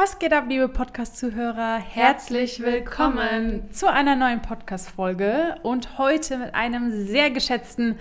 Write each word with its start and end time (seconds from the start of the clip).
Was 0.00 0.20
geht 0.20 0.32
ab, 0.32 0.44
liebe 0.48 0.68
Podcast-Zuhörer? 0.68 1.78
Herzlich 1.78 2.60
willkommen 2.60 3.68
zu 3.72 3.90
einer 3.90 4.14
neuen 4.14 4.40
Podcast-Folge 4.40 5.56
und 5.64 5.98
heute 5.98 6.38
mit 6.38 6.54
einem 6.54 7.04
sehr 7.08 7.32
geschätzten 7.32 7.96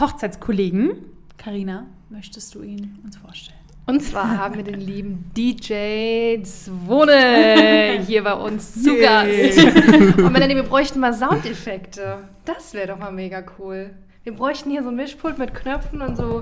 Hochzeitskollegen. 0.00 0.92
Karina, 1.36 1.84
möchtest 2.08 2.54
du 2.54 2.62
ihn 2.62 2.98
uns 3.04 3.18
vorstellen? 3.18 3.58
Und 3.84 4.02
zwar 4.02 4.38
haben 4.38 4.54
wir 4.54 4.64
den 4.64 4.80
lieben 4.80 5.30
DJ 5.36 6.42
Zwone 6.44 8.02
hier 8.06 8.24
bei 8.24 8.32
uns 8.32 8.82
zu 8.82 8.96
Gast. 8.96 9.58
Und 10.16 10.32
meine 10.32 10.48
wir 10.48 10.62
bräuchten 10.62 10.98
mal 10.98 11.12
Soundeffekte. 11.12 12.26
Das 12.46 12.72
wäre 12.72 12.86
doch 12.86 12.98
mal 12.98 13.12
mega 13.12 13.44
cool. 13.58 13.90
Wir 14.22 14.32
bräuchten 14.32 14.70
hier 14.70 14.82
so 14.82 14.88
ein 14.88 14.96
Mischpult 14.96 15.36
mit 15.36 15.52
Knöpfen 15.52 16.00
und 16.00 16.16
so 16.16 16.40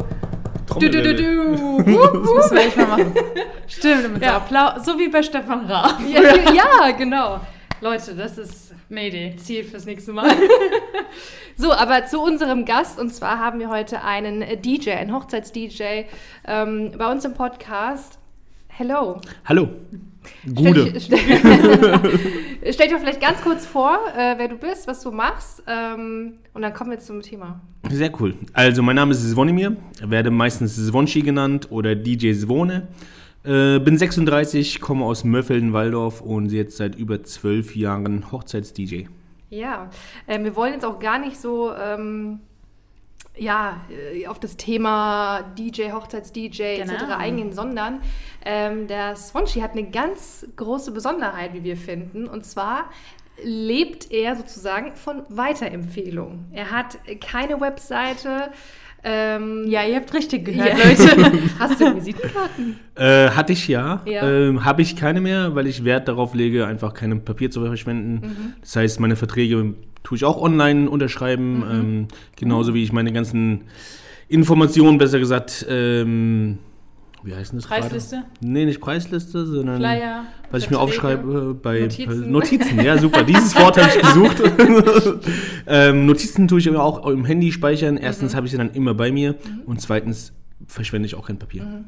Du, 0.67 0.89
du, 0.89 1.03
du, 1.03 1.15
du. 1.15 1.83
Das 2.37 2.51
werde 2.51 2.69
ich 2.69 2.77
mal 2.77 2.87
machen. 2.87 3.15
Stimmt, 3.67 4.15
mit 4.15 4.23
ja. 4.23 4.31
so 4.31 4.37
Applaus. 4.37 4.85
So 4.85 4.99
wie 4.99 5.09
bei 5.09 5.23
Stefan 5.23 5.67
Raab. 5.67 6.01
Ja, 6.09 6.53
ja, 6.53 6.91
genau. 6.93 7.41
Leute, 7.81 8.15
das 8.15 8.39
ist 8.39 8.73
Idee. 8.91 9.35
Ziel 9.37 9.65
fürs 9.65 9.87
nächste 9.87 10.13
Mal. 10.13 10.31
so, 11.57 11.73
aber 11.73 12.07
zu 12.07 12.21
unserem 12.21 12.65
Gast. 12.65 12.99
Und 12.99 13.13
zwar 13.13 13.39
haben 13.39 13.59
wir 13.59 13.71
heute 13.71 14.03
einen 14.03 14.45
DJ, 14.63 14.91
einen 14.93 15.13
Hochzeits-DJ 15.13 16.05
ähm, 16.47 16.93
bei 16.97 17.11
uns 17.11 17.25
im 17.25 17.35
Podcast. 17.35 18.19
Hello. 18.69 19.21
Hallo. 19.45 19.69
Gute. 20.55 21.01
Stell, 21.01 21.19
stell, 21.19 22.11
stell 22.73 22.89
dir 22.89 22.99
vielleicht 22.99 23.21
ganz 23.21 23.41
kurz 23.43 23.67
vor, 23.67 23.99
äh, 24.17 24.35
wer 24.37 24.49
du 24.49 24.57
bist, 24.57 24.87
was 24.87 25.03
du 25.03 25.11
machst. 25.11 25.63
Ähm, 25.67 26.35
und 26.55 26.63
dann 26.63 26.73
kommen 26.73 26.91
wir 26.91 26.99
zum 26.99 27.23
Thema. 27.23 27.61
Sehr 27.91 28.11
cool. 28.21 28.35
Also, 28.53 28.83
mein 28.83 28.97
Name 28.97 29.13
ist 29.13 29.29
Zvonimir, 29.31 29.77
werde 30.01 30.31
meistens 30.31 30.77
Zvonchi 30.77 31.23
genannt 31.23 31.69
oder 31.71 31.95
DJ 31.95 32.33
Zvone. 32.33 32.89
Äh, 33.45 33.81
bin 33.81 33.99
36, 33.99 34.81
komme 34.81 35.05
aus 35.05 35.25
Möffelden-Walldorf 35.25 36.21
und 36.21 36.53
jetzt 36.53 36.77
seit 36.77 36.95
über 36.95 37.25
zwölf 37.25 37.75
Jahren 37.75 38.31
Hochzeits-DJ. 38.31 39.07
Ja, 39.51 39.91
äh, 40.27 40.43
wir 40.43 40.55
wollen 40.57 40.75
jetzt 40.75 40.85
auch 40.85 40.99
gar 40.99 41.19
nicht 41.19 41.41
so. 41.41 41.73
Ähm 41.75 42.41
ja, 43.37 43.81
äh, 44.15 44.27
auf 44.27 44.39
das 44.39 44.57
Thema 44.57 45.43
DJ, 45.59 45.91
Hochzeits-DJ 45.93 46.79
genau. 46.79 46.93
etc. 46.93 47.05
eingehen, 47.17 47.53
sondern 47.53 48.01
ähm, 48.45 48.87
der 48.87 49.17
Swanschi 49.17 49.61
hat 49.61 49.73
eine 49.73 49.85
ganz 49.91 50.47
große 50.57 50.93
Besonderheit, 50.93 51.55
wie 51.55 51.65
wir 51.65 51.77
finden. 51.77 52.27
Und 52.27 52.45
zwar 52.45 52.91
lebt 53.43 54.11
er 54.11 54.37
sozusagen 54.37 54.95
von 54.95 55.23
Weiterempfehlungen. 55.29 56.47
Er 56.53 56.71
hat 56.71 56.99
keine 57.21 57.61
Webseite. 57.61 58.51
Ähm, 59.05 59.65
ja, 59.67 59.83
ihr 59.83 59.97
habt 59.97 60.15
richtig 60.15 60.45
gehört, 60.45 60.69
ja. 60.69 60.75
Leute. 60.77 61.41
Hast 61.59 61.81
du 61.81 61.97
Visitenkarten? 61.97 62.79
Äh, 62.95 63.31
hatte 63.31 63.53
ich 63.53 63.67
ja. 63.67 64.01
ja. 64.05 64.23
Ähm, 64.23 64.65
Habe 64.65 64.83
ich 64.83 64.95
keine 64.95 65.21
mehr, 65.21 65.57
weil 65.57 65.67
ich 65.67 65.85
Wert 65.85 66.07
darauf 66.07 66.35
lege, 66.35 66.67
einfach 66.67 66.95
kein 66.95 67.25
Papier 67.25 67.51
zu 67.51 67.65
verschwenden. 67.65 68.27
Mhm. 68.27 68.53
Das 68.61 68.77
heißt, 68.77 69.01
meine 69.01 69.17
Verträge 69.17 69.75
tue 70.03 70.17
ich 70.17 70.25
auch 70.25 70.41
online 70.41 70.89
unterschreiben, 70.89 71.59
mhm. 71.59 71.71
ähm, 71.71 72.09
genauso 72.37 72.75
wie 72.75 72.83
ich 72.83 72.93
meine 72.93 73.13
ganzen 73.13 73.65
Informationen, 74.29 74.99
besser 74.99 75.19
gesagt, 75.19 75.67
ähm, 75.69 76.59
wie 77.25 77.35
heißt 77.35 77.55
das 77.55 77.67
Preisliste? 77.67 78.17
Gerade? 78.17 78.29
Nee, 78.41 78.65
nicht 78.65 78.81
Preisliste, 78.81 79.47
sondern 79.47 79.77
Flyer, 79.77 80.25
was 80.51 80.65
ich 80.65 80.71
mir 80.71 80.79
aufschreibe 80.79 81.55
bei 81.55 81.81
Notizen. 81.81 82.33
Notizen. 82.33 82.81
Ja, 82.81 82.99
super. 82.99 83.23
Dieses 83.25 83.55
Wort 83.55 83.77
habe 83.79 83.91
ich 83.95 84.03
gesucht. 84.03 84.43
ähm, 85.67 86.07
Notizen 86.07 86.49
tue 86.49 86.59
ich 86.59 86.69
auch 86.75 87.07
im 87.07 87.25
Handy 87.25 87.53
speichern. 87.53 87.97
Erstens 87.97 88.33
mhm. 88.33 88.37
habe 88.37 88.47
ich 88.47 88.53
sie 88.53 88.59
dann 88.59 88.73
immer 88.73 88.95
bei 88.95 89.13
mir 89.13 89.35
mhm. 89.35 89.63
und 89.67 89.81
zweitens 89.81 90.33
verschwende 90.67 91.07
ich 91.07 91.15
auch 91.15 91.27
kein 91.27 91.39
Papier. 91.39 91.85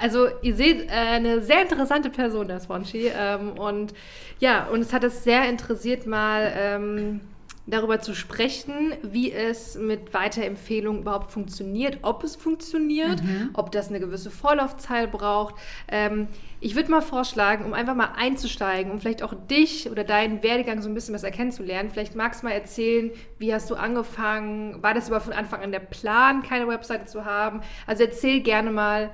Also 0.00 0.28
ihr 0.40 0.56
seht 0.56 0.88
äh, 0.88 0.92
eine 0.92 1.42
sehr 1.42 1.62
interessante 1.62 2.10
Person, 2.10 2.48
der 2.48 2.58
Swanschi. 2.60 3.10
Ähm, 3.14 3.52
und 3.58 3.92
ja, 4.38 4.66
und 4.68 4.80
es 4.80 4.92
hat 4.92 5.04
es 5.04 5.24
sehr 5.24 5.48
interessiert, 5.48 6.06
mal 6.06 6.52
ähm, 6.56 7.20
darüber 7.66 8.00
zu 8.00 8.14
sprechen, 8.14 8.94
wie 9.02 9.30
es 9.30 9.76
mit 9.76 10.12
Weiterempfehlungen 10.14 11.02
überhaupt 11.02 11.30
funktioniert, 11.30 11.98
ob 12.02 12.24
es 12.24 12.34
funktioniert, 12.34 13.22
mhm. 13.22 13.50
ob 13.52 13.70
das 13.72 13.88
eine 13.88 14.00
gewisse 14.00 14.30
Vorlaufzeit 14.30 15.12
braucht. 15.12 15.54
Ähm, 15.88 16.28
ich 16.60 16.74
würde 16.74 16.90
mal 16.90 17.02
vorschlagen, 17.02 17.64
um 17.64 17.74
einfach 17.74 17.94
mal 17.94 18.12
einzusteigen, 18.16 18.90
um 18.90 19.00
vielleicht 19.00 19.22
auch 19.22 19.34
dich 19.34 19.90
oder 19.90 20.04
deinen 20.04 20.42
Werdegang 20.42 20.82
so 20.82 20.88
ein 20.88 20.94
bisschen 20.94 21.14
was 21.14 21.22
erkennen 21.22 21.52
zu 21.52 21.62
lernen. 21.62 21.90
Vielleicht 21.90 22.16
magst 22.16 22.42
du 22.42 22.46
mal 22.46 22.52
erzählen, 22.52 23.10
wie 23.38 23.54
hast 23.54 23.70
du 23.70 23.74
angefangen? 23.74 24.82
War 24.82 24.94
das 24.94 25.08
überhaupt 25.08 25.26
von 25.26 25.34
Anfang 25.34 25.62
an 25.62 25.72
der 25.72 25.80
Plan, 25.80 26.42
keine 26.42 26.66
Webseite 26.68 27.04
zu 27.04 27.24
haben? 27.24 27.60
Also 27.86 28.04
erzähl 28.04 28.40
gerne 28.40 28.70
mal, 28.70 29.10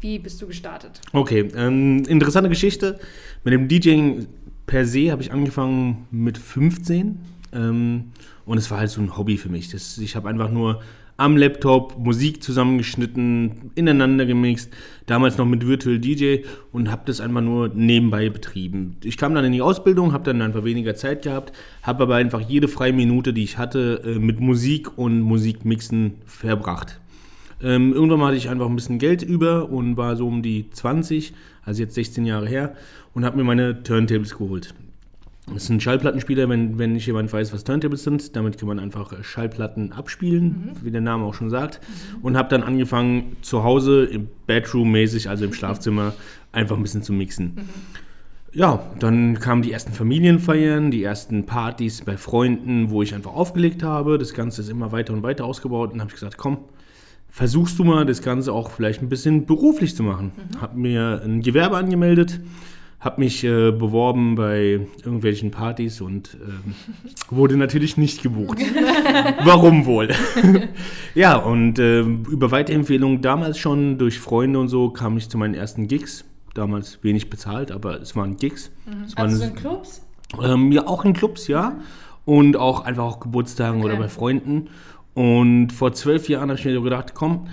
wie 0.00 0.18
bist 0.18 0.40
du 0.42 0.46
gestartet? 0.46 1.00
Okay, 1.12 1.48
ähm, 1.56 2.04
interessante 2.06 2.48
Geschichte. 2.48 2.98
Mit 3.44 3.54
dem 3.54 3.68
DJing 3.68 4.26
per 4.66 4.84
se 4.84 5.10
habe 5.10 5.22
ich 5.22 5.32
angefangen 5.32 6.06
mit 6.10 6.38
15 6.38 7.18
ähm, 7.52 8.12
und 8.44 8.58
es 8.58 8.70
war 8.70 8.78
halt 8.78 8.90
so 8.90 9.00
ein 9.00 9.16
Hobby 9.16 9.36
für 9.36 9.48
mich. 9.48 9.70
Das, 9.70 9.98
ich 9.98 10.16
habe 10.16 10.28
einfach 10.28 10.50
nur 10.50 10.80
am 11.16 11.36
Laptop 11.36 11.98
Musik 11.98 12.42
zusammengeschnitten, 12.42 13.70
ineinander 13.74 14.26
gemixt, 14.26 14.72
damals 15.06 15.38
noch 15.38 15.46
mit 15.46 15.66
Virtual 15.66 15.98
DJ 15.98 16.38
und 16.72 16.90
habe 16.90 17.02
das 17.06 17.20
einfach 17.20 17.40
nur 17.40 17.68
nebenbei 17.68 18.28
betrieben. 18.28 18.96
Ich 19.02 19.16
kam 19.16 19.34
dann 19.34 19.44
in 19.44 19.52
die 19.52 19.62
Ausbildung, 19.62 20.12
habe 20.12 20.24
dann 20.24 20.42
einfach 20.42 20.64
weniger 20.64 20.94
Zeit 20.94 21.22
gehabt, 21.22 21.52
habe 21.82 22.02
aber 22.02 22.16
einfach 22.16 22.40
jede 22.40 22.68
freie 22.68 22.92
Minute, 22.92 23.32
die 23.32 23.44
ich 23.44 23.56
hatte, 23.56 24.02
äh, 24.04 24.18
mit 24.18 24.40
Musik 24.40 24.98
und 24.98 25.20
Musikmixen 25.20 26.16
verbracht. 26.26 27.00
Ähm, 27.62 27.92
irgendwann 27.92 28.18
mal 28.18 28.26
hatte 28.26 28.36
ich 28.36 28.48
einfach 28.48 28.66
ein 28.66 28.76
bisschen 28.76 28.98
Geld 28.98 29.22
über 29.22 29.70
und 29.70 29.96
war 29.96 30.16
so 30.16 30.26
um 30.28 30.42
die 30.42 30.70
20, 30.70 31.32
also 31.62 31.82
jetzt 31.82 31.94
16 31.94 32.26
Jahre 32.26 32.46
her, 32.46 32.74
und 33.14 33.24
habe 33.24 33.36
mir 33.36 33.44
meine 33.44 33.82
Turntables 33.82 34.36
geholt. 34.36 34.74
Das 35.52 35.64
ist 35.64 35.70
ein 35.70 35.80
Schallplattenspieler, 35.80 36.48
wenn, 36.48 36.76
wenn 36.78 36.92
nicht 36.92 37.06
jemand 37.06 37.32
weiß, 37.32 37.52
was 37.52 37.62
Turntables 37.62 38.02
sind. 38.02 38.34
Damit 38.34 38.58
kann 38.58 38.66
man 38.66 38.80
einfach 38.80 39.12
Schallplatten 39.22 39.92
abspielen, 39.92 40.44
mhm. 40.44 40.84
wie 40.84 40.90
der 40.90 41.00
Name 41.00 41.24
auch 41.24 41.34
schon 41.34 41.50
sagt. 41.50 41.80
Mhm. 41.80 42.24
Und 42.24 42.36
habe 42.36 42.48
dann 42.48 42.64
angefangen, 42.64 43.36
zu 43.42 43.62
Hause 43.62 44.04
im 44.04 44.28
Bedroom-mäßig, 44.46 45.28
also 45.28 45.44
im 45.44 45.52
Schlafzimmer, 45.52 46.14
einfach 46.50 46.76
ein 46.76 46.82
bisschen 46.82 47.02
zu 47.02 47.12
mixen. 47.12 47.54
Mhm. 47.54 47.60
Ja, 48.52 48.90
dann 48.98 49.38
kamen 49.38 49.62
die 49.62 49.70
ersten 49.70 49.92
Familienfeiern, 49.92 50.90
die 50.90 51.04
ersten 51.04 51.46
Partys 51.46 52.02
bei 52.02 52.16
Freunden, 52.16 52.90
wo 52.90 53.02
ich 53.02 53.14
einfach 53.14 53.34
aufgelegt 53.34 53.82
habe. 53.82 54.18
Das 54.18 54.34
Ganze 54.34 54.62
ist 54.62 54.70
immer 54.70 54.92
weiter 54.92 55.12
und 55.12 55.22
weiter 55.22 55.44
ausgebaut. 55.44 55.92
Und 55.92 56.00
habe 56.00 56.08
ich 56.08 56.14
gesagt, 56.14 56.38
komm, 56.38 56.58
versuchst 57.36 57.78
du 57.78 57.84
mal 57.84 58.06
das 58.06 58.22
Ganze 58.22 58.50
auch 58.54 58.70
vielleicht 58.70 59.02
ein 59.02 59.10
bisschen 59.10 59.44
beruflich 59.44 59.94
zu 59.94 60.02
machen. 60.02 60.32
Mhm. 60.34 60.60
Habe 60.62 60.78
mir 60.78 61.20
ein 61.22 61.42
Gewerbe 61.42 61.76
angemeldet, 61.76 62.40
habe 62.98 63.20
mich 63.20 63.44
äh, 63.44 63.72
beworben 63.72 64.36
bei 64.36 64.80
irgendwelchen 65.04 65.50
Partys 65.50 66.00
und 66.00 66.38
äh, 66.40 66.70
wurde 67.30 67.58
natürlich 67.58 67.98
nicht 67.98 68.22
gebucht. 68.22 68.58
Warum 69.44 69.84
wohl? 69.84 70.08
ja, 71.14 71.36
und 71.36 71.78
äh, 71.78 72.00
über 72.00 72.52
Weiterempfehlungen 72.52 73.20
damals 73.20 73.58
schon 73.58 73.98
durch 73.98 74.18
Freunde 74.18 74.58
und 74.58 74.68
so 74.68 74.88
kam 74.88 75.18
ich 75.18 75.28
zu 75.28 75.36
meinen 75.36 75.52
ersten 75.52 75.88
Gigs. 75.88 76.24
Damals 76.54 77.00
wenig 77.04 77.28
bezahlt, 77.28 77.70
aber 77.70 78.00
es 78.00 78.16
waren 78.16 78.38
Gigs. 78.38 78.70
Mhm. 78.86 79.04
Es 79.04 79.16
waren, 79.18 79.26
also 79.26 79.44
in 79.44 79.54
Clubs? 79.54 80.06
Ähm, 80.42 80.72
ja, 80.72 80.86
auch 80.86 81.04
in 81.04 81.12
Clubs, 81.12 81.48
ja. 81.48 81.80
Und 82.24 82.56
auch 82.56 82.86
einfach 82.86 83.04
auch 83.04 83.20
Geburtstagen 83.20 83.80
okay. 83.80 83.90
oder 83.90 83.96
bei 83.98 84.08
Freunden. 84.08 84.70
Und 85.16 85.70
vor 85.70 85.94
zwölf 85.94 86.28
Jahren 86.28 86.50
habe 86.50 86.58
ich 86.58 86.66
mir 86.66 86.74
so 86.74 86.82
gedacht, 86.82 87.14
komm, 87.14 87.46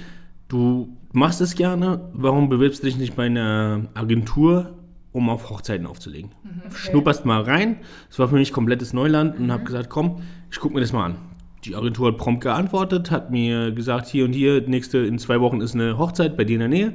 du 0.50 0.98
machst 1.14 1.40
es 1.40 1.56
gerne, 1.56 2.10
warum 2.12 2.50
bewirbst 2.50 2.84
du 2.84 2.88
dich 2.88 2.98
nicht 2.98 3.16
bei 3.16 3.28
einer 3.28 3.86
Agentur, 3.94 4.74
um 5.14 5.30
auf 5.30 5.50
Hochzeiten 5.50 5.88
aufzulegen? 5.88 6.32
Mhm, 6.44 6.62
okay. 6.66 6.76
Schnupperst 6.76 7.24
mal 7.24 7.42
rein. 7.42 7.78
Das 8.10 8.20
war 8.20 8.28
für 8.28 8.36
mich 8.36 8.52
komplettes 8.52 8.92
Neuland 8.92 9.40
und 9.40 9.46
mhm. 9.46 9.52
habe 9.54 9.64
gesagt, 9.64 9.90
komm, 9.90 10.24
ich 10.52 10.60
gucke 10.60 10.74
mir 10.76 10.82
das 10.82 10.92
mal 10.92 11.06
an. 11.06 11.16
Die 11.64 11.74
Agentur 11.74 12.10
hat 12.10 12.18
prompt 12.18 12.42
geantwortet, 12.42 13.12
hat 13.12 13.32
mir 13.32 13.72
gesagt, 13.72 14.08
hier 14.08 14.26
und 14.26 14.34
hier, 14.34 14.68
nächste 14.68 14.98
in 14.98 15.18
zwei 15.18 15.40
Wochen 15.40 15.62
ist 15.62 15.74
eine 15.74 15.98
Hochzeit 15.98 16.36
bei 16.36 16.44
dir 16.44 16.56
in 16.56 16.60
der 16.60 16.68
Nähe. 16.68 16.94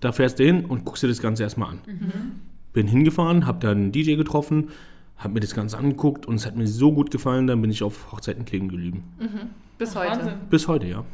Da 0.00 0.12
fährst 0.12 0.38
du 0.38 0.44
hin 0.44 0.66
und 0.66 0.84
guckst 0.84 1.02
dir 1.02 1.08
das 1.08 1.22
Ganze 1.22 1.44
erstmal 1.44 1.70
an. 1.70 1.78
Mhm. 1.86 2.12
Bin 2.74 2.86
hingefahren, 2.86 3.46
habe 3.46 3.60
dann 3.60 3.78
einen 3.78 3.92
DJ 3.92 4.16
getroffen, 4.16 4.68
habe 5.16 5.32
mir 5.32 5.40
das 5.40 5.54
Ganze 5.54 5.78
angeguckt 5.78 6.26
und 6.26 6.34
es 6.34 6.44
hat 6.44 6.56
mir 6.56 6.66
so 6.66 6.92
gut 6.92 7.10
gefallen, 7.10 7.46
dann 7.46 7.62
bin 7.62 7.70
ich 7.70 7.82
auf 7.82 8.12
Hochzeiten 8.12 8.44
kleben 8.44 8.68
geblieben. 8.68 9.04
Mhm. 9.18 9.69
Bis 9.80 9.96
Ach, 9.96 10.02
heute. 10.02 10.18
Wahnsinn. 10.18 10.34
Bis 10.50 10.68
heute, 10.68 10.86
ja. 10.86 11.04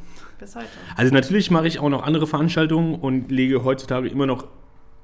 Bis 0.41 0.57
heute. 0.57 0.67
Also 0.97 1.15
natürlich 1.15 1.53
mache 1.53 1.69
ich 1.69 1.79
auch 1.79 1.89
noch 1.89 2.03
andere 2.03 2.27
Veranstaltungen 2.27 2.97
und 2.97 3.31
lege 3.31 3.63
heutzutage 3.63 4.09
immer 4.09 4.27
noch 4.27 4.49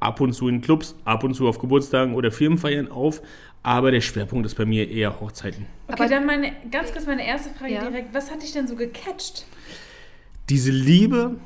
ab 0.01 0.21
und 0.21 0.33
zu 0.33 0.49
in 0.49 0.61
Clubs, 0.61 0.97
ab 1.05 1.23
und 1.23 1.35
zu 1.35 1.47
auf 1.47 1.61
Geburtstagen 1.61 2.15
oder 2.15 2.33
Firmenfeiern 2.33 2.91
auf, 2.91 3.23
aber 3.63 3.93
der 3.93 4.01
Schwerpunkt 4.01 4.47
ist 4.47 4.57
bei 4.57 4.65
mir 4.65 4.91
eher 4.91 5.21
Hochzeiten. 5.21 5.67
Okay, 5.87 6.03
aber 6.03 6.11
dann 6.11 6.27
meine, 6.27 6.53
ganz 6.73 6.91
kurz 6.93 7.07
meine 7.07 7.25
erste 7.25 7.51
Frage 7.51 7.75
ja. 7.75 7.89
direkt. 7.89 8.13
Was 8.13 8.33
hat 8.33 8.43
dich 8.43 8.53
denn 8.53 8.67
so 8.67 8.75
gecatcht? 8.75 9.47
Diese 10.49 10.73
Liebe, 10.73 11.37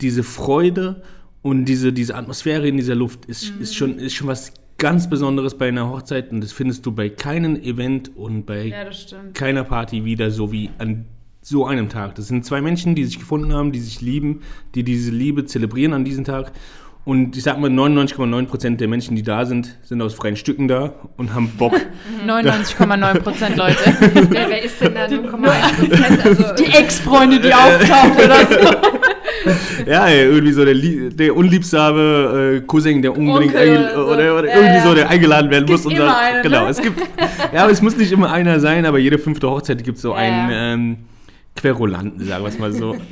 diese 0.00 0.24
Freude 0.24 1.04
und 1.42 1.66
diese, 1.66 1.92
diese 1.92 2.16
Atmosphäre 2.16 2.66
in 2.66 2.76
dieser 2.76 2.96
Luft 2.96 3.26
ist, 3.26 3.54
mhm. 3.54 3.62
ist, 3.62 3.76
schon, 3.76 3.98
ist 4.00 4.14
schon 4.14 4.26
was 4.26 4.52
ganz 4.78 5.08
Besonderes 5.08 5.56
bei 5.56 5.68
einer 5.68 5.88
Hochzeit 5.88 6.32
und 6.32 6.40
das 6.40 6.50
findest 6.50 6.84
du 6.84 6.90
bei 6.90 7.08
keinem 7.08 7.54
Event 7.54 8.16
und 8.16 8.46
bei 8.46 8.64
ja, 8.64 8.84
keiner 9.32 9.62
Party 9.62 10.04
wieder 10.04 10.32
so 10.32 10.50
wie 10.50 10.70
an 10.78 11.06
so 11.48 11.64
einem 11.64 11.88
Tag. 11.88 12.16
Das 12.16 12.26
sind 12.26 12.44
zwei 12.44 12.60
Menschen, 12.60 12.96
die 12.96 13.04
sich 13.04 13.20
gefunden 13.20 13.52
haben, 13.52 13.70
die 13.70 13.78
sich 13.78 14.00
lieben, 14.00 14.40
die 14.74 14.82
diese 14.82 15.12
Liebe 15.12 15.44
zelebrieren 15.44 15.92
an 15.92 16.04
diesem 16.04 16.24
Tag. 16.24 16.50
Und 17.04 17.36
ich 17.36 17.44
sag 17.44 17.60
mal, 17.60 17.70
99,9% 17.70 18.78
der 18.78 18.88
Menschen, 18.88 19.14
die 19.14 19.22
da 19.22 19.46
sind, 19.46 19.78
sind 19.84 20.02
aus 20.02 20.12
freien 20.14 20.34
Stücken 20.34 20.66
da 20.66 20.94
und 21.16 21.32
haben 21.34 21.50
Bock. 21.56 21.72
99,9 22.26 23.20
Prozent 23.20 23.56
Leute. 23.56 23.76
Wer, 24.30 24.48
wer 24.50 24.62
ist 24.64 24.80
denn 24.80 24.92
da 24.94 25.04
0,1 25.04 25.28
Prozent? 25.78 26.26
Also, 26.26 26.64
Die 26.64 26.72
Ex-Freunde, 26.72 27.38
die 27.38 27.54
auftauchen 27.54 28.12
oder 28.16 28.46
so. 28.46 29.88
ja, 29.88 30.06
ey, 30.08 30.24
irgendwie 30.24 30.52
so 30.52 30.64
der, 30.64 30.74
der 31.10 31.36
unliebsame 31.36 32.56
äh, 32.56 32.60
Cousin, 32.66 33.00
der 33.02 33.16
unbedingt 33.16 33.54
Onkel, 33.54 33.90
so. 33.94 34.00
oder, 34.06 34.38
oder 34.38 34.48
Ja, 34.48 34.54
irgendwie 34.56 34.74
ja. 34.78 34.82
so, 34.82 34.94
der 34.96 35.08
eingeladen 35.08 35.48
werden 35.52 35.64
Es 35.66 35.84
muss. 35.84 35.86
und 35.86 35.96
sagt- 35.96 36.16
einen, 36.20 36.42
genau, 36.42 36.64
ne? 36.64 36.70
es 36.70 36.82
gibt, 36.82 37.00
ja, 37.54 37.62
aber 37.62 37.70
es 37.70 37.82
muss 37.82 37.96
nicht 37.96 38.10
immer 38.10 38.32
einer 38.32 38.58
sein, 38.58 38.84
aber 38.84 38.98
jede 38.98 39.18
fünfte 39.18 39.48
Hochzeit 39.48 39.84
gibt 39.84 39.98
so 39.98 40.10
Ja, 40.10 40.16
einen 40.16 40.50
ähm, 40.52 40.96
Querulanten, 41.56 42.24
sagen 42.26 42.44
wir 42.44 42.48
es 42.48 42.58
mal 42.58 42.72
so. 42.72 42.96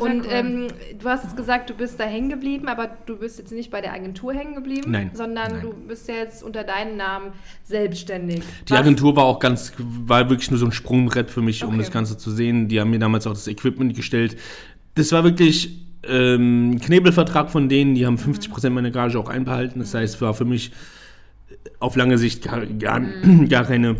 Und 0.00 0.24
ähm, 0.28 0.66
du 0.98 1.08
hast 1.08 1.22
jetzt 1.22 1.36
gesagt, 1.36 1.70
du 1.70 1.74
bist 1.74 2.00
da 2.00 2.04
hängen 2.04 2.28
geblieben, 2.28 2.66
aber 2.66 2.88
du 3.06 3.16
bist 3.16 3.38
jetzt 3.38 3.52
nicht 3.52 3.70
bei 3.70 3.80
der 3.80 3.92
Agentur 3.92 4.34
hängen 4.34 4.56
geblieben, 4.56 4.90
Nein, 4.90 5.12
sondern 5.14 5.52
nein. 5.52 5.60
du 5.62 5.72
bist 5.72 6.08
ja 6.08 6.16
jetzt 6.16 6.42
unter 6.42 6.64
deinem 6.64 6.96
Namen 6.96 7.26
selbstständig. 7.62 8.42
Die 8.68 8.72
Was- 8.72 8.80
Agentur 8.80 9.14
war 9.14 9.22
auch 9.24 9.38
ganz, 9.38 9.72
war 9.78 10.28
wirklich 10.30 10.50
nur 10.50 10.58
so 10.58 10.66
ein 10.66 10.72
Sprungbrett 10.72 11.30
für 11.30 11.42
mich, 11.42 11.62
um 11.62 11.68
Okay. 11.70 11.78
das 11.78 11.92
Ganze 11.92 12.18
zu 12.18 12.32
sehen. 12.32 12.66
Die 12.66 12.80
haben 12.80 12.90
mir 12.90 12.98
damals 12.98 13.24
auch 13.28 13.34
das 13.34 13.46
Equipment 13.46 13.94
gestellt. 13.94 14.36
Das 14.96 15.12
war 15.12 15.22
wirklich 15.22 15.78
ähm, 16.08 16.72
ein 16.72 16.80
Knebelvertrag 16.80 17.48
von 17.52 17.68
denen, 17.68 17.94
die 17.94 18.04
haben 18.04 18.16
50% 18.16 18.70
meiner 18.70 18.90
Gage 18.90 19.16
auch 19.16 19.28
einbehalten. 19.28 19.78
Das 19.78 19.94
heißt, 19.94 20.20
war 20.20 20.34
für 20.34 20.44
mich 20.44 20.72
auf 21.78 21.94
lange 21.94 22.18
Sicht 22.18 22.42
gar, 22.42 22.66
gar, 22.66 23.00
gar 23.48 23.64
keine 23.64 23.94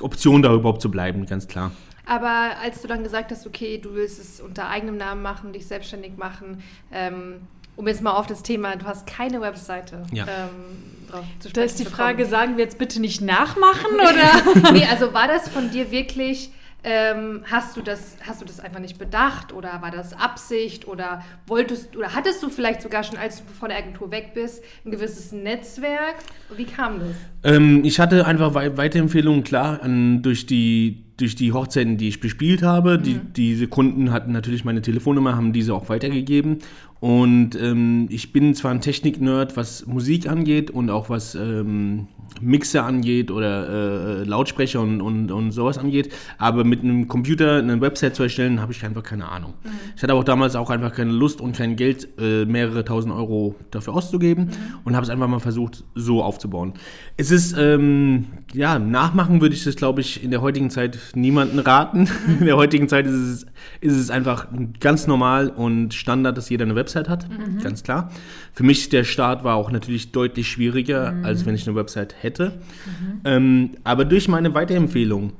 Option, 0.00 0.40
da 0.40 0.54
überhaupt 0.54 0.80
zu 0.80 0.90
bleiben, 0.90 1.26
ganz 1.26 1.48
klar. 1.48 1.70
Aber 2.08 2.52
als 2.62 2.80
du 2.82 2.88
dann 2.88 3.04
gesagt 3.04 3.30
hast, 3.30 3.46
okay, 3.46 3.78
du 3.78 3.94
willst 3.94 4.18
es 4.18 4.40
unter 4.40 4.68
eigenem 4.68 4.96
Namen 4.96 5.22
machen, 5.22 5.52
dich 5.52 5.66
selbstständig 5.66 6.16
machen, 6.16 6.62
ähm, 6.90 7.42
um 7.76 7.86
jetzt 7.86 8.02
mal 8.02 8.12
auf 8.12 8.26
das 8.26 8.42
Thema, 8.42 8.74
du 8.76 8.86
hast 8.86 9.06
keine 9.06 9.40
Webseite 9.40 10.02
Ja. 10.12 10.24
ähm, 10.24 11.08
drauf 11.10 11.24
zu 11.38 11.50
Da 11.52 11.62
ist 11.62 11.78
die 11.78 11.84
Frage, 11.84 12.26
sagen 12.26 12.56
wir 12.56 12.64
jetzt 12.64 12.78
bitte 12.78 13.00
nicht 13.00 13.20
nachmachen 13.20 13.92
oder? 13.94 14.72
nee, 14.72 14.86
also 14.90 15.12
war 15.12 15.28
das 15.28 15.48
von 15.48 15.70
dir 15.70 15.90
wirklich, 15.90 16.50
ähm, 16.82 17.42
hast, 17.50 17.76
du 17.76 17.82
das, 17.82 18.16
hast 18.26 18.40
du 18.40 18.44
das 18.46 18.58
einfach 18.60 18.80
nicht 18.80 18.98
bedacht 18.98 19.52
oder 19.52 19.82
war 19.82 19.90
das 19.90 20.12
Absicht 20.12 20.88
oder 20.88 21.22
wolltest 21.46 21.94
oder 21.96 22.14
hattest 22.14 22.42
du 22.42 22.50
vielleicht 22.50 22.82
sogar 22.82 23.02
schon, 23.04 23.18
als 23.18 23.44
du 23.44 23.52
von 23.52 23.68
der 23.68 23.78
Agentur 23.78 24.10
weg 24.10 24.30
bist, 24.34 24.62
ein 24.84 24.90
gewisses 24.92 25.30
Netzwerk? 25.32 26.16
Wie 26.56 26.64
kam 26.64 27.00
das? 27.00 27.16
Ähm, 27.54 27.84
ich 27.84 28.00
hatte 28.00 28.26
einfach 28.26 28.54
wei 28.54 28.76
Weiterempfehlungen, 28.76 29.44
klar, 29.44 29.82
an, 29.82 30.22
durch, 30.22 30.46
die, 30.46 31.04
durch 31.18 31.34
die 31.34 31.52
Hochzeiten, 31.52 31.98
die 31.98 32.08
ich 32.08 32.20
bespielt 32.20 32.62
habe. 32.62 32.98
Die, 32.98 33.18
diese 33.18 33.66
Kunden 33.66 34.12
hatten 34.12 34.32
natürlich 34.32 34.64
meine 34.64 34.82
Telefonnummer, 34.82 35.36
haben 35.36 35.52
diese 35.52 35.74
auch 35.74 35.88
weitergegeben. 35.88 36.58
Und 37.00 37.54
ähm, 37.54 38.06
ich 38.10 38.32
bin 38.32 38.54
zwar 38.54 38.72
ein 38.72 38.80
Technik-Nerd, 38.80 39.56
was 39.56 39.86
Musik 39.86 40.28
angeht 40.28 40.70
und 40.70 40.90
auch 40.90 41.10
was 41.10 41.34
ähm, 41.34 42.08
Mixer 42.40 42.84
angeht 42.84 43.30
oder 43.30 44.20
äh, 44.20 44.24
Lautsprecher 44.24 44.80
und, 44.80 45.00
und, 45.00 45.30
und 45.30 45.50
sowas 45.50 45.78
angeht, 45.78 46.12
aber 46.38 46.64
mit 46.64 46.82
einem 46.82 47.08
Computer 47.08 47.58
eine 47.58 47.80
Website 47.80 48.14
zu 48.14 48.22
erstellen, 48.22 48.60
habe 48.60 48.72
ich 48.72 48.84
einfach 48.84 49.02
keine 49.02 49.28
Ahnung. 49.28 49.54
Ich 49.96 50.02
hatte 50.02 50.14
auch 50.14 50.24
damals 50.24 50.54
auch 50.54 50.70
einfach 50.70 50.94
keine 50.94 51.12
Lust 51.12 51.40
und 51.40 51.56
kein 51.56 51.76
Geld, 51.76 52.08
äh, 52.18 52.44
mehrere 52.44 52.84
tausend 52.84 53.14
Euro 53.14 53.56
dafür 53.70 53.94
auszugeben 53.94 54.48
und 54.84 54.94
habe 54.94 55.04
es 55.04 55.10
einfach 55.10 55.28
mal 55.28 55.40
versucht, 55.40 55.84
so 55.94 56.22
aufzubauen. 56.22 56.74
Es 57.16 57.30
ist, 57.30 57.56
ähm, 57.58 58.26
ja, 58.52 58.78
nachmachen 58.78 59.40
würde 59.40 59.54
ich 59.54 59.64
das, 59.64 59.76
glaube 59.76 60.00
ich, 60.00 60.22
in 60.22 60.30
der 60.30 60.40
heutigen 60.40 60.70
Zeit 60.70 60.98
niemanden 61.14 61.58
raten. 61.58 62.08
In 62.40 62.46
der 62.46 62.56
heutigen 62.56 62.88
Zeit 62.88 63.06
ist 63.06 63.12
es, 63.12 63.46
ist 63.80 63.96
es 63.96 64.10
einfach 64.10 64.46
ganz 64.80 65.06
normal 65.06 65.48
und 65.48 65.94
Standard, 65.94 66.36
dass 66.36 66.48
jeder 66.48 66.64
eine 66.64 66.74
Website 66.74 66.87
hat, 66.94 67.28
ganz 67.62 67.82
klar. 67.82 68.10
Für 68.52 68.62
mich 68.62 68.88
der 68.88 69.04
Start 69.04 69.44
war 69.44 69.56
auch 69.56 69.70
natürlich 69.70 70.12
deutlich 70.12 70.48
schwieriger, 70.48 71.14
als 71.22 71.44
wenn 71.44 71.54
ich 71.54 71.66
eine 71.66 71.76
Website 71.76 72.14
hätte. 72.22 72.60
Ähm, 73.24 73.72
aber 73.84 74.04
durch 74.04 74.28
meine 74.28 74.54
Weiterempfehlung 74.54 75.32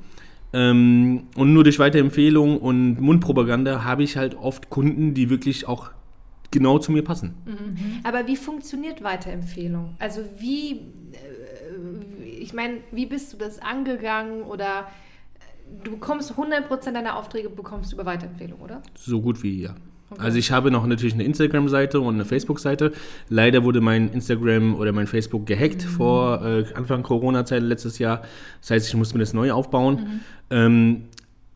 ähm, 0.52 1.24
und 1.36 1.52
nur 1.52 1.64
durch 1.64 1.78
Weiterempfehlung 1.78 2.58
und 2.58 3.00
Mundpropaganda 3.00 3.84
habe 3.84 4.02
ich 4.02 4.16
halt 4.16 4.34
oft 4.34 4.70
Kunden, 4.70 5.14
die 5.14 5.30
wirklich 5.30 5.68
auch 5.68 5.90
genau 6.50 6.78
zu 6.78 6.92
mir 6.92 7.02
passen. 7.02 7.34
Aber 8.04 8.26
wie 8.26 8.36
funktioniert 8.36 9.02
Weiterempfehlung? 9.02 9.94
Also 9.98 10.22
wie, 10.38 10.72
äh, 10.72 12.26
ich 12.40 12.54
meine, 12.54 12.78
wie 12.92 13.06
bist 13.06 13.32
du 13.32 13.36
das 13.36 13.58
angegangen 13.58 14.42
oder 14.42 14.88
äh, 15.38 15.84
du 15.84 15.92
bekommst 15.92 16.32
100% 16.32 16.92
deiner 16.92 17.16
Aufträge 17.16 17.50
bekommst 17.50 17.92
über 17.92 18.06
Weiterempfehlung, 18.06 18.60
oder? 18.60 18.82
So 18.94 19.20
gut 19.20 19.42
wie 19.42 19.62
ja. 19.62 19.74
Also 20.16 20.38
ich 20.38 20.50
habe 20.50 20.70
noch 20.70 20.86
natürlich 20.86 21.14
eine 21.14 21.24
Instagram-Seite 21.24 22.00
und 22.00 22.14
eine 22.14 22.24
Facebook-Seite. 22.24 22.92
Leider 23.28 23.62
wurde 23.62 23.80
mein 23.80 24.10
Instagram 24.10 24.74
oder 24.74 24.92
mein 24.92 25.06
Facebook 25.06 25.44
gehackt 25.46 25.82
vor 25.82 26.44
äh, 26.44 26.64
Anfang 26.74 27.02
Corona-Zeit 27.02 27.62
letztes 27.62 27.98
Jahr. 27.98 28.22
Das 28.60 28.70
heißt, 28.70 28.88
ich 28.88 28.94
musste 28.94 29.16
mir 29.16 29.22
das 29.22 29.34
neu 29.34 29.52
aufbauen. 29.52 30.22
Ähm, 30.50 31.04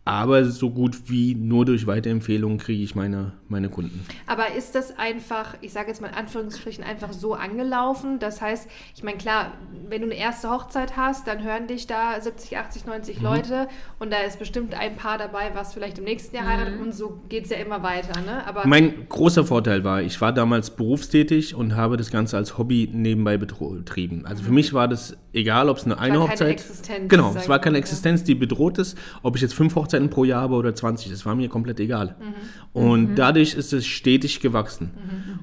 aber 0.04 0.44
so 0.46 0.70
gut 0.70 1.08
wie 1.10 1.34
nur 1.36 1.64
durch 1.64 1.86
Weiterempfehlungen 1.86 2.58
kriege 2.58 2.82
ich 2.82 2.96
meine, 2.96 3.34
meine 3.48 3.68
Kunden. 3.68 4.04
Aber 4.26 4.52
ist 4.56 4.74
das 4.74 4.98
einfach, 4.98 5.54
ich 5.60 5.72
sage 5.72 5.88
jetzt 5.88 6.00
mal 6.00 6.08
in 6.08 6.14
Anführungsstrichen, 6.14 6.82
einfach 6.82 7.12
so 7.12 7.34
angelaufen? 7.34 8.18
Das 8.18 8.40
heißt, 8.42 8.68
ich 8.96 9.04
meine, 9.04 9.18
klar, 9.18 9.52
wenn 9.88 10.00
du 10.02 10.08
eine 10.08 10.16
erste 10.16 10.50
Hochzeit 10.50 10.96
hast, 10.96 11.28
dann 11.28 11.44
hören 11.44 11.68
dich 11.68 11.86
da 11.86 12.20
70, 12.20 12.56
80, 12.58 12.86
90 12.86 13.18
Mhm. 13.18 13.22
Leute 13.24 13.68
und 14.00 14.12
da 14.12 14.18
ist 14.18 14.40
bestimmt 14.40 14.74
ein 14.74 14.96
Paar 14.96 15.18
dabei, 15.18 15.50
was 15.54 15.72
vielleicht 15.72 15.98
im 15.98 16.04
nächsten 16.04 16.34
Jahr 16.34 16.46
heiratet 16.48 16.80
und 16.80 16.92
so 16.92 17.20
geht 17.28 17.44
es 17.44 17.50
ja 17.50 17.58
immer 17.58 17.84
weiter. 17.84 18.20
Ne? 18.22 18.44
Aber 18.44 18.66
Mein 18.66 19.08
großer 19.08 19.44
Vorteil 19.44 19.84
war, 19.84 20.02
ich 20.02 20.20
war 20.20 20.32
damals 20.32 20.70
berufstätig 20.70 21.54
und 21.54 21.76
habe 21.76 21.96
das 21.96 22.10
Ganze 22.10 22.36
als 22.36 22.58
Hobby 22.58 22.88
nebenbei 22.92 23.36
betrieben. 23.38 24.26
Also 24.26 24.42
für 24.42 24.52
mich 24.52 24.72
war 24.72 24.88
das 24.88 25.16
egal, 25.32 25.68
ob 25.68 25.76
es 25.76 25.84
eine 25.84 25.98
eine 25.98 26.14
keine 26.18 26.24
Hochzeit 26.24 26.50
Existenz, 26.50 27.08
Genau, 27.08 27.34
es 27.36 27.48
war 27.48 27.58
keine. 27.60 27.78
Existenz, 27.78 28.24
die 28.24 28.34
bedroht 28.34 28.78
ist. 28.78 28.98
Ob 29.22 29.36
ich 29.36 29.42
jetzt 29.42 29.54
fünf 29.54 29.74
Hochzeiten 29.76 29.91
pro 30.10 30.24
Jahr 30.24 30.42
habe 30.42 30.54
oder 30.54 30.74
20, 30.74 31.10
das 31.10 31.24
war 31.26 31.34
mir 31.34 31.48
komplett 31.48 31.80
egal. 31.80 32.16
Mhm. 32.18 32.34
Und 32.72 33.14
dadurch 33.16 33.54
ist 33.54 33.72
es 33.72 33.86
stetig 33.86 34.40
gewachsen. 34.40 34.90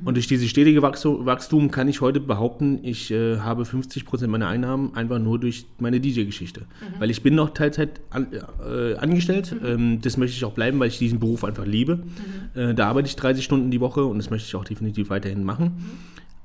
Und 0.04 0.16
durch 0.16 0.28
dieses 0.28 0.50
stetige 0.50 0.81
Wachstum, 0.81 1.72
kann 1.72 1.88
ich 1.88 2.01
heute 2.01 2.19
behaupten, 2.19 2.80
ich 2.81 3.12
äh, 3.12 3.38
habe 3.38 3.66
50 3.66 4.06
Prozent 4.06 4.31
meiner 4.31 4.48
Einnahmen 4.48 4.96
einfach 4.96 5.19
nur 5.19 5.40
durch 5.40 5.66
meine 5.78 6.00
DJ-Geschichte. 6.00 6.62
Mhm. 6.62 7.00
Weil 7.00 7.12
ich 7.12 7.22
bin 7.22 7.36
noch 7.36 7.51
Teilzeit 7.51 8.01
an, 8.10 8.28
äh, 8.66 8.96
angestellt. 8.96 9.56
Ähm, 9.63 10.01
das 10.01 10.18
möchte 10.18 10.38
ich 10.38 10.46
auch 10.46 10.54
bleiben, 10.54 10.80
weil 10.80 10.88
ich 10.88 10.98
diesen 10.98 11.19
Beruf 11.19 11.44
einfach 11.44 11.66
liebe. 11.66 11.98
Mhm. 11.98 12.60
Äh, 12.60 12.74
da 12.74 12.88
arbeite 12.88 13.07
ich 13.07 13.16
30 13.16 13.44
Stunden 13.44 13.69
die 13.69 13.80
Woche 13.80 14.04
und 14.06 14.18
das 14.18 14.30
möchte 14.30 14.48
ich 14.48 14.56
auch 14.56 14.66
definitiv 14.66 15.10
weiterhin 15.10 15.44
machen. 15.44 15.66
Mhm. 15.66 15.86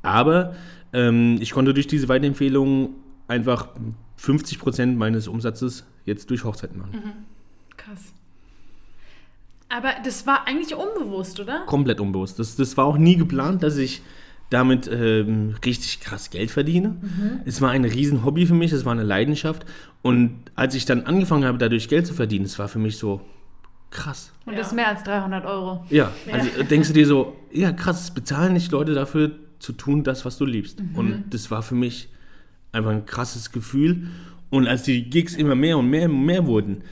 Aber 0.03 0.55
ähm, 0.93 1.39
ich 1.41 1.53
konnte 1.53 1.73
durch 1.73 1.87
diese 1.87 2.09
Weiterempfehlungen 2.09 2.91
einfach 3.27 3.69
50 4.17 4.59
Prozent 4.59 4.99
meines 4.99 5.29
Umsatzes 5.29 5.85
jetzt 6.05 6.31
durch 6.31 6.45
Hochzeiten 6.45 6.79
machen. 6.79 7.03
Krass. 7.85 8.13
Aber 9.69 9.93
das 10.05 10.27
war 10.27 10.47
eigentlich 10.47 10.75
unbewusst, 10.75 11.41
oder? 11.41 11.61
Komplett 11.67 12.01
unbewusst. 12.01 12.39
Das, 12.39 12.57
das 12.57 12.77
war 12.77 12.85
auch 12.85 12.97
nie 12.97 13.17
geplant, 13.17 13.63
dass 13.63 13.77
ich 13.77 14.03
damit 14.51 14.89
ähm, 14.93 15.55
richtig 15.65 16.01
krass 16.01 16.31
Geld 16.31 16.51
verdiene. 16.51 16.97
Es 17.45 17.61
war 17.61 17.71
ein 17.71 17.85
riesen 17.85 18.25
Hobby 18.25 18.47
für 18.47 18.55
mich, 18.55 18.73
es 18.73 18.85
war 18.85 18.93
eine 18.93 19.03
Leidenschaft. 19.03 19.65
Und 20.03 20.43
als 20.55 20.75
ich 20.75 20.85
dann 20.85 21.05
angefangen 21.07 21.45
habe, 21.45 21.59
dadurch 21.59 21.89
Geld 21.89 22.07
zu 22.07 22.15
verdienen, 22.15 22.45
es 22.45 22.59
war 22.59 22.69
für 22.69 22.79
mich 22.79 22.99
so 22.99 23.21
krass. 23.91 24.33
Und 24.45 24.57
das 24.57 24.69
ist 24.69 24.73
mehr 24.75 24.89
als 24.89 25.03
300 25.03 25.45
Euro. 25.45 25.85
Ja, 25.91 26.13
also 26.31 26.49
äh, 26.61 26.65
denkst 26.65 26.89
du 26.89 26.95
dir 26.95 27.07
so, 27.07 27.37
ja 27.53 27.73
krass, 27.73 28.13
bezahlen 28.13 28.53
nicht 28.53 28.71
Leute 28.71 28.95
dafür 28.95 29.33
zu 29.59 29.73
tun, 29.73 30.05
das, 30.05 30.25
was 30.25 30.37
du 30.37 30.45
liebst. 30.45 30.81
Und 30.95 31.25
das 31.31 31.51
war 31.51 31.63
für 31.63 31.75
mich 31.75 32.09
einfach 32.71 32.91
ein 32.91 33.07
krasses 33.07 33.51
Gefühl. 33.51 34.09
Und 34.51 34.69
als 34.69 34.83
die 34.83 35.09
Gigs 35.09 35.35
immer 35.35 35.55
mehr 35.55 35.79
und 35.79 35.89
mehr 35.89 36.09
und 36.09 36.25
mehr 36.25 36.47
wurden, 36.47 36.83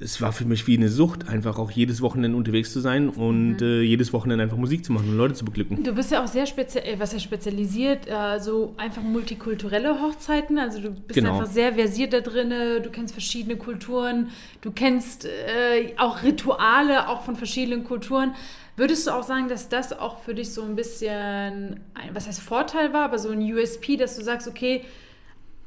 es 0.00 0.20
war 0.20 0.32
für 0.32 0.44
mich 0.44 0.66
wie 0.68 0.76
eine 0.76 0.88
Sucht, 0.88 1.28
einfach 1.28 1.58
auch 1.58 1.72
jedes 1.72 2.00
Wochenende 2.00 2.36
unterwegs 2.36 2.72
zu 2.72 2.78
sein 2.78 3.08
und 3.08 3.60
äh, 3.62 3.80
jedes 3.82 4.12
Wochenende 4.12 4.44
einfach 4.44 4.56
Musik 4.56 4.84
zu 4.84 4.92
machen 4.92 5.08
und 5.08 5.16
Leute 5.16 5.34
zu 5.34 5.44
beglücken. 5.44 5.82
Du 5.82 5.92
bist 5.92 6.12
ja 6.12 6.22
auch 6.22 6.28
sehr 6.28 6.46
speziell, 6.46 7.00
was 7.00 7.12
ja 7.12 7.18
spezialisiert, 7.18 8.06
äh, 8.06 8.38
so 8.38 8.74
einfach 8.76 9.02
multikulturelle 9.02 10.00
Hochzeiten. 10.00 10.58
Also 10.58 10.80
du 10.80 10.90
bist 10.90 11.14
Genau. 11.18 11.34
einfach 11.34 11.52
sehr 11.52 11.72
versiert 11.74 12.12
da 12.12 12.20
drin, 12.20 12.50
du 12.50 12.90
kennst 12.90 13.12
verschiedene 13.12 13.56
Kulturen, 13.56 14.28
du 14.60 14.70
kennst 14.70 15.24
äh, 15.24 15.92
auch 15.96 16.22
Rituale, 16.22 17.08
auch 17.08 17.22
von 17.22 17.34
verschiedenen 17.34 17.82
Kulturen. 17.82 18.34
Würdest 18.76 19.08
du 19.08 19.10
auch 19.10 19.24
sagen, 19.24 19.48
dass 19.48 19.68
das 19.68 19.98
auch 19.98 20.20
für 20.20 20.34
dich 20.34 20.52
so 20.52 20.62
ein 20.62 20.76
bisschen, 20.76 21.10
ein, 21.94 22.14
was 22.14 22.28
heißt 22.28 22.40
Vorteil 22.40 22.92
war, 22.92 23.06
aber 23.06 23.18
so 23.18 23.30
ein 23.30 23.40
USP, 23.40 23.96
dass 23.96 24.16
du 24.16 24.22
sagst, 24.22 24.46
okay, 24.46 24.82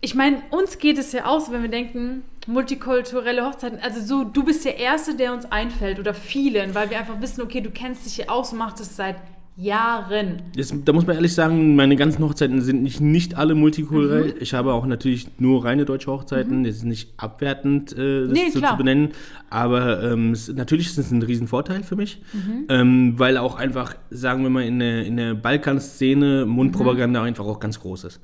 ich 0.02 0.16
meine, 0.16 0.42
uns 0.50 0.80
geht 0.80 0.98
es 0.98 1.12
ja 1.12 1.26
aus, 1.26 1.52
wenn 1.52 1.62
wir 1.62 1.70
denken, 1.70 2.24
multikulturelle 2.48 3.46
Hochzeiten. 3.46 3.80
Also 3.80 4.02
so, 4.02 4.24
du 4.24 4.44
bist 4.44 4.66
der 4.66 4.78
Erste, 4.78 5.16
der 5.16 5.32
uns 5.32 5.46
einfällt 5.52 6.00
oder 6.00 6.16
vielen, 6.16 6.74
weil 6.74 6.90
wir 6.90 6.98
einfach 6.98 7.22
wissen, 7.22 7.42
okay, 7.42 7.62
du 7.62 7.70
kennst 7.70 8.06
dich 8.06 8.16
hier 8.16 8.32
aus 8.32 8.52
und 8.52 8.58
machst 8.58 8.80
es 8.80 8.96
seit 8.96 9.18
Jahren. 9.62 10.42
Das, 10.58 10.74
da 10.84 10.94
muss 10.94 11.06
man 11.06 11.16
ehrlich 11.16 11.34
sagen, 11.34 11.76
meine 11.76 11.96
ganzen 11.96 12.24
Hochzeiten 12.24 12.62
sind 12.62 12.84
nicht, 12.84 13.00
nicht 13.02 13.36
alle 13.38 13.54
multikulturell. 13.56 14.30
Mhm. 14.30 14.34
Ich 14.40 14.54
habe 14.54 14.74
auch 14.74 14.86
natürlich 14.86 15.28
nur 15.40 15.64
reine 15.66 15.86
deutsche 15.86 16.12
Hochzeiten. 16.12 16.64
Das 16.64 16.78
ist 16.78 16.84
nicht 16.86 17.14
abwertend, 17.18 17.92
äh, 17.98 18.24
das 18.24 18.32
Nee, 18.32 18.50
so 18.52 18.60
zu 18.62 18.76
benennen. 18.78 19.10
Aber 19.50 20.02
ähm, 20.04 20.32
es, 20.32 20.52
natürlich 20.54 20.88
ist 20.88 20.98
es 20.98 21.12
ein 21.12 21.22
Riesenvorteil 21.22 21.84
für 21.84 21.96
mich, 21.96 22.22
Mhm. 22.34 22.66
ähm, 22.70 23.14
weil 23.18 23.38
auch 23.38 23.56
einfach, 23.56 23.96
sagen 24.10 24.44
wir 24.44 24.50
mal, 24.50 24.64
in 24.64 24.80
der, 24.80 25.06
in 25.06 25.18
der 25.18 25.34
Balkanszene 25.36 26.46
Mundpropaganda 26.46 27.20
Mhm. 27.22 27.26
einfach 27.28 27.46
auch 27.46 27.60
ganz 27.60 27.80
groß 27.80 28.04
ist. 28.06 28.20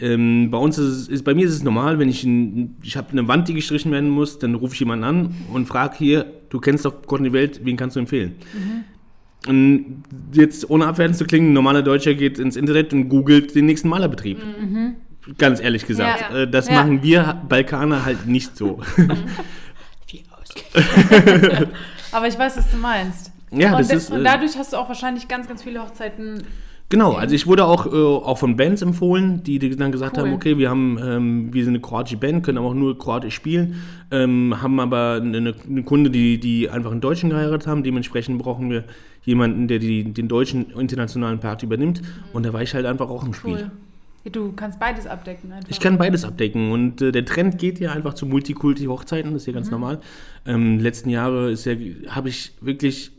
Ähm, 0.00 0.50
bei 0.50 0.58
uns 0.58 0.78
ist 0.78 0.86
es, 0.86 1.08
ist, 1.08 1.24
bei 1.24 1.34
mir 1.34 1.46
ist 1.46 1.54
es 1.54 1.62
normal, 1.62 1.98
wenn 1.98 2.08
ich, 2.08 2.24
ein, 2.24 2.76
ich 2.82 2.96
habe 2.96 3.10
eine 3.12 3.26
Wand, 3.28 3.48
die 3.48 3.54
gestrichen 3.54 3.90
werden 3.92 4.10
muss, 4.10 4.38
dann 4.38 4.54
rufe 4.54 4.74
ich 4.74 4.80
jemanden 4.80 5.04
an 5.04 5.34
und 5.52 5.66
frage 5.66 5.96
hier, 5.96 6.26
du 6.50 6.60
kennst 6.60 6.84
doch 6.84 7.02
Gott 7.06 7.20
und 7.20 7.24
die 7.24 7.32
Welt, 7.32 7.60
wen 7.64 7.76
kannst 7.76 7.96
du 7.96 8.00
empfehlen? 8.00 8.32
Und 9.48 10.04
jetzt 10.32 10.70
ohne 10.70 10.86
abwertend 10.86 11.16
zu 11.18 11.24
klingen, 11.24 11.50
ein 11.50 11.52
normaler 11.52 11.82
Deutscher 11.82 12.14
geht 12.14 12.38
ins 12.38 12.56
Internet 12.56 12.92
und 12.92 13.08
googelt 13.08 13.54
den 13.54 13.66
nächsten 13.66 13.88
Malerbetrieb. 13.88 14.38
Ganz 15.38 15.60
ehrlich 15.60 15.86
gesagt. 15.86 16.24
Ja. 16.30 16.42
Äh, 16.42 16.48
Das 16.50 16.68
Ja. 16.68 16.74
machen 16.74 17.02
wir 17.02 17.40
Balkaner 17.48 18.04
halt 18.04 18.26
nicht 18.26 18.56
so. 18.56 18.80
Aber 22.12 22.28
ich 22.28 22.38
weiß, 22.38 22.56
was 22.58 22.70
du 22.70 22.76
meinst. 22.76 23.32
Ja, 23.50 23.72
und, 23.72 23.80
das 23.80 23.90
ist, 23.90 24.10
und 24.10 24.20
äh, 24.20 24.24
dadurch 24.24 24.56
hast 24.56 24.72
du 24.72 24.76
auch 24.78 24.88
wahrscheinlich 24.88 25.28
ganz, 25.28 25.46
ganz 25.48 25.62
viele 25.62 25.82
Hochzeiten. 25.82 26.42
Genau, 26.88 27.12
also 27.12 27.34
ich 27.34 27.46
wurde 27.46 27.64
auch, 27.64 27.86
äh, 27.86 27.90
auch 27.90 28.36
von 28.36 28.56
Bands 28.56 28.82
empfohlen, 28.82 29.42
die 29.42 29.58
dann 29.58 29.92
gesagt 29.92 30.16
Cool. 30.16 30.24
haben, 30.24 30.34
okay, 30.34 30.58
wir 30.58 30.68
haben, 30.68 30.98
ähm, 31.02 31.54
wir 31.54 31.64
sind 31.64 31.72
eine 31.74 31.80
kroatische 31.80 32.18
Band, 32.18 32.44
können 32.44 32.58
aber 32.58 32.68
auch 32.68 32.74
nur 32.74 32.98
kroatisch 32.98 33.34
spielen, 33.34 33.76
ähm, 34.10 34.60
haben 34.60 34.78
aber 34.78 35.20
eine, 35.22 35.54
eine 35.68 35.82
Kunde, 35.84 36.10
die, 36.10 36.38
die 36.38 36.68
einfach 36.68 36.90
einen 36.90 37.00
Deutschen 37.00 37.30
geheiratet 37.30 37.66
haben, 37.66 37.82
dementsprechend 37.82 38.38
brauchen 38.38 38.70
wir 38.70 38.84
jemanden, 39.24 39.68
der 39.68 39.78
die, 39.78 40.04
den 40.04 40.28
deutschen 40.28 40.70
internationalen 40.70 41.40
Part 41.40 41.62
übernimmt 41.62 42.02
und 42.32 42.44
da 42.44 42.52
war 42.52 42.62
ich 42.62 42.74
halt 42.74 42.86
einfach 42.86 43.08
auch 43.08 43.24
im 43.24 43.34
Spiel. 43.34 43.52
Cool. 43.52 43.70
Ja, 44.24 44.30
Du 44.30 44.52
kannst 44.52 44.78
beides 44.78 45.06
abdecken 45.08 45.50
einfach. 45.50 45.68
Ich 45.68 45.80
kann 45.80 45.98
beides 45.98 46.24
abdecken 46.24 46.70
und 46.70 47.02
äh, 47.02 47.10
der 47.10 47.24
Trend 47.24 47.58
geht 47.58 47.80
ja 47.80 47.92
einfach 47.92 48.14
zu 48.14 48.24
Multikulti-Hochzeiten, 48.26 49.32
das 49.32 49.42
ist 49.42 49.46
ja 49.46 49.52
ganz 49.52 49.70
normal. 49.70 49.98
Ähm, 50.46 50.78
letzten 50.78 51.10
Jahre 51.10 51.50
ist 51.50 51.64
ja, 51.64 51.74
habe 52.08 52.28
ich 52.28 52.52
wirklich 52.60 53.10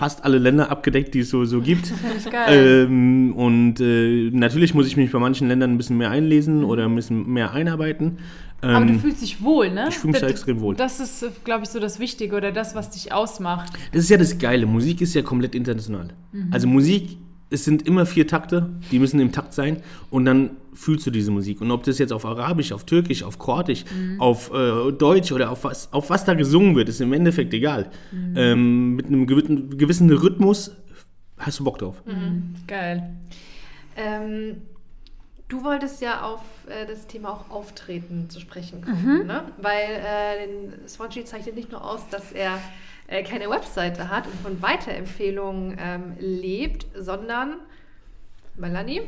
fast 0.00 0.24
alle 0.24 0.38
Länder 0.38 0.70
abgedeckt, 0.70 1.14
die 1.14 1.20
es 1.20 1.30
so, 1.30 1.44
so 1.44 1.60
gibt. 1.60 1.92
Ähm, 2.48 3.32
und 3.34 3.80
äh, 3.80 4.30
natürlich 4.32 4.74
muss 4.74 4.86
ich 4.86 4.96
mich 4.96 5.10
bei 5.10 5.18
manchen 5.18 5.48
Ländern 5.48 5.72
ein 5.72 5.76
bisschen 5.78 5.98
mehr 5.98 6.10
einlesen 6.10 6.64
oder 6.64 6.84
ein 6.84 6.94
bisschen 6.94 7.28
mehr 7.28 7.52
einarbeiten. 7.52 8.18
Ähm, 8.62 8.70
Aber 8.70 8.84
du 8.86 8.98
fühlst 8.98 9.22
dich 9.22 9.42
wohl, 9.42 9.70
ne? 9.70 9.86
ich 9.88 9.96
fühle 9.96 10.12
mich 10.12 10.20
da 10.20 10.26
Das- 10.26 10.32
extrem 10.36 10.60
wohl. 10.60 10.74
Das 10.76 11.00
ist, 11.00 11.24
glaube 11.44 11.64
ich, 11.64 11.70
so 11.70 11.80
das 11.80 11.98
Wichtige 11.98 12.36
oder 12.36 12.52
das, 12.52 12.74
was 12.74 12.90
dich 12.90 13.12
ausmacht. 13.12 13.72
Das 13.92 14.02
ist 14.02 14.10
ja 14.10 14.16
das 14.18 14.38
Geile. 14.38 14.66
Musik 14.66 15.00
ist 15.00 15.14
ja 15.14 15.22
komplett 15.22 15.54
international. 15.54 16.08
Also 16.50 16.66
Musik, 16.68 17.16
es 17.48 17.64
sind 17.64 17.86
immer 17.86 18.04
vier 18.06 18.26
Takte, 18.26 18.68
die 18.92 18.98
müssen 18.98 19.18
im 19.18 19.32
Takt 19.32 19.54
sein 19.54 19.78
und 20.10 20.24
dann 20.26 20.50
fühlst 20.74 21.06
du 21.06 21.10
diese 21.10 21.30
Musik. 21.30 21.60
Und 21.60 21.70
ob 21.72 21.82
das 21.84 21.98
jetzt 21.98 22.12
auf 22.12 22.24
Arabisch, 22.24 22.70
auf 22.72 22.84
Türkisch, 22.84 23.22
auf 23.24 23.38
Kroatisch, 23.38 23.84
auf 24.18 24.52
äh, 24.54 24.92
Deutsch 24.92 25.32
oder 25.32 25.50
auf 25.50 25.64
was, 25.64 25.92
auf 25.92 26.10
was 26.10 26.24
da 26.24 26.34
gesungen 26.34 26.76
wird, 26.76 26.88
ist 26.88 27.00
im 27.00 27.12
Endeffekt 27.12 27.52
egal. 27.54 27.90
Ähm, 28.36 28.94
mit 28.94 29.06
einem 29.06 29.26
gewissen, 29.26 29.76
gewissen 29.78 30.10
Rhythmus 30.12 30.70
hast 31.38 31.58
du 31.58 31.64
Bock 31.64 31.78
drauf. 31.78 32.02
Geil. 32.66 33.10
Ähm, 33.96 34.58
du 35.50 35.64
wolltest 35.64 36.00
ja 36.00 36.22
auf 36.22 36.40
äh, 36.68 36.86
das 36.86 37.06
Thema 37.06 37.30
auch 37.30 37.50
Auftreten 37.50 38.30
zu 38.30 38.40
sprechen 38.40 38.82
kommen, 38.82 39.26
ne? 39.26 39.44
Weil 39.58 39.84
äh, 39.84 40.88
Swansea 40.88 41.24
zeichnet 41.24 41.56
nicht 41.56 41.70
nur 41.70 41.84
aus, 41.84 42.08
dass 42.08 42.32
er 42.32 42.58
äh, 43.08 43.22
keine 43.22 43.50
Webseite 43.50 44.08
hat 44.08 44.26
und 44.26 44.40
von 44.40 44.62
Weiterempfehlungen 44.62 45.76
ähm, 45.78 46.14
lebt, 46.18 46.86
sondern 46.94 47.56
Melanie? 48.56 49.02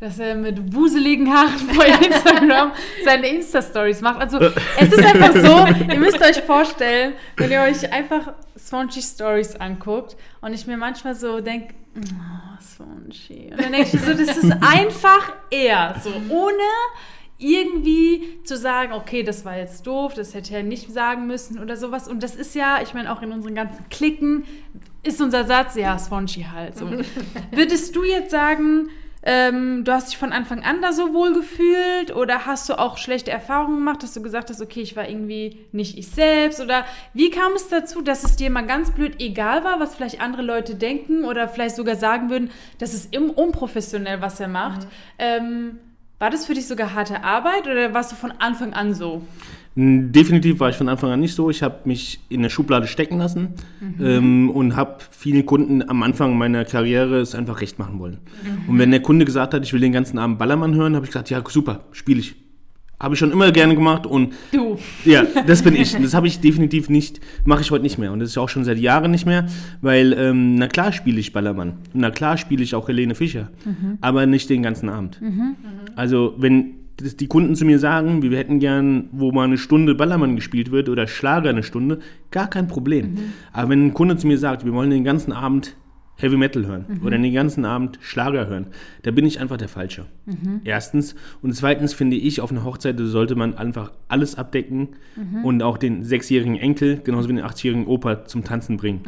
Dass 0.00 0.18
er 0.18 0.34
mit 0.34 0.74
wuseligen 0.74 1.32
Haaren 1.32 1.58
vor 1.58 1.84
Instagram 2.04 2.72
seine 3.04 3.28
Insta-Stories 3.28 4.00
macht. 4.00 4.20
Also, 4.20 4.40
es 4.40 4.92
ist 4.92 5.04
einfach 5.04 5.32
so, 5.32 5.92
ihr 5.92 6.00
müsst 6.00 6.20
euch 6.20 6.42
vorstellen, 6.42 7.12
wenn 7.36 7.52
ihr 7.52 7.60
euch 7.60 7.92
einfach 7.92 8.32
Swanchy 8.58 9.00
Stories 9.00 9.54
anguckt 9.54 10.16
und 10.40 10.54
ich 10.54 10.66
mir 10.66 10.76
manchmal 10.76 11.14
so 11.14 11.40
denke, 11.40 11.74
oh, 11.96 12.51
Swanchy. 12.76 13.50
Und 13.50 13.60
dann 13.60 13.72
denke 13.72 13.96
ich 13.96 14.02
so, 14.02 14.12
das 14.12 14.36
ist 14.36 14.52
einfach 14.60 15.32
er. 15.50 15.96
So, 16.02 16.10
ohne 16.28 16.62
irgendwie 17.38 18.40
zu 18.44 18.56
sagen, 18.56 18.92
okay, 18.92 19.22
das 19.22 19.44
war 19.44 19.56
jetzt 19.56 19.86
doof, 19.86 20.14
das 20.14 20.34
hätte 20.34 20.54
er 20.54 20.62
nicht 20.62 20.92
sagen 20.92 21.26
müssen 21.26 21.58
oder 21.58 21.76
sowas. 21.76 22.08
Und 22.08 22.22
das 22.22 22.36
ist 22.36 22.54
ja, 22.54 22.80
ich 22.82 22.94
meine, 22.94 23.12
auch 23.12 23.22
in 23.22 23.32
unseren 23.32 23.54
ganzen 23.54 23.88
Klicken 23.88 24.44
ist 25.02 25.20
unser 25.20 25.44
Satz, 25.44 25.74
ja, 25.74 25.98
Swanchy 25.98 26.46
halt. 26.52 26.76
So. 26.76 26.88
Würdest 27.50 27.96
du 27.96 28.04
jetzt 28.04 28.30
sagen, 28.30 28.88
ähm, 29.24 29.84
du 29.84 29.92
hast 29.92 30.08
dich 30.08 30.18
von 30.18 30.32
Anfang 30.32 30.64
an 30.64 30.82
da 30.82 30.92
so 30.92 31.14
wohl 31.14 31.32
gefühlt 31.32 32.14
oder 32.14 32.44
hast 32.46 32.68
du 32.68 32.78
auch 32.78 32.98
schlechte 32.98 33.30
Erfahrungen 33.30 33.76
gemacht, 33.76 34.02
dass 34.02 34.14
du 34.14 34.22
gesagt 34.22 34.50
hast, 34.50 34.60
okay, 34.60 34.80
ich 34.80 34.96
war 34.96 35.08
irgendwie 35.08 35.64
nicht 35.70 35.96
ich 35.96 36.08
selbst 36.08 36.60
oder 36.60 36.84
wie 37.14 37.30
kam 37.30 37.52
es 37.52 37.68
dazu, 37.68 38.02
dass 38.02 38.24
es 38.24 38.36
dir 38.36 38.50
mal 38.50 38.66
ganz 38.66 38.90
blöd 38.90 39.20
egal 39.20 39.62
war, 39.62 39.78
was 39.78 39.94
vielleicht 39.94 40.20
andere 40.20 40.42
Leute 40.42 40.74
denken 40.74 41.24
oder 41.24 41.48
vielleicht 41.48 41.76
sogar 41.76 41.94
sagen 41.94 42.30
würden, 42.30 42.50
das 42.78 42.94
ist 42.94 43.14
im 43.14 43.30
unprofessionell, 43.30 44.20
was 44.20 44.40
er 44.40 44.48
macht. 44.48 44.88
Ähm, 45.18 45.78
war 46.18 46.30
das 46.30 46.46
für 46.46 46.54
dich 46.54 46.66
sogar 46.66 46.94
harte 46.94 47.22
Arbeit 47.24 47.66
oder 47.66 47.94
warst 47.94 48.12
du 48.12 48.16
von 48.16 48.32
Anfang 48.38 48.74
an 48.74 48.94
so? 48.94 49.22
Definitiv 49.74 50.60
war 50.60 50.68
ich 50.68 50.76
von 50.76 50.88
Anfang 50.90 51.10
an 51.12 51.20
nicht 51.20 51.34
so. 51.34 51.48
Ich 51.48 51.62
habe 51.62 51.76
mich 51.86 52.20
in 52.28 52.42
der 52.42 52.50
Schublade 52.50 52.86
stecken 52.86 53.16
lassen 53.18 53.48
ähm, 54.00 54.50
und 54.50 54.76
habe 54.76 54.96
vielen 55.10 55.46
Kunden 55.46 55.88
am 55.88 56.02
Anfang 56.02 56.36
meiner 56.36 56.64
Karriere 56.66 57.20
es 57.20 57.34
einfach 57.34 57.62
recht 57.62 57.78
machen 57.78 57.98
wollen. 57.98 58.18
Und 58.68 58.78
wenn 58.78 58.90
der 58.90 59.00
Kunde 59.00 59.24
gesagt 59.24 59.54
hat, 59.54 59.64
ich 59.64 59.72
will 59.72 59.80
den 59.80 59.92
ganzen 59.92 60.18
Abend 60.18 60.38
Ballermann 60.38 60.74
hören, 60.74 60.94
habe 60.94 61.06
ich 61.06 61.10
gesagt, 61.10 61.30
ja 61.30 61.42
super, 61.48 61.80
spiele 61.92 62.20
ich. 62.20 62.34
Habe 63.00 63.14
ich 63.14 63.18
schon 63.18 63.32
immer 63.32 63.50
gerne 63.50 63.74
gemacht 63.74 64.06
und 64.06 64.32
Du. 64.52 64.78
ja, 65.04 65.24
das 65.46 65.62
bin 65.62 65.74
ich. 65.74 65.96
Das 66.02 66.14
habe 66.14 66.28
ich 66.28 66.38
definitiv 66.40 66.88
nicht, 66.88 67.18
mache 67.44 67.62
ich 67.62 67.70
heute 67.72 67.82
nicht 67.82 67.98
mehr. 67.98 68.12
Und 68.12 68.20
das 68.20 68.28
ist 68.28 68.38
auch 68.38 68.48
schon 68.50 68.64
seit 68.64 68.78
Jahren 68.78 69.10
nicht 69.10 69.26
mehr, 69.26 69.46
weil, 69.80 70.12
ähm, 70.12 70.54
na 70.54 70.68
klar 70.68 70.92
spiele 70.92 71.18
ich 71.18 71.32
Ballermann. 71.32 71.78
Na 71.94 72.10
klar 72.12 72.36
spiele 72.36 72.62
ich 72.62 72.74
auch 72.76 72.86
Helene 72.88 73.14
Fischer. 73.16 73.50
Aber 74.02 74.26
nicht 74.26 74.50
den 74.50 74.62
ganzen 74.62 74.88
Abend. 74.88 75.18
Also, 75.96 76.34
wenn 76.38 76.74
das 76.96 77.16
die 77.16 77.26
Kunden 77.26 77.54
zu 77.54 77.64
mir 77.64 77.78
sagen, 77.78 78.22
wir 78.22 78.36
hätten 78.36 78.60
gern, 78.60 79.08
wo 79.12 79.32
mal 79.32 79.44
eine 79.44 79.58
Stunde 79.58 79.94
Ballermann 79.94 80.36
gespielt 80.36 80.70
wird 80.70 80.88
oder 80.88 81.06
Schlager 81.06 81.50
eine 81.50 81.62
Stunde, 81.62 81.98
gar 82.30 82.48
kein 82.48 82.68
Problem. 82.68 83.18
Aber 83.52 83.70
wenn 83.70 83.86
ein 83.86 83.94
Kunde 83.94 84.16
zu 84.16 84.26
mir 84.26 84.38
sagt, 84.38 84.64
wir 84.64 84.72
wollen 84.72 84.90
den 84.90 85.04
ganzen 85.04 85.32
Abend 85.32 85.76
Heavy 86.22 86.36
Metal 86.36 86.66
hören 86.66 86.86
oder 87.04 87.18
den 87.18 87.34
ganzen 87.34 87.64
Abend 87.64 87.98
Schlager 88.00 88.46
hören, 88.46 88.66
da 89.02 89.10
bin 89.10 89.26
ich 89.26 89.40
einfach 89.40 89.56
der 89.56 89.68
Falsche. 89.68 90.06
Erstens. 90.64 91.14
Und 91.42 91.54
zweitens 91.54 91.92
finde 91.94 92.16
ich, 92.16 92.40
auf 92.40 92.50
einer 92.52 92.64
Hochzeit 92.64 92.96
sollte 92.98 93.34
man 93.34 93.54
einfach 93.54 93.90
alles 94.08 94.36
abdecken 94.36 94.88
und 95.42 95.62
auch 95.62 95.78
den 95.78 96.04
sechsjährigen 96.04 96.56
Enkel, 96.56 97.00
genauso 97.02 97.28
wie 97.28 97.34
den 97.34 97.44
achtjährigen 97.44 97.86
Opa 97.86 98.24
zum 98.24 98.44
Tanzen 98.44 98.76
bringen. 98.76 99.00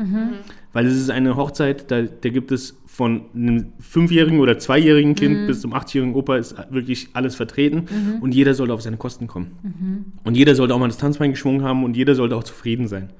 Weil 0.73 0.87
es 0.87 0.97
ist 0.97 1.09
eine 1.11 1.37
Hochzeit, 1.37 1.91
da, 1.91 2.03
da 2.03 2.29
gibt 2.31 2.51
es 2.51 2.77
von 2.87 3.23
einem 3.35 3.67
fünfjährigen 3.79 4.41
oder 4.41 4.59
zweijährigen 4.59 5.15
Kind 5.15 5.47
bis 5.47 5.61
zum 5.61 5.73
achtjährigen 5.73 6.15
Opa 6.15 6.37
ist 6.37 6.57
wirklich 6.71 7.09
alles 7.13 7.37
vertreten 7.37 7.85
und 8.21 8.35
jeder 8.35 8.55
sollte 8.55 8.75
auf 8.75 8.83
seine 8.83 8.97
Kosten 8.97 9.29
kommen. 9.29 9.53
Und 10.25 10.37
jeder 10.37 10.55
sollte 10.57 10.75
auch 10.75 10.79
mal 10.81 10.89
das 10.89 10.99
Tanzbein 10.99 11.31
geschwungen 11.31 11.63
haben 11.63 11.85
und 11.85 11.97
jeder 11.97 12.15
sollte 12.17 12.35
auch 12.37 12.45
zufrieden 12.45 12.89
sein. 12.89 13.11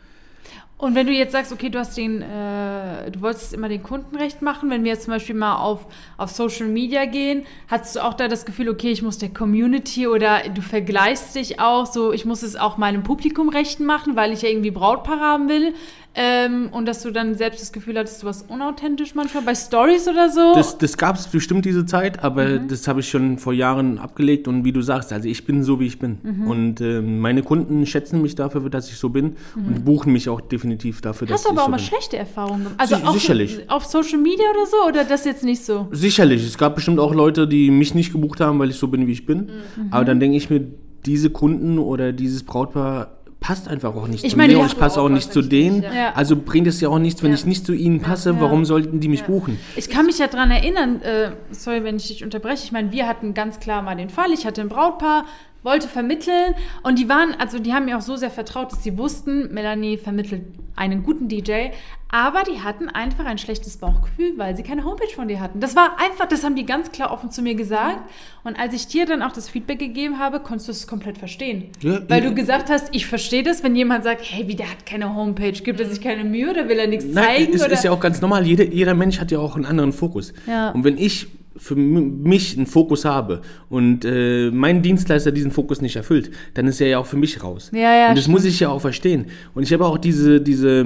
Und 0.77 0.97
wenn 0.97 1.07
du 1.07 1.13
jetzt 1.13 1.33
sagst, 1.33 1.53
okay, 1.53 1.71
du 1.71 1.79
hast 1.79 1.97
den, 1.97 2.21
äh, 2.21 3.11
du 3.11 3.21
wolltest 3.21 3.55
immer 3.55 3.69
den 3.69 3.83
Kunden 3.83 4.17
recht 4.17 4.43
machen, 4.43 4.71
wenn 4.71 4.83
wir 4.83 4.93
jetzt 4.93 5.05
zum 5.05 5.13
Beispiel 5.15 5.37
mal 5.37 5.57
auf, 5.57 5.87
auf 6.17 6.31
Social 6.31 6.67
Media 6.67 7.05
gehen, 7.05 7.47
hast 7.69 7.95
du 7.95 8.05
auch 8.05 8.15
da 8.15 8.27
das 8.27 8.45
Gefühl, 8.45 8.69
okay, 8.69 8.91
ich 8.91 9.01
muss 9.01 9.19
der 9.19 9.29
Community 9.29 10.09
oder 10.09 10.49
du 10.49 10.61
vergleichst 10.63 11.37
dich 11.37 11.61
auch, 11.61 11.87
so 11.87 12.13
ich 12.13 12.25
muss 12.25 12.43
es 12.43 12.57
auch 12.57 12.77
meinem 12.77 13.05
Publikum 13.05 13.51
recht 13.51 13.79
machen, 13.79 14.17
weil 14.17 14.33
ich 14.33 14.43
ja 14.43 14.49
irgendwie 14.49 14.73
Brautpaar 14.73 15.21
haben 15.21 15.49
will. 15.49 15.75
Ähm, 16.17 16.69
und 16.71 16.87
dass 16.87 17.03
du 17.03 17.11
dann 17.11 17.35
selbst 17.35 17.61
das 17.61 17.73
Gefühl 17.73 17.99
hattest, 17.99 18.23
du 18.23 18.27
warst 18.27 18.49
unauthentisch 18.49 19.17
manchmal 19.17 19.43
bei 19.43 19.55
Stories 19.55 20.07
oder 20.07 20.29
so. 20.31 20.53
Das, 20.55 20.79
das 20.79 20.97
gab 20.97 21.17
es 21.17 21.27
bestimmt 21.27 21.65
diese 21.65 21.87
Zeit, 21.87 22.23
aber 22.23 22.59
das 22.59 22.87
habe 22.87 23.01
ich 23.01 23.09
schon 23.09 23.39
vor 23.39 23.53
Jahren 23.53 23.99
abgelegt 23.99 24.47
und 24.47 24.65
wie 24.65 24.71
du 24.71 24.81
sagst, 24.81 25.13
also 25.13 25.29
ich 25.29 25.45
bin 25.45 25.65
so, 25.65 25.81
wie 25.81 25.87
ich 25.87 25.99
bin. 25.99 26.19
Und 26.47 26.81
ähm, 26.81 27.19
meine 27.19 27.43
Kunden 27.43 27.85
schätzen 27.87 28.23
mich 28.23 28.37
dafür, 28.37 28.71
dass 28.71 28.89
ich 28.89 28.97
so 28.97 29.09
bin 29.09 29.35
und 29.57 29.85
buchen 29.85 30.13
mich 30.13 30.29
auch 30.29 30.41
definitiv 30.41 31.01
dafür, 31.01 31.27
dass 31.27 31.39
hast 31.41 31.47
du 31.47 31.49
aber 31.51 31.57
ich 31.57 31.61
auch 31.63 31.65
so 31.67 31.71
mal 31.73 31.77
bin. 31.79 31.85
schlechte 31.87 32.17
Erfahrungen 32.17 32.59
gemacht? 32.65 32.75
Also 32.79 32.97
Si- 32.97 33.03
auch 33.03 33.13
sicherlich. 33.15 33.71
auf 33.71 33.85
Social 33.85 34.19
Media 34.19 34.45
oder 34.51 34.67
so? 34.67 34.89
Oder 34.89 35.05
das 35.05 35.25
jetzt 35.25 35.43
nicht 35.43 35.65
so? 35.65 35.89
Sicherlich, 35.91 36.47
es 36.47 36.57
gab 36.57 36.77
bestimmt 36.77 37.01
auch 37.01 37.13
Leute, 37.13 37.49
die 37.49 37.71
mich 37.73 37.95
nicht 37.95 38.13
gebucht 38.13 38.41
haben, 38.41 38.59
weil 38.61 38.71
ich 38.71 38.77
so 38.77 38.87
bin, 38.89 39.07
wie 39.09 39.13
ich 39.13 39.27
bin. 39.27 39.49
Aber 39.91 40.05
dann 40.05 40.21
denke 40.21 40.37
ich 40.37 40.49
mir, 40.49 40.65
diese 41.07 41.31
Kunden 41.31 41.79
oder 41.79 42.13
dieses 42.13 42.45
Brautpaar 42.45 43.19
passt 43.47 43.69
einfach 43.69 43.95
auch 43.95 44.07
nicht 44.09 44.25
Ich 44.25 44.31
zu 44.33 44.37
meine, 44.39 44.55
mir 44.55 44.61
und 44.61 44.67
ich 44.73 44.79
passe 44.79 44.99
auch 44.99 45.05
auch 45.05 45.09
nicht 45.11 45.31
zu 45.31 45.43
denen. 45.43 45.81
nicht, 45.81 45.93
ja. 45.93 46.13
Also 46.15 46.35
bringt 46.35 46.67
es 46.67 46.81
ja 46.81 46.89
auch 46.89 46.99
nichts, 46.99 47.23
wenn 47.23 47.29
Ja. 47.31 47.35
ich 47.37 47.45
nicht 47.45 47.67
zu 47.67 47.75
ihnen 47.75 48.01
passe. 48.01 48.31
Ja. 48.31 48.41
Warum 48.41 48.65
sollten 48.65 49.01
die 49.01 49.09
mich 49.09 49.25
buchen? 49.25 49.59
Ich 49.77 49.91
kann 49.91 50.07
mich 50.07 50.17
ja 50.19 50.29
dran 50.29 50.51
erinnern, 50.51 51.03
äh, 51.03 51.33
sorry, 51.51 51.85
wenn 51.85 51.97
ich 51.97 52.09
dich 52.09 52.25
unterbreche. 52.25 52.65
Ich 52.65 52.73
meine, 52.73 52.91
wir 52.91 53.07
hatten 53.07 53.35
ganz 53.35 53.61
klar 53.61 53.83
mal 53.83 53.97
den 53.97 54.09
Fall, 54.09 54.33
ich 54.33 54.47
hatte 54.47 54.63
ein 54.63 54.71
Brautpaar, 54.71 55.27
wollte 55.65 55.89
vermitteln 55.89 56.55
und 56.83 56.99
die 56.99 57.09
waren, 57.09 57.35
also 57.39 57.59
die 57.59 57.73
haben 57.73 57.87
mir 57.87 57.97
auch 57.97 58.03
so 58.03 58.17
sehr 58.17 58.31
vertraut, 58.31 58.71
dass 58.71 58.83
sie 58.83 58.97
wussten, 58.97 59.53
Melanie 59.53 59.97
vermittelt 59.97 60.43
einen 60.77 61.03
guten 61.03 61.29
DJ, 61.29 61.71
aber 62.09 62.43
die 62.43 62.61
hatten 62.61 62.89
einfach 62.89 63.25
ein 63.25 63.39
schlechtes 63.39 63.79
Bauchgefühl, 63.79 64.35
weil 64.37 64.57
sie 64.57 64.63
keine 64.63 64.85
Homepage 64.85 65.13
von 65.13 65.27
dir 65.27 65.41
hatten. 65.41 65.59
Das 65.61 65.75
war 65.75 65.97
einfach, 65.99 66.27
das 66.27 66.45
haben 66.45 66.55
die 66.55 66.67
ganz 66.67 66.93
klar 66.93 67.11
offen 67.11 67.31
zu 67.31 67.43
mir 67.43 67.55
gesagt. 67.55 67.99
Und 68.45 68.59
als 68.59 68.75
ich 68.75 68.87
dir 68.87 69.07
dann 69.07 69.23
auch 69.23 69.33
das 69.33 69.49
Feedback 69.49 69.79
gegeben 69.79 70.19
habe, 70.19 70.41
konntest 70.41 70.69
du 70.69 70.73
es 70.73 70.87
komplett 70.87 71.19
verstehen. 71.19 71.71
Ja, 71.81 72.01
weil 72.09 72.23
ja. 72.23 72.29
du 72.29 72.35
gesagt 72.37 72.71
hast, 72.71 72.95
ich 72.95 73.07
verstehe 73.07 73.43
das, 73.43 73.65
wenn 73.65 73.75
jemand 73.75 74.05
sagt, 74.05 74.23
hey, 74.23 74.47
wie 74.47 74.55
der 74.55 74.71
hat 74.71 74.87
keine 74.87 75.15
Homepage, 75.15 75.53
gibt 75.53 75.81
er 75.81 75.87
sich 75.87 76.01
keine 76.01 76.25
Mühe 76.25 76.51
oder 76.51 76.69
will 76.69 76.79
er 76.79 76.87
nichts 76.87 77.07
Nein, 77.07 77.25
zeigen? 77.25 77.55
es 77.55 77.65
oder? 77.65 77.73
ist 77.73 77.85
ja 77.85 77.91
auch 77.91 78.01
ganz 78.01 78.21
normal. 78.21 78.47
Jeder, 78.47 78.65
jeder 78.65 78.95
Mensch 78.95 79.19
hat 79.19 79.31
ja 79.33 79.39
auch 79.39 79.57
einen 79.57 79.67
anderen 79.67 79.93
Fokus. 79.93 80.33
Ja. 80.47 80.71
Und 80.71 80.85
wenn 80.85 80.99
ich 80.99 81.27
für 81.57 81.77
mich 81.77 82.57
einen 82.57 82.67
Fokus 82.67 83.05
habe 83.05 83.43
und 83.69 84.05
äh, 84.05 84.51
mein 84.51 84.83
Dienstleister 84.83 85.33
diesen 85.33 85.51
Fokus 85.51 85.81
nicht 85.81 85.97
erfüllt, 85.97 86.31
dann 86.55 86.67
ist 86.67 86.81
er 86.81 86.89
ja 86.89 86.99
auch 86.99 87.07
für 87.07 87.17
mich 87.17 87.43
raus. 87.43 87.71
Ja, 87.73 87.95
ja, 87.95 88.09
und 88.09 88.17
das 88.17 88.25
stimmt. 88.25 88.37
muss 88.37 88.45
ich 88.45 88.61
ja 88.61 88.71
auch 88.71 88.81
verstehen. 88.81 89.27
Und 89.55 89.63
ich 89.63 89.73
habe 89.73 89.87
auch 89.87 89.99
diese, 89.99 90.41
diese, 90.41 90.85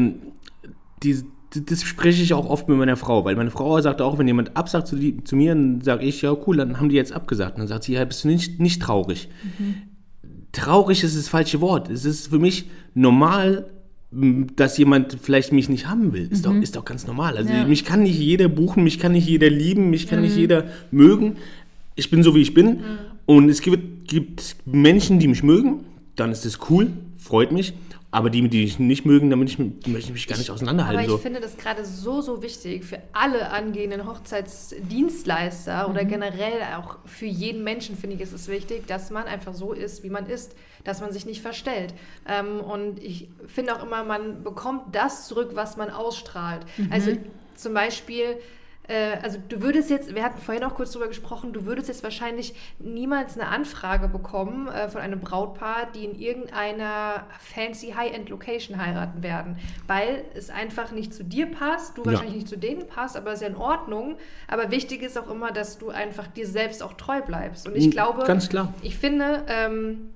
diese 1.02 1.24
das 1.50 1.82
spreche 1.82 2.22
ich 2.22 2.34
auch 2.34 2.48
oft 2.48 2.68
mit 2.68 2.76
meiner 2.76 2.96
Frau, 2.96 3.24
weil 3.24 3.34
meine 3.34 3.50
Frau 3.50 3.80
sagt 3.80 4.02
auch, 4.02 4.18
wenn 4.18 4.26
jemand 4.26 4.56
absagt 4.56 4.86
zu, 4.86 4.96
die, 4.96 5.24
zu 5.24 5.34
mir, 5.34 5.54
dann 5.54 5.80
sage 5.80 6.04
ich, 6.04 6.20
ja 6.20 6.36
cool, 6.46 6.58
dann 6.58 6.78
haben 6.78 6.90
die 6.90 6.96
jetzt 6.96 7.12
abgesagt. 7.12 7.54
Und 7.54 7.60
dann 7.60 7.68
sagt 7.68 7.84
sie, 7.84 7.94
ja, 7.94 8.04
bist 8.04 8.24
du 8.24 8.28
nicht, 8.28 8.60
nicht 8.60 8.82
traurig. 8.82 9.30
Traurig 10.52 11.02
ist 11.02 11.16
das 11.16 11.28
falsche 11.28 11.60
Wort. 11.62 11.88
Es 11.88 12.04
ist 12.04 12.28
für 12.28 12.38
mich 12.38 12.68
normal, 12.94 13.70
dass 14.10 14.78
jemand 14.78 15.18
vielleicht 15.20 15.52
mich 15.52 15.68
nicht 15.68 15.86
haben 15.86 16.12
will. 16.14 16.28
Ist, 16.30 16.46
doch, 16.46 16.54
ist 16.54 16.76
doch 16.76 16.84
ganz 16.84 17.06
normal. 17.06 17.36
Also 17.36 17.52
Ja. 17.52 17.66
mich 17.66 17.84
kann 17.84 18.02
nicht 18.02 18.18
jeder 18.18 18.48
buchen, 18.48 18.82
mich 18.82 18.98
kann 18.98 19.12
nicht 19.12 19.28
jeder 19.28 19.50
lieben, 19.50 19.90
mich 19.90 20.06
kann 20.08 20.22
nicht 20.22 20.36
jeder 20.36 20.64
mögen. 20.90 21.36
Ich 21.94 22.10
bin 22.10 22.22
so, 22.22 22.34
wie 22.34 22.40
ich 22.40 22.54
bin. 22.54 22.80
Und 23.26 23.50
es 23.50 23.60
gibt, 23.60 24.08
gibt 24.08 24.56
Menschen, 24.64 25.18
die 25.18 25.28
mich 25.28 25.42
mögen, 25.42 25.84
dann 26.16 26.32
ist 26.32 26.46
das 26.46 26.58
cool, 26.70 26.90
freut 27.18 27.52
mich. 27.52 27.74
Aber 28.10 28.30
die, 28.30 28.48
die 28.48 28.62
mich 28.62 28.78
nicht 28.78 29.04
mögen, 29.04 29.28
damit 29.28 29.50
ich, 29.50 29.58
möchte 29.58 29.84
ich 29.98 30.10
mich 30.12 30.26
gar 30.26 30.38
nicht 30.38 30.48
Aber 30.48 30.54
auseinanderhalten. 30.54 31.02
ich 31.04 31.10
so. 31.10 31.18
finde 31.18 31.40
das 31.40 31.58
gerade 31.58 31.84
so, 31.84 32.22
so 32.22 32.40
wichtig 32.40 32.86
für 32.86 33.00
alle 33.12 33.50
angehenden 33.50 34.06
Hochzeitsdienstleister 34.06 35.90
oder 35.90 36.06
generell 36.06 36.62
auch 36.78 36.96
für 37.04 37.26
jeden 37.26 37.64
Menschen, 37.64 37.96
finde 37.96 38.16
ich, 38.16 38.22
ist 38.22 38.32
es 38.32 38.48
wichtig, 38.48 38.86
dass 38.86 39.10
man 39.10 39.24
einfach 39.24 39.52
so 39.52 39.74
ist, 39.74 40.02
wie 40.04 40.08
man 40.10 40.24
ist, 40.26 40.52
dass 40.84 41.00
man 41.00 41.12
sich 41.12 41.26
nicht 41.26 41.42
verstellt. 41.42 41.94
Ähm, 42.28 42.60
und 42.60 43.02
ich 43.02 43.28
finde 43.46 43.74
auch 43.76 43.82
immer, 43.82 44.04
man 44.04 44.42
bekommt 44.42 44.94
das 44.94 45.26
zurück, 45.28 45.50
was 45.54 45.76
man 45.76 45.90
ausstrahlt. 45.90 46.64
Also 46.90 47.12
zum 47.54 47.74
Beispiel, 47.74 48.36
äh, 48.86 49.16
also 49.22 49.38
du 49.48 49.60
würdest 49.60 49.90
jetzt, 49.90 50.14
wir 50.14 50.22
hatten 50.22 50.40
vorhin 50.40 50.64
auch 50.64 50.74
kurz 50.74 50.92
drüber 50.92 51.08
gesprochen, 51.08 51.52
du 51.52 51.66
würdest 51.66 51.88
jetzt 51.88 52.02
wahrscheinlich 52.04 52.54
niemals 52.78 53.36
eine 53.38 53.48
Anfrage 53.48 54.08
bekommen 54.08 54.68
äh, 54.68 54.88
von 54.88 55.00
einem 55.00 55.20
Brautpaar, 55.20 55.88
die 55.94 56.04
in 56.04 56.18
irgendeiner 56.18 57.26
fancy 57.40 57.92
High-End-Location 57.96 58.78
heiraten 58.78 59.22
werden, 59.22 59.58
weil 59.86 60.24
es 60.34 60.48
einfach 60.50 60.92
nicht 60.92 61.12
zu 61.12 61.24
dir 61.24 61.46
passt, 61.50 61.98
du 61.98 62.02
Ja. 62.04 62.12
wahrscheinlich 62.12 62.36
nicht 62.36 62.48
zu 62.48 62.56
denen 62.56 62.86
passt, 62.86 63.16
aber 63.16 63.32
ist 63.32 63.42
ja 63.42 63.48
in 63.48 63.56
Ordnung. 63.56 64.16
Aber 64.46 64.70
wichtig 64.70 65.02
ist 65.02 65.18
auch 65.18 65.30
immer, 65.30 65.50
dass 65.52 65.78
du 65.78 65.90
einfach 65.90 66.26
dir 66.28 66.46
selbst 66.46 66.82
auch 66.82 66.94
treu 66.94 67.20
bleibst. 67.20 67.66
Und 67.66 67.76
ich 67.76 67.86
Mhm, 67.86 67.90
glaube, 67.90 68.24
ganz 68.24 68.48
klar. 68.48 68.72
ich 68.82 68.96
finde, 68.96 69.44
ähm, 69.48 70.10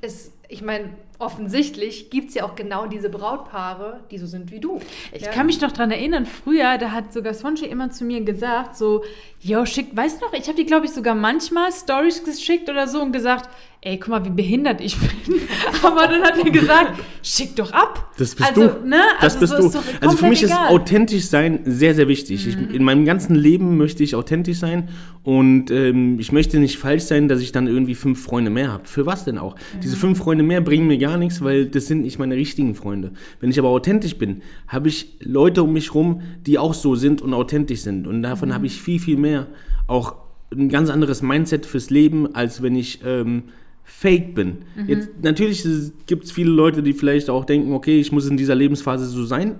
es, 0.00 0.32
ich 0.48 0.62
meine, 0.62 0.94
offensichtlich 1.18 2.10
gibt 2.10 2.28
es 2.28 2.34
ja 2.36 2.44
auch 2.44 2.54
genau 2.54 2.86
diese 2.86 3.10
Brautpaare, 3.10 4.00
die 4.10 4.18
so 4.18 4.26
sind 4.26 4.52
wie 4.52 4.60
du. 4.60 4.80
Ich 5.12 5.22
ja? 5.22 5.30
kann 5.30 5.46
mich 5.46 5.60
noch 5.60 5.72
dran 5.72 5.90
erinnern, 5.90 6.26
früher, 6.26 6.78
da 6.78 6.92
hat 6.92 7.12
sogar 7.12 7.34
Swansea 7.34 7.68
immer 7.68 7.90
zu 7.90 8.04
mir 8.04 8.20
gesagt, 8.20 8.76
so, 8.76 9.02
yo, 9.40 9.66
schick, 9.66 9.96
weißt 9.96 10.20
du 10.20 10.26
noch, 10.26 10.32
ich 10.32 10.46
habe 10.46 10.54
dir, 10.54 10.64
glaube 10.64 10.86
ich, 10.86 10.92
sogar 10.92 11.14
manchmal 11.14 11.72
Stories 11.72 12.22
geschickt 12.24 12.68
oder 12.68 12.86
so 12.86 13.02
und 13.02 13.12
gesagt, 13.12 13.48
ey, 13.80 13.96
guck 13.98 14.08
mal, 14.08 14.24
wie 14.24 14.30
behindert 14.30 14.80
ich 14.80 14.96
bin. 14.98 15.40
Aber 15.82 16.08
dann 16.08 16.22
hat 16.22 16.36
er 16.36 16.50
gesagt, 16.50 16.98
schick 17.22 17.54
doch 17.54 17.72
ab. 17.72 18.12
Das 18.18 18.34
bist 18.34 18.48
also, 18.48 18.66
du. 18.66 18.88
Ne? 18.88 19.00
Das 19.20 19.36
also, 19.36 19.40
bist 19.40 19.52
so 19.52 19.58
du. 19.58 19.66
ist 19.66 19.74
doch 19.76 20.02
Also 20.02 20.16
für 20.16 20.28
mich 20.28 20.42
ist 20.42 20.50
egal. 20.50 20.68
authentisch 20.68 21.26
sein 21.26 21.60
sehr, 21.64 21.94
sehr 21.94 22.08
wichtig. 22.08 22.46
Ich, 22.46 22.56
in 22.56 22.82
meinem 22.82 23.04
ganzen 23.04 23.36
Leben 23.36 23.76
möchte 23.76 24.02
ich 24.02 24.16
authentisch 24.16 24.58
sein 24.58 24.88
und 25.22 25.70
ähm, 25.70 26.18
ich 26.18 26.32
möchte 26.32 26.58
nicht 26.58 26.78
falsch 26.78 27.04
sein, 27.04 27.28
dass 27.28 27.40
ich 27.40 27.52
dann 27.52 27.68
irgendwie 27.68 27.94
fünf 27.94 28.22
Freunde 28.22 28.50
mehr 28.50 28.72
habe. 28.72 28.88
Für 28.88 29.06
was 29.06 29.24
denn 29.24 29.38
auch? 29.38 29.54
Diese 29.82 29.96
fünf 29.96 30.18
Freunde 30.18 30.42
mehr 30.42 30.60
bringen 30.60 30.88
mir 30.88 30.98
gar 30.98 31.07
nichts, 31.16 31.42
weil 31.42 31.66
das 31.66 31.86
sind 31.86 32.02
nicht 32.02 32.18
meine 32.18 32.36
richtigen 32.36 32.74
Freunde. 32.74 33.12
Wenn 33.40 33.50
ich 33.50 33.58
aber 33.58 33.68
authentisch 33.68 34.16
bin, 34.16 34.42
habe 34.66 34.88
ich 34.88 35.16
Leute 35.20 35.62
um 35.62 35.72
mich 35.72 35.94
rum, 35.94 36.22
die 36.46 36.58
auch 36.58 36.74
so 36.74 36.94
sind 36.94 37.22
und 37.22 37.34
authentisch 37.34 37.80
sind. 37.80 38.06
Und 38.06 38.22
davon 38.22 38.54
habe 38.54 38.66
ich 38.66 38.80
viel, 38.80 39.00
viel 39.00 39.16
mehr. 39.16 39.46
Auch 39.86 40.14
ein 40.52 40.68
ganz 40.68 40.90
anderes 40.90 41.22
Mindset 41.22 41.66
fürs 41.66 41.90
Leben, 41.90 42.34
als 42.34 42.62
wenn 42.62 42.74
ich 42.74 43.00
ähm, 43.04 43.44
fake 43.84 44.34
bin. 44.34 44.58
Jetzt 44.86 45.08
natürlich 45.22 45.64
gibt 46.06 46.24
es 46.24 46.32
viele 46.32 46.50
Leute, 46.50 46.82
die 46.82 46.92
vielleicht 46.92 47.30
auch 47.30 47.44
denken, 47.44 47.72
okay, 47.72 47.98
ich 47.98 48.12
muss 48.12 48.26
in 48.28 48.36
dieser 48.36 48.54
Lebensphase 48.54 49.06
so 49.06 49.24
sein. 49.24 49.56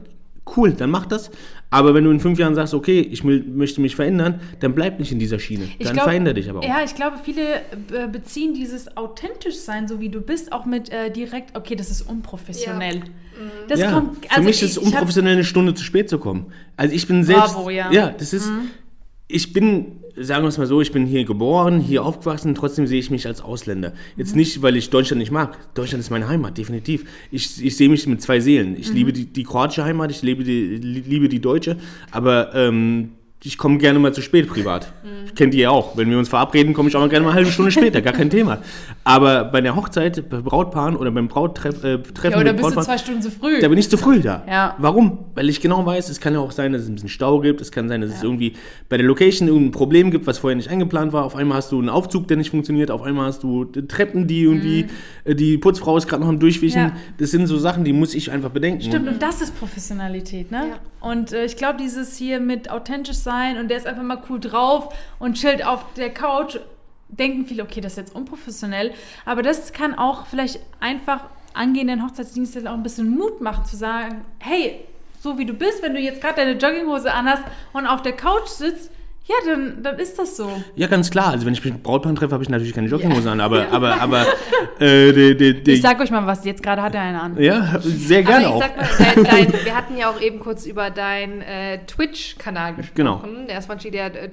Cool, 0.57 0.73
dann 0.73 0.91
mach 0.91 1.07
das. 1.07 1.31
Aber 1.71 1.93
wenn 1.95 2.05
du 2.05 2.11
in 2.11 2.19
fünf 2.21 2.39
Jahren 2.39 2.55
sagst, 2.55 2.73
okay, 2.73 3.01
ich 3.01 3.23
will, 3.25 3.45
möchte 3.45 3.81
mich 3.83 3.95
verändern, 3.95 4.41
dann 4.61 4.75
bleib 4.75 4.99
nicht 4.99 5.13
in 5.13 5.19
dieser 5.19 5.39
Schiene. 5.39 5.65
Ich 5.79 5.87
dann 5.87 5.95
glaub- 5.95 6.05
veränder 6.05 6.33
dich 6.33 6.49
aber 6.49 6.61
auch. 6.61 6.65
Ja, 6.65 6.83
ich 6.85 6.95
glaube, 6.95 7.17
viele 7.23 7.43
äh, 7.93 8.09
beziehen 8.11 8.55
dieses 8.55 8.97
authentisch 8.97 9.57
sein, 9.57 9.87
so 9.87 10.01
wie 10.01 10.09
du 10.09 10.21
bist, 10.23 10.53
auch 10.53 10.65
mit 10.65 10.91
äh, 10.91 11.11
direkt, 11.11 11.57
okay, 11.57 11.77
das 11.77 11.91
ist 11.91 12.03
unprofessionell. 12.03 13.03
Das 13.69 13.79
ja, 13.81 13.93
kommt, 13.93 14.25
für 14.25 14.31
also 14.31 14.43
mich 14.43 14.63
ist 14.63 14.71
es 14.71 14.77
ich- 14.77 14.83
ich 14.83 14.87
hab- 14.89 14.93
unprofessionell, 14.95 15.35
eine 15.35 15.45
Stunde 15.45 15.75
zu 15.75 15.85
spät 15.85 16.09
zu 16.09 16.19
kommen. 16.19 16.47
Also 16.77 16.95
ich 16.95 17.07
bin 17.07 17.23
selbst. 17.23 17.55
Bravo, 17.55 17.71
ja. 17.71 17.93
Ja, 17.93 18.11
das 18.11 18.33
ist. 18.33 18.51
Ich 19.31 19.53
bin, 19.53 20.01
sagen 20.17 20.43
wir 20.43 20.49
es 20.49 20.57
mal 20.57 20.67
so, 20.67 20.81
ich 20.81 20.91
bin 20.91 21.05
hier 21.05 21.25
geboren, 21.25 21.81
hier 21.81 22.03
aufgewachsen, 22.03 22.55
trotzdem 22.55 22.87
sehe 22.87 22.99
ich 22.99 23.11
mich 23.11 23.27
als 23.27 23.43
Ausländer. 23.43 23.93
Jetzt 24.17 24.35
nicht, 24.35 24.63
weil 24.63 24.75
ich 24.75 24.89
Deutschland 24.89 25.21
nicht 25.21 25.31
mag. 25.31 25.75
Deutschland 25.75 26.01
ist 26.01 26.09
meine 26.09 26.29
Heimat, 26.29 26.57
definitiv. 26.57 27.05
Ich, 27.31 27.63
ich 27.63 27.77
sehe 27.77 27.91
mich 27.91 28.07
mit 28.07 28.23
zwei 28.23 28.41
Seelen. 28.41 28.75
Ich 28.79 28.91
liebe 28.91 29.13
die, 29.13 29.27
die 29.27 29.45
kroatische 29.45 29.85
Heimat, 29.85 30.11
ich 30.11 30.23
liebe 30.23 30.45
die, 30.45 30.77
liebe 30.77 31.29
die 31.29 31.41
deutsche, 31.41 31.77
aber 32.11 32.55
ähm, 32.55 33.11
ich 33.45 33.57
komme 33.57 33.79
gerne 33.79 34.01
mal 34.01 34.13
zu 34.13 34.21
spät 34.21 34.49
privat. 34.49 34.93
Kennt 35.37 35.55
ihr 35.55 35.63
ja 35.63 35.71
auch. 35.71 35.97
Wenn 35.97 36.11
wir 36.11 36.19
uns 36.19 36.29
verabreden, 36.29 36.75
komme 36.75 36.89
ich 36.89 36.97
auch 36.97 37.01
mal 37.01 37.09
gerne 37.09 37.25
mal 37.25 37.31
eine 37.31 37.37
halbe 37.37 37.53
Stunde 37.53 37.71
später, 37.71 38.03
gar 38.03 38.13
kein 38.13 38.31
Thema. 38.31 38.59
Aber 39.05 39.45
bei 39.45 39.61
der 39.61 39.77
Hochzeit, 39.77 40.29
bei 40.29 40.41
Brautpaaren 40.41 40.97
oder 40.97 41.13
beim 41.13 41.29
Brauttreffen 41.29 41.85
äh, 41.85 42.03
Treffen 42.03 42.33
Ja, 42.33 42.41
oder 42.41 42.53
mit 42.53 42.63
bist 42.63 42.77
du 42.77 42.81
zwei 42.83 42.99
Stunden 42.99 43.23
zu 43.23 43.31
früh? 43.31 43.61
da 43.61 43.69
bin 43.69 43.79
ich 43.79 43.89
zu 43.89 43.97
früh 43.97 44.21
da. 44.21 44.43
Ja. 44.49 44.75
Warum? 44.79 45.19
Weil 45.37 45.49
ich 45.49 45.61
genau 45.61 45.87
weiß, 45.87 46.09
es 46.09 46.21
kann 46.21 46.33
ja 46.33 46.41
auch 46.41 46.51
sein, 46.51 46.73
dass 46.73 46.83
es 46.83 46.89
ein 46.89 46.95
bisschen 46.95 47.09
Stau 47.09 47.39
gibt. 47.41 47.61
Es 47.61 47.71
kann 47.71 47.89
sein, 47.89 48.01
dass 48.01 48.11
es 48.11 48.25
irgendwie 48.25 48.55
bei 48.89 48.97
der 48.97 49.07
Location 49.07 49.47
irgendein 49.47 49.71
Problem 49.71 50.11
gibt, 50.11 50.27
was 50.27 50.39
vorher 50.39 50.57
nicht 50.57 50.69
eingeplant 50.69 51.13
war. 51.13 51.25
Auf 51.25 51.37
einmal 51.37 51.59
hast 51.59 51.71
du 51.71 51.79
einen 51.79 51.91
Aufzug, 51.91 52.27
der 52.27 52.39
nicht 52.39 52.51
funktioniert. 52.51 52.91
Auf 52.91 53.03
einmal 53.03 53.27
hast 53.27 53.45
du 53.45 53.67
Treppen, 53.67 54.27
die 54.27 54.43
irgendwie, 54.43 54.87
äh, 55.25 55.37
die 55.37 55.59
Putzfrau 55.59 55.97
ist 55.97 56.09
gerade 56.09 56.23
noch 56.23 56.29
am 56.29 56.41
Durchwischen. 56.41 56.83
Mhm. 56.83 56.89
Ja. 56.89 56.97
Das 57.19 57.31
sind 57.31 57.47
so 57.47 57.57
Sachen, 57.57 57.85
die 57.85 57.93
muss 57.93 58.15
ich 58.15 58.33
einfach 58.33 58.51
bedenken. 58.51 58.83
Stimmt, 58.83 59.07
und 59.07 59.23
das 59.23 59.41
ist 59.41 59.57
Professionalität, 59.57 60.51
ne? 60.51 60.73
Und 61.01 61.33
äh, 61.33 61.45
ich 61.45 61.57
glaube, 61.57 61.79
dieses 61.79 62.17
hier 62.17 62.41
mit 62.41 62.69
authentisch 62.71 63.17
sein 63.17 63.28
und 63.29 63.69
der 63.69 63.77
ist 63.77 63.87
einfach 63.87 64.03
mal 64.03 64.23
cool 64.29 64.41
drauf 64.41 64.95
und 65.19 65.35
chillt 65.35 65.65
auf 65.65 65.85
der 65.95 66.13
Couch, 66.13 66.59
denken 67.09 67.47
viele, 67.47 67.63
okay, 67.63 67.81
das 67.81 67.93
ist 67.93 67.99
jetzt 67.99 68.15
unprofessionell. 68.15 68.93
Aber 69.25 69.43
das 69.43 69.73
kann 69.73 69.97
auch 69.97 70.27
vielleicht 70.27 70.61
einfach 70.81 71.25
angehenden 71.55 72.05
Hochzeitsdiensten 72.05 72.67
auch 72.69 72.75
ein 72.75 72.83
bisschen 72.83 73.09
Mut 73.11 73.41
machen, 73.41 73.65
zu 73.65 73.77
sagen, 73.77 74.25
hey, 74.39 74.85
so 75.21 75.39
wie 75.39 75.47
du 75.47 75.55
bist, 75.55 75.83
wenn 75.83 75.95
du 75.95 76.01
jetzt 76.01 76.21
gerade 76.21 76.37
deine 76.37 76.53
Jogginghose 76.53 77.13
anhast 77.13 77.43
und 77.73 77.87
auf 77.87 78.03
der 78.03 78.13
Couch 78.13 78.49
sitzt, 78.49 78.91
ja, 79.29 79.35
dann, 79.45 79.83
dann 79.83 79.99
ist 79.99 80.19
das 80.19 80.37
so. 80.37 80.51
Ja, 80.75 80.87
ganz 80.87 81.11
klar. 81.11 81.29
Also 81.29 81.45
wenn 81.47 81.53
ich 81.53 81.63
mich 81.63 81.73
mit 81.75 81.83
Brautpaaren 81.83 82.17
treffe, 82.17 82.33
habe 82.33 82.43
ich 82.43 82.49
natürlich 82.49 82.73
keine 82.73 82.89
Jogginghose 82.89 83.31
an. 83.31 83.41
Aber, 83.41 83.69
aber, 83.73 84.01
aber, 84.01 84.23
äh, 84.81 85.13
die, 85.13 85.37
die, 85.37 85.63
die, 85.63 85.73
Ich 85.73 85.83
sag 85.83 86.01
euch 86.01 86.11
mal 86.11 86.27
was, 86.27 86.45
jetzt 86.45 86.63
gerade 86.63 86.83
hat 86.83 86.95
er 86.95 87.03
eine 87.03 87.21
an. 87.21 87.37
ja, 87.41 87.79
sehr 87.81 88.23
gerne 88.23 88.47
Aber 88.49 88.57
ich 88.59 88.63
auch. 88.65 88.69
sag 88.69 88.77
mal, 88.77 89.25
dein, 89.25 89.25
dein, 89.53 89.53
wir 89.65 89.77
hatten 89.77 89.97
ja 89.97 90.09
auch 90.11 90.21
eben 90.21 90.41
kurz 90.41 90.67
über 90.67 90.91
deinen 90.91 91.43
äh, 91.43 91.79
Twitch-Kanal 91.87 92.75
Genau. 92.95 93.17
gesprochen. 93.19 93.47
Der 93.49 93.59
ist 93.59 93.69
manchmal 93.69 93.91
der 93.93 94.07
äh, 94.25 94.29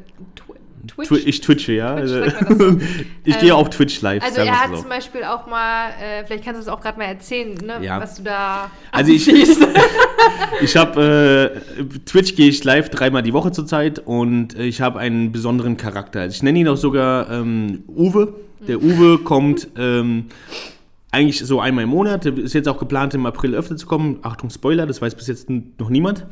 Twitch. 0.87 1.09
Twi- 1.09 1.23
Ich 1.25 1.41
twitche, 1.41 1.73
ja. 1.73 1.95
Twitch, 1.95 2.13
Also, 2.13 2.71
so? 2.71 2.77
ich 3.25 3.39
gehe 3.39 3.49
Ähm, 3.49 3.55
auf 3.55 3.69
Twitch 3.69 4.01
live. 4.01 4.23
Also 4.23 4.41
er 4.41 4.61
hat 4.63 4.69
so. 4.71 4.77
zum 4.81 4.89
Beispiel 4.89 5.23
auch 5.23 5.47
mal, 5.47 5.89
äh, 6.01 6.23
vielleicht 6.25 6.43
kannst 6.43 6.59
du 6.59 6.61
es 6.63 6.67
auch 6.67 6.81
gerade 6.81 6.97
mal 6.97 7.05
erzählen, 7.05 7.53
ne, 7.55 7.79
Ja. 7.81 7.99
was 8.01 8.15
du 8.15 8.23
da 8.23 8.69
Also 8.91 9.11
ich, 9.11 9.27
ich 10.61 10.75
habe 10.77 11.51
äh, 11.81 11.99
Twitch 12.05 12.35
gehe 12.35 12.49
ich 12.49 12.63
live 12.63 12.89
dreimal 12.89 13.23
die 13.23 13.33
Woche 13.33 13.51
zurzeit 13.51 13.99
und 13.99 14.57
äh, 14.57 14.63
ich 14.63 14.81
habe 14.81 14.99
einen 14.99 15.31
besonderen 15.31 15.77
Charakter. 15.77 16.21
Also 16.21 16.35
ich 16.35 16.43
nenne 16.43 16.59
ihn 16.59 16.67
auch 16.67 16.77
sogar 16.77 17.29
ähm, 17.31 17.83
Uwe. 17.87 18.33
Der 18.67 18.81
Uwe 18.81 19.19
kommt 19.19 19.67
ähm, 19.77 20.25
eigentlich 21.15 21.39
so 21.45 21.59
einmal 21.61 21.85
im 21.85 21.89
Monat. 21.89 22.25
Der 22.25 22.37
Ist 22.37 22.53
jetzt 22.53 22.67
auch 22.67 22.77
geplant 22.77 23.13
im 23.13 23.25
April 23.25 23.55
öfter 23.55 23.77
zu 23.77 23.87
kommen. 23.87 24.19
Achtung 24.21 24.49
Spoiler, 24.49 24.85
das 24.85 25.01
weiß 25.01 25.15
bis 25.15 25.27
jetzt 25.27 25.49
noch 25.49 25.89
niemand. 25.89 26.25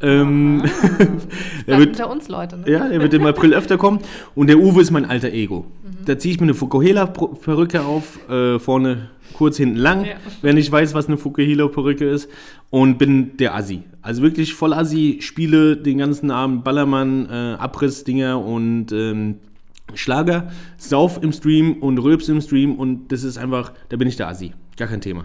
Ähm, 0.00 0.62
bleibt 1.66 1.80
wird, 1.80 1.88
unter 1.90 2.10
uns 2.10 2.28
Leute. 2.28 2.56
Ne? 2.56 2.70
ja, 2.70 2.88
der 2.88 3.00
wird 3.00 3.12
im 3.14 3.26
April 3.26 3.52
öfter 3.52 3.76
kommen. 3.76 3.98
Und 4.36 4.48
der 4.48 4.58
Uwe 4.58 4.80
ist 4.80 4.92
mein 4.92 5.04
alter 5.04 5.32
Ego. 5.32 5.66
Da 6.04 6.18
ziehe 6.18 6.32
ich 6.34 6.40
mir 6.40 6.44
eine 6.44 6.54
Fukuhila-Perücke 6.54 7.82
auf, 7.82 8.30
äh, 8.30 8.58
vorne 8.58 9.10
kurz, 9.34 9.56
hinten 9.58 9.76
lang, 9.76 10.04
Ja. 10.04 10.14
wenn 10.40 10.56
ich 10.56 10.70
weiß, 10.70 10.94
was 10.94 11.08
eine 11.08 11.18
Fukuhila-Perücke 11.18 12.08
ist. 12.08 12.30
Und 12.70 12.98
bin 12.98 13.36
der 13.38 13.54
Assi. 13.54 13.82
Also 14.02 14.22
wirklich 14.22 14.54
voll 14.54 14.72
Assi, 14.72 15.18
spiele 15.20 15.76
den 15.76 15.98
ganzen 15.98 16.30
Abend 16.30 16.64
Ballermann, 16.64 17.26
äh, 17.26 17.54
Abrissdinger 17.58 18.42
und 18.42 18.92
ähm, 18.92 19.36
Schlager, 19.94 20.50
Sauf 20.76 21.22
im 21.22 21.32
Stream 21.32 21.82
und 21.82 21.98
Röps 21.98 22.28
im 22.28 22.40
Stream 22.40 22.76
und 22.76 23.08
das 23.08 23.22
ist 23.22 23.38
einfach, 23.38 23.72
da 23.88 23.96
bin 23.96 24.08
ich 24.08 24.16
der 24.16 24.28
Assi. 24.28 24.52
Gar 24.76 24.88
kein 24.88 25.00
Thema. 25.00 25.24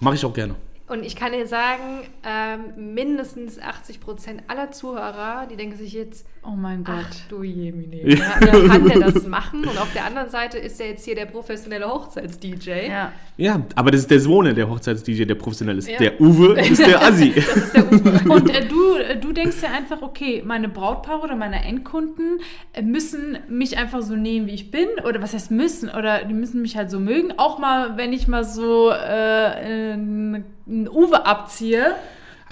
Mache 0.00 0.16
ich 0.16 0.24
auch 0.24 0.34
gerne. 0.34 0.54
Und 0.88 1.04
ich 1.04 1.16
kann 1.16 1.32
dir 1.32 1.46
sagen, 1.46 2.02
ähm, 2.22 2.94
mindestens 2.94 3.58
80 3.58 4.00
Prozent 4.00 4.42
aller 4.48 4.72
Zuhörer, 4.72 5.46
die 5.50 5.56
denken 5.56 5.76
sich 5.76 5.92
jetzt, 5.92 6.26
Oh 6.44 6.56
mein 6.56 6.82
Gott. 6.82 6.96
ach 7.08 7.28
du 7.28 7.44
Jemine, 7.44 8.02
ja, 8.02 8.18
wer 8.40 8.68
kann 8.68 8.84
der 8.84 8.98
das 8.98 9.26
machen? 9.28 9.60
Und 9.60 9.78
auf 9.78 9.92
der 9.92 10.06
anderen 10.06 10.28
Seite 10.28 10.58
ist 10.58 10.80
er 10.80 10.88
jetzt 10.88 11.04
hier 11.04 11.14
der 11.14 11.26
professionelle 11.26 11.86
Hochzeits-DJ. 11.86 12.88
Ja. 12.88 13.12
Ja, 13.36 13.62
aber 13.76 13.92
das 13.92 14.00
ist 14.00 14.10
der 14.10 14.18
Swone, 14.18 14.52
der 14.52 14.68
Hochzeits-DJ, 14.68 15.24
der 15.24 15.36
professionell 15.36 15.78
ist. 15.78 15.88
Ja. 15.88 15.98
Der 15.98 16.20
Uwe 16.20 16.60
ist 16.60 16.84
der 16.84 17.00
Assi. 17.06 17.32
Das 17.34 17.56
ist 17.56 17.74
der 17.74 17.92
Uwe. 17.92 18.20
Und 18.28 18.50
äh, 18.50 18.66
du, 18.66 18.96
äh, 18.96 19.16
du 19.16 19.32
denkst 19.32 19.58
ja 19.62 19.70
einfach, 19.70 20.02
okay, 20.02 20.42
meine 20.44 20.68
Brautpaare 20.68 21.22
oder 21.22 21.36
meine 21.36 21.64
Endkunden 21.64 22.40
äh, 22.72 22.82
müssen 22.82 23.38
mich 23.48 23.78
einfach 23.78 24.02
so 24.02 24.16
nehmen, 24.16 24.48
wie 24.48 24.54
ich 24.54 24.72
bin. 24.72 24.88
Oder 25.06 25.22
was 25.22 25.34
heißt 25.34 25.52
müssen? 25.52 25.90
Oder 25.90 26.24
die 26.24 26.34
müssen 26.34 26.60
mich 26.60 26.76
halt 26.76 26.90
so 26.90 26.98
mögen. 26.98 27.34
Auch 27.36 27.60
mal, 27.60 27.96
wenn 27.96 28.12
ich 28.12 28.26
mal 28.26 28.44
so 28.44 28.90
äh, 28.90 29.92
einen 29.92 30.44
Uwe 30.66 31.24
abziehe. 31.24 31.94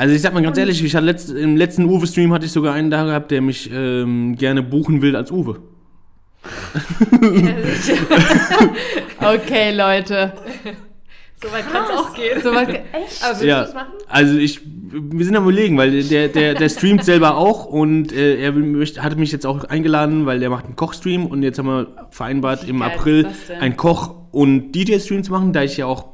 Also 0.00 0.14
ich 0.14 0.22
sag 0.22 0.32
mal 0.32 0.42
ganz 0.42 0.56
ehrlich, 0.56 0.82
ich 0.82 0.94
hatte 0.96 1.04
letzt, 1.04 1.28
im 1.30 1.58
letzten 1.58 1.84
Uwe-Stream 1.84 2.32
hatte 2.32 2.46
ich 2.46 2.52
sogar 2.52 2.72
einen 2.72 2.90
da 2.90 3.04
gehabt, 3.04 3.30
der 3.30 3.42
mich 3.42 3.70
ähm, 3.70 4.34
gerne 4.34 4.62
buchen 4.62 5.02
will 5.02 5.14
als 5.14 5.30
Uwe. 5.30 5.60
Okay, 9.22 9.74
Leute. 9.74 10.32
So 11.42 11.52
weit 11.52 11.70
kann 11.70 11.84
es 11.84 11.90
auch 11.90 12.14
gehen. 12.14 12.40
So, 12.42 12.54
was, 12.54 12.68
echt? 12.68 12.82
Aber 13.22 13.30
willst 13.32 13.42
Ja, 13.42 13.60
du 13.60 13.64
das 13.66 13.74
machen? 13.74 13.92
also 14.08 14.38
ich, 14.38 14.60
wir 14.64 15.24
sind 15.26 15.36
am 15.36 15.42
überlegen, 15.42 15.76
weil 15.76 16.02
der, 16.04 16.28
der, 16.28 16.54
der 16.54 16.68
streamt 16.70 17.04
selber 17.04 17.36
auch 17.36 17.66
und 17.66 18.10
äh, 18.12 18.36
er 18.42 18.52
möchte, 18.52 19.02
hatte 19.02 19.16
mich 19.16 19.32
jetzt 19.32 19.44
auch 19.44 19.64
eingeladen, 19.64 20.24
weil 20.24 20.40
der 20.40 20.48
macht 20.48 20.64
einen 20.64 20.76
Kochstream 20.76 21.26
und 21.26 21.42
jetzt 21.42 21.58
haben 21.58 21.66
wir 21.68 21.88
vereinbart 22.10 22.64
Wie 22.66 22.70
im 22.70 22.80
April 22.80 23.26
einen 23.60 23.76
Koch- 23.76 24.14
und 24.32 24.72
DJ-Stream 24.72 25.24
zu 25.24 25.32
machen, 25.32 25.52
da 25.52 25.62
ich 25.62 25.76
ja 25.76 25.84
auch 25.84 26.06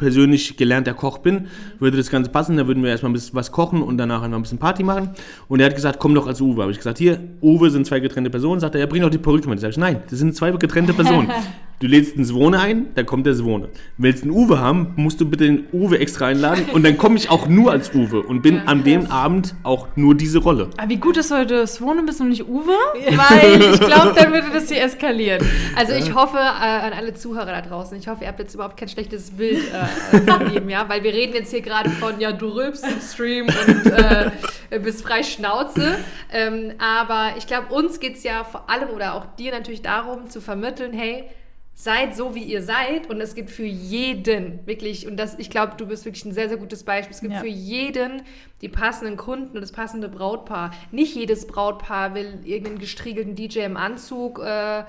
persönlich 0.00 0.56
gelernter 0.56 0.94
Koch 0.94 1.18
bin, 1.18 1.46
würde 1.78 1.96
das 1.96 2.10
Ganze 2.10 2.30
passen. 2.30 2.56
Da 2.56 2.66
würden 2.66 2.82
wir 2.82 2.90
erstmal 2.90 3.10
ein 3.10 3.12
bisschen 3.12 3.36
was 3.36 3.52
kochen 3.52 3.82
und 3.82 3.98
danach 3.98 4.22
einfach 4.22 4.38
ein 4.38 4.42
bisschen 4.42 4.58
Party 4.58 4.82
machen. 4.82 5.10
Und 5.46 5.60
er 5.60 5.66
hat 5.66 5.76
gesagt, 5.76 6.00
komm 6.00 6.14
doch 6.14 6.26
als 6.26 6.40
Uwe. 6.40 6.62
Habe 6.62 6.72
ich 6.72 6.78
gesagt, 6.78 6.98
hier, 6.98 7.20
Uwe 7.40 7.70
sind 7.70 7.86
zwei 7.86 8.00
getrennte 8.00 8.30
Personen. 8.30 8.60
Sagt 8.60 8.74
er, 8.74 8.80
ja, 8.80 8.86
bring 8.86 9.02
doch 9.02 9.10
die 9.10 9.18
Perücke 9.18 9.48
mit. 9.48 9.60
Sag 9.60 9.70
ich, 9.70 9.76
nein, 9.76 10.02
das 10.10 10.18
sind 10.18 10.34
zwei 10.34 10.50
getrennte 10.50 10.92
Personen. 10.92 11.30
Du 11.80 11.86
lädst 11.86 12.14
einen 12.14 12.26
Swone 12.26 12.60
ein, 12.60 12.94
dann 12.94 13.06
kommt 13.06 13.24
der 13.24 13.34
Swone. 13.34 13.70
Willst 13.96 14.22
einen 14.22 14.32
Uwe 14.32 14.60
haben, 14.60 14.92
musst 14.96 15.18
du 15.18 15.24
bitte 15.24 15.44
den 15.44 15.66
Uwe 15.72 15.98
extra 15.98 16.26
einladen. 16.26 16.66
Und 16.74 16.84
dann 16.84 16.98
komme 16.98 17.16
ich 17.16 17.30
auch 17.30 17.46
nur 17.48 17.72
als 17.72 17.94
Uwe 17.94 18.20
und 18.20 18.42
bin 18.42 18.58
an 18.66 18.84
dem 18.84 19.10
Abend 19.10 19.54
auch 19.62 19.88
nur 19.96 20.14
diese 20.14 20.40
Rolle. 20.40 20.64
Aber 20.64 20.82
Ah, 20.82 20.88
wie 20.90 20.98
gut, 20.98 21.16
dass 21.16 21.28
du 21.28 21.38
heute 21.38 21.66
Swone 21.66 22.02
bist 22.02 22.20
und 22.20 22.28
nicht 22.28 22.46
Uwe, 22.46 22.74
weil 22.94 23.62
ich 23.72 23.80
glaube, 23.80 24.12
dann 24.14 24.30
würde 24.30 24.48
das 24.52 24.68
hier 24.68 24.82
eskalieren. 24.82 25.42
Also 25.74 25.94
ich 25.94 26.14
hoffe 26.14 26.36
äh, 26.36 26.40
an 26.40 26.92
alle 26.92 27.14
Zuhörer 27.14 27.46
da 27.46 27.62
draußen, 27.62 27.96
ich 27.96 28.08
hoffe, 28.08 28.24
ihr 28.24 28.28
habt 28.28 28.40
jetzt 28.40 28.54
überhaupt 28.54 28.76
kein 28.76 28.90
schlechtes 28.90 29.30
Bild 29.30 29.62
äh, 29.72 30.18
von 30.30 30.54
ihm, 30.54 30.68
ja, 30.68 30.86
weil 30.86 31.02
wir 31.02 31.14
reden 31.14 31.32
jetzt 31.32 31.50
hier 31.50 31.62
gerade 31.62 31.88
von, 31.88 32.20
ja, 32.20 32.32
du 32.32 32.48
rülpst 32.48 32.84
im 32.84 33.00
Stream 33.00 33.46
und 33.46 33.86
äh, 33.90 34.78
bist 34.80 35.00
frei 35.00 35.22
Schnauze, 35.22 35.96
ähm, 36.30 36.72
aber 36.78 37.38
ich 37.38 37.46
glaube, 37.46 37.72
uns 37.72 38.00
geht 38.00 38.16
es 38.16 38.22
ja 38.22 38.44
vor 38.44 38.68
allem 38.68 38.90
oder 38.90 39.14
auch 39.14 39.24
dir 39.36 39.52
natürlich 39.52 39.80
darum 39.80 40.28
zu 40.28 40.42
vermitteln, 40.42 40.92
hey, 40.92 41.24
seid 41.74 42.14
so, 42.14 42.34
wie 42.34 42.42
ihr 42.42 42.62
seid 42.62 43.08
und 43.08 43.20
es 43.22 43.34
gibt 43.34 43.48
für 43.50 43.64
jeden 43.64 44.60
wirklich, 44.66 45.06
und 45.06 45.16
das, 45.16 45.38
ich 45.38 45.48
glaube, 45.48 45.72
du 45.78 45.86
bist 45.86 46.04
wirklich 46.04 46.24
ein 46.26 46.32
sehr, 46.32 46.48
sehr 46.48 46.58
gutes 46.58 46.82
Beispiel, 46.84 47.14
es 47.14 47.22
gibt 47.22 47.32
Ja. 47.34 47.40
für 47.40 47.46
jeden 47.48 48.22
die 48.60 48.68
passenden 48.68 49.16
Kunden 49.16 49.54
und 49.56 49.62
das 49.62 49.72
passende 49.72 50.08
Brautpaar. 50.10 50.72
Nicht 50.92 51.14
jedes 51.16 51.46
Brautpaar 51.46 52.14
will 52.14 52.40
irgendeinen 52.44 52.78
gestriegelten 52.78 53.34
DJ 53.34 53.60
im 53.60 53.76
Anzug, 53.78 54.40
äh, 54.44 54.82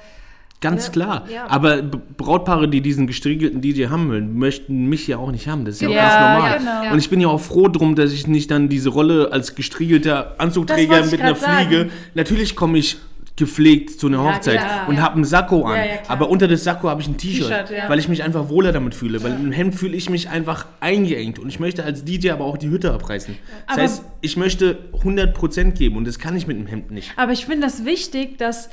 Ganz 0.63 0.86
Ja, 0.88 0.91
klar. 0.91 1.26
ja. 1.34 1.48
Aber 1.50 1.82
Brautpaare, 1.82 2.67
die 2.67 2.82
diesen 2.82 3.08
gestriegelten 3.08 3.62
DJ 3.62 3.88
haben 3.88 4.10
wollen, 4.10 4.38
möchten 4.38 4.86
mich 4.89 5.08
ja 5.08 5.17
auch 5.17 5.32
nicht 5.32 5.48
haben. 5.48 5.65
Das 5.65 5.76
ist 5.76 5.82
ja, 5.82 5.89
auch 5.89 5.94
Ja, 5.94 6.02
ganz 6.02 6.13
normal. 6.13 6.52
ja, 6.52 6.58
genau. 6.60 6.84
Ja. 6.84 6.91
Und 6.94 7.00
ich 7.00 7.10
bin 7.10 7.20
ja 7.20 7.30
auch 7.30 7.41
froh 7.41 7.67
drum, 7.67 7.96
dass 7.96 8.12
ich 8.12 8.28
nicht 8.28 8.52
dann 8.52 8.70
diese 8.70 8.89
Rolle 8.89 9.30
als 9.32 9.56
gestriegelter 9.56 10.36
Anzugträger 10.39 11.04
mit 11.04 11.20
einer 11.20 11.32
grad 11.32 11.39
sagen. 11.41 11.67
Fliege. 11.67 11.89
Natürlich 12.13 12.56
komme 12.56 12.78
ich 12.78 12.98
gepflegt 13.36 14.00
zu 14.00 14.08
einer 14.08 14.24
Ja, 14.24 14.36
Hochzeit 14.36 14.60
klar, 14.60 14.88
und 14.89 14.96
ja. 14.98 15.02
habe 15.02 15.20
ein 15.20 15.24
Sakko 15.26 15.63
an. 15.63 15.76
Ja, 15.78 15.84
aber 16.08 16.30
unter 16.30 16.48
das 16.48 16.63
Sakko 16.63 16.89
habe 16.89 17.02
ich 17.02 17.08
ein 17.08 17.17
T-Shirt, 17.17 17.72
weil 17.88 17.98
ich 18.00 18.08
mich 18.08 18.24
einfach 18.24 18.50
wohler 18.50 18.72
damit 18.72 18.94
fühle. 18.94 19.24
Weil 19.24 19.32
im 19.34 19.52
Hemd 19.52 19.76
fühle 19.76 19.96
ich 19.96 20.10
mich 20.10 20.30
einfach 20.30 20.65
eingeengt. 20.80 21.39
Und 21.39 21.50
ich 21.50 21.60
möchte 21.60 21.84
als 21.84 22.04
DJ 22.06 22.32
aber 22.32 22.46
auch 22.46 22.58
die 22.58 22.70
Hütte 22.70 22.94
abreißen. 22.94 23.36
Das 23.67 23.74
Aber- 23.76 23.82
heißt, 23.84 24.04
ich 24.22 24.38
möchte 24.38 24.78
100% 25.04 25.72
geben 25.78 25.98
und 25.98 26.06
das 26.08 26.20
kann 26.20 26.36
ich 26.36 26.46
mit 26.48 26.58
dem 26.58 26.67
Hemd 26.67 26.91
nicht. 26.91 27.12
Aber 27.15 27.32
ich 27.32 27.46
finde 27.46 27.65
das 27.67 27.86
wichtig, 27.86 28.38
dass 28.38 28.70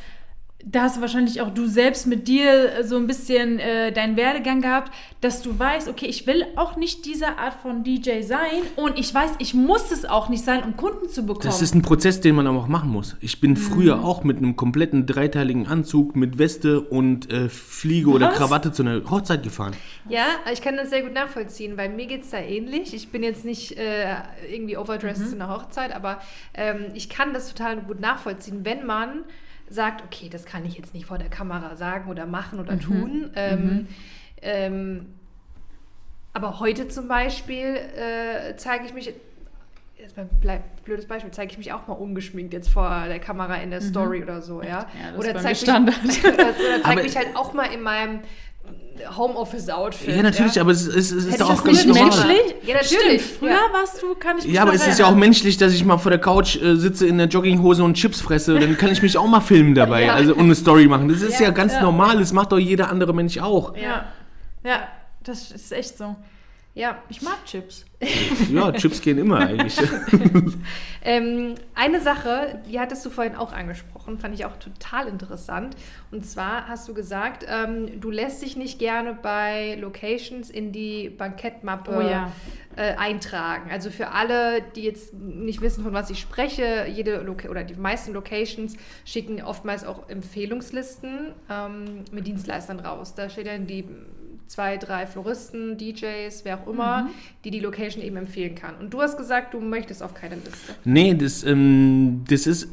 da 0.65 0.83
hast 0.83 0.97
du 0.97 1.01
wahrscheinlich 1.01 1.41
auch 1.41 1.51
du 1.55 1.69
selbst 1.69 2.07
mit 2.09 2.27
dir 2.27 2.85
so 2.85 2.97
ein 2.97 3.07
bisschen 3.07 3.61
äh, 3.61 3.93
deinen 3.93 4.17
Werdegang 4.17 4.61
gehabt, 4.61 4.93
dass 5.21 5.41
du 5.41 5.57
weißt, 5.57 5.87
okay, 5.89 6.07
ich 6.07 6.27
will 6.27 6.45
auch 6.57 6.75
nicht 6.77 7.05
diese 7.07 7.39
Art 7.39 7.55
von 7.63 7.85
DJ 7.85 8.23
sein 8.23 8.49
und 8.75 8.99
ich 8.99 9.15
weiß, 9.15 9.31
ich 9.39 9.55
muss 9.55 9.93
es 9.93 10.05
auch 10.05 10.29
nicht 10.29 10.45
sein, 10.45 10.65
um 10.65 10.77
Kunden 10.77 11.09
zu 11.09 11.23
bekommen. 11.25 11.45
Das 11.47 11.63
ist 11.63 11.77
ein 11.77 11.83
Prozess, 11.83 12.21
den 12.21 12.35
man 12.35 12.47
aber 12.49 12.59
auch 12.59 12.67
machen 12.67 12.91
muss. 12.91 13.17
Ich 13.21 13.37
Mhm. 13.37 13.41
bin 13.41 13.57
früher 13.57 14.05
auch 14.05 14.25
mit 14.25 14.39
einem 14.39 14.57
kompletten 14.57 15.07
dreiteiligen 15.07 15.69
Anzug 15.69 16.17
mit 16.17 16.39
Weste 16.39 16.81
und 16.81 17.31
äh, 17.33 17.49
Fliege 17.49 18.11
oder 18.11 18.31
Was? 18.31 18.39
Krawatte 18.39 18.73
zu 18.73 18.83
einer 18.83 19.09
Hochzeit 19.09 19.45
gefahren. 19.45 19.75
Ja, 20.09 20.25
ich 20.53 20.61
kann 20.61 20.77
das 20.77 20.91
sehr 20.91 21.03
gut 21.03 21.13
nachvollziehen, 21.15 21.77
weil 21.77 21.89
mir 21.91 22.07
geht 22.07 22.25
es 22.25 22.31
da 22.31 22.39
ähnlich. 22.39 22.95
Ich 22.95 23.11
bin 23.11 23.23
jetzt 23.23 23.45
nicht 23.45 23.79
äh, 23.79 24.07
irgendwie 24.51 24.77
overdressed 24.77 25.29
zu 25.31 25.37
einer 25.37 25.49
Hochzeit, 25.51 25.95
aber 25.95 26.21
ähm, 26.55 26.87
ich 26.95 27.09
kann 27.09 27.33
das 27.33 27.49
total 27.55 27.77
gut 27.77 28.01
nachvollziehen, 28.01 28.65
wenn 28.65 28.85
man 28.85 29.23
sagt, 29.71 30.05
okay, 30.05 30.29
das 30.29 30.45
kann 30.45 30.65
ich 30.65 30.77
jetzt 30.77 30.95
nicht 30.95 31.07
vor 31.07 31.19
der 31.19 31.29
Kamera 31.29 31.77
sagen 31.77 32.11
oder 32.11 32.27
machen 32.27 32.61
oder 32.61 32.79
tun. 32.79 33.31
Ähm, 33.35 33.89
ähm, 34.43 35.07
aber 36.33 36.61
heute 36.61 36.89
zum 36.89 37.09
Beispiel 37.09 37.77
äh, 37.77 38.57
zeige 38.57 38.87
ich 38.87 38.95
mich, 38.95 39.13
jetzt 39.99 40.17
mal 40.17 40.29
bleib, 40.41 40.85
blödes 40.85 41.07
Beispiel, 41.07 41.31
zeige 41.33 41.53
ich 41.53 41.59
mich 41.59 41.73
auch 41.73 41.87
mal 41.87 41.95
ungeschminkt 41.95 42.53
jetzt 42.53 42.69
vor 42.69 43.07
der 43.09 43.19
Kamera 43.19 43.57
in 43.57 43.71
der 43.71 43.81
Story 43.81 44.23
oder 44.23 44.41
so, 44.41 44.63
ja. 44.63 44.69
Ja, 44.69 44.87
das 45.13 45.19
oder 45.19 45.29
ist 45.29 45.35
bei 45.35 45.41
mir 45.41 45.43
zeig 45.43 45.57
Standard. 45.57 46.05
Mich, 46.05 46.25
oder, 46.25 46.35
oder 46.35 46.83
zeig 46.85 47.03
mich 47.03 47.17
halt 47.17 47.37
auch 47.37 47.53
mal 47.55 47.73
in 47.73 47.83
meinem 47.83 48.21
Homeoffice-Outfit. 49.17 50.17
Ja, 50.17 50.23
natürlich, 50.23 50.61
aber 50.61 50.73
es, 50.73 50.87
es, 50.87 51.13
es 51.13 51.25
ist 51.27 51.41
doch 51.41 51.51
auch 51.51 51.65
ganz 51.65 51.85
normal. 51.85 52.05
menschlich? 52.05 52.55
Ja, 52.65 52.75
natürlich. 52.75 53.23
Stimmt, 53.23 53.39
früher 53.39 53.51
Ja. 53.51 53.61
warst 53.73 54.03
du, 54.03 54.15
kann 54.17 54.39
ich 54.39 54.45
mich 54.45 54.53
Ja, 54.55 54.63
aber 54.63 54.75
es 54.75 54.87
ist 54.87 54.99
ja 54.99 55.07
auch 55.07 55.15
menschlich, 55.15 55.57
dass 55.57 55.73
ich 55.73 55.85
mal 55.85 55.99
vor 55.99 56.11
der 56.11 56.21
Couch 56.21 56.57
äh, 56.57 56.75
sitze 56.77 57.07
in 57.07 57.19
der 57.19 57.29
Jogginghose 57.29 57.83
und 57.85 57.95
Chips 57.95 58.21
fresse. 58.21 58.59
Dann 58.59 58.77
kann 58.77 58.91
ich 58.91 59.01
mich 59.03 59.17
auch 59.17 59.27
mal 59.27 59.41
filmen 59.41 59.75
dabei 59.75 60.05
Ja. 60.07 60.15
also, 60.15 60.35
und 60.35 60.41
eine 60.45 60.55
Story 60.55 60.87
machen. 60.89 61.09
Das 61.09 61.23
ist 61.23 61.39
ja, 61.39 61.47
Ja, 61.47 61.51
ganz 61.53 61.75
ja. 61.75 61.83
normal. 61.83 62.19
Das 62.19 62.33
macht 62.33 62.53
doch 62.53 62.59
jeder 62.59 62.91
andere 62.91 63.15
Mensch 63.15 63.39
auch. 63.39 63.77
Ja. 63.77 64.05
ja, 64.65 64.81
das 65.25 65.53
ist 65.53 65.73
echt 65.73 65.97
so. 65.97 66.17
Ja. 66.79 67.03
Ich 67.09 67.23
mag 67.23 67.45
Chips. 67.45 67.85
Ja, 68.53 68.71
Chips 68.73 69.01
gehen 69.01 69.19
immer 69.19 69.39
eigentlich. 69.39 69.77
Ähm, 71.01 71.55
eine 71.75 72.01
Sache, 72.01 72.61
die 72.69 72.79
hattest 72.81 73.07
du 73.07 73.11
vorhin 73.11 73.37
auch 73.37 73.53
angesprochen, 73.53 74.19
fand 74.19 74.35
ich 74.35 74.45
auch 74.45 74.57
total 74.57 75.07
interessant. 75.07 75.77
Und 76.11 76.27
zwar 76.27 76.67
hast 76.69 76.89
du 76.89 76.93
gesagt, 76.93 77.47
ähm, 77.49 78.01
du 78.01 78.11
lässt 78.11 78.43
dich 78.43 78.57
nicht 78.57 78.79
gerne 78.79 79.15
bei 79.15 79.77
Locations 79.81 80.51
in 80.51 80.73
die 80.73 81.09
Bankettmappe 81.09 81.97
Oh 81.97 82.01
ja. 82.01 82.33
äh, 82.77 82.95
eintragen. 82.97 83.71
Also 83.71 83.91
für 83.91 84.09
alle, 84.09 84.61
die 84.75 84.83
jetzt 84.83 85.15
nicht 85.15 85.61
wissen, 85.63 85.85
von 85.85 85.93
was 85.93 86.11
ich 86.11 86.19
spreche, 86.21 86.87
jede 86.89 87.19
Loca 87.23 87.49
oder 87.49 87.63
die 87.63 87.75
meisten 87.77 88.13
Locations 88.13 88.77
schicken 89.05 89.41
oftmals 89.41 89.85
auch 89.85 90.09
Empfehlungslisten 90.09 91.33
ähm, 91.49 92.05
mit 92.11 92.27
Dienstleistern 92.27 92.81
raus. 92.81 93.15
Da 93.15 93.31
steht 93.31 93.47
dann 93.47 93.67
die 93.69 93.85
zwei, 94.49 94.79
drei 94.79 95.07
Floristen, 95.07 95.77
DJs, 95.77 96.45
wer 96.45 96.61
auch 96.61 96.67
immer, 96.67 97.11
die 97.45 97.51
die 97.51 97.61
Location 97.61 98.03
eben 98.03 98.17
empfehlen 98.17 98.55
kann. 98.55 98.75
Und 98.81 98.93
du 98.93 99.01
hast 99.01 99.17
gesagt, 99.17 99.55
du 99.55 99.61
möchtest 99.61 100.03
auf 100.03 100.15
keine 100.15 100.37
Liste. 100.37 100.75
Nee, 100.85 101.15
das, 101.15 101.45
ähm, 101.45 102.25
das 102.29 102.47
ist, 102.47 102.69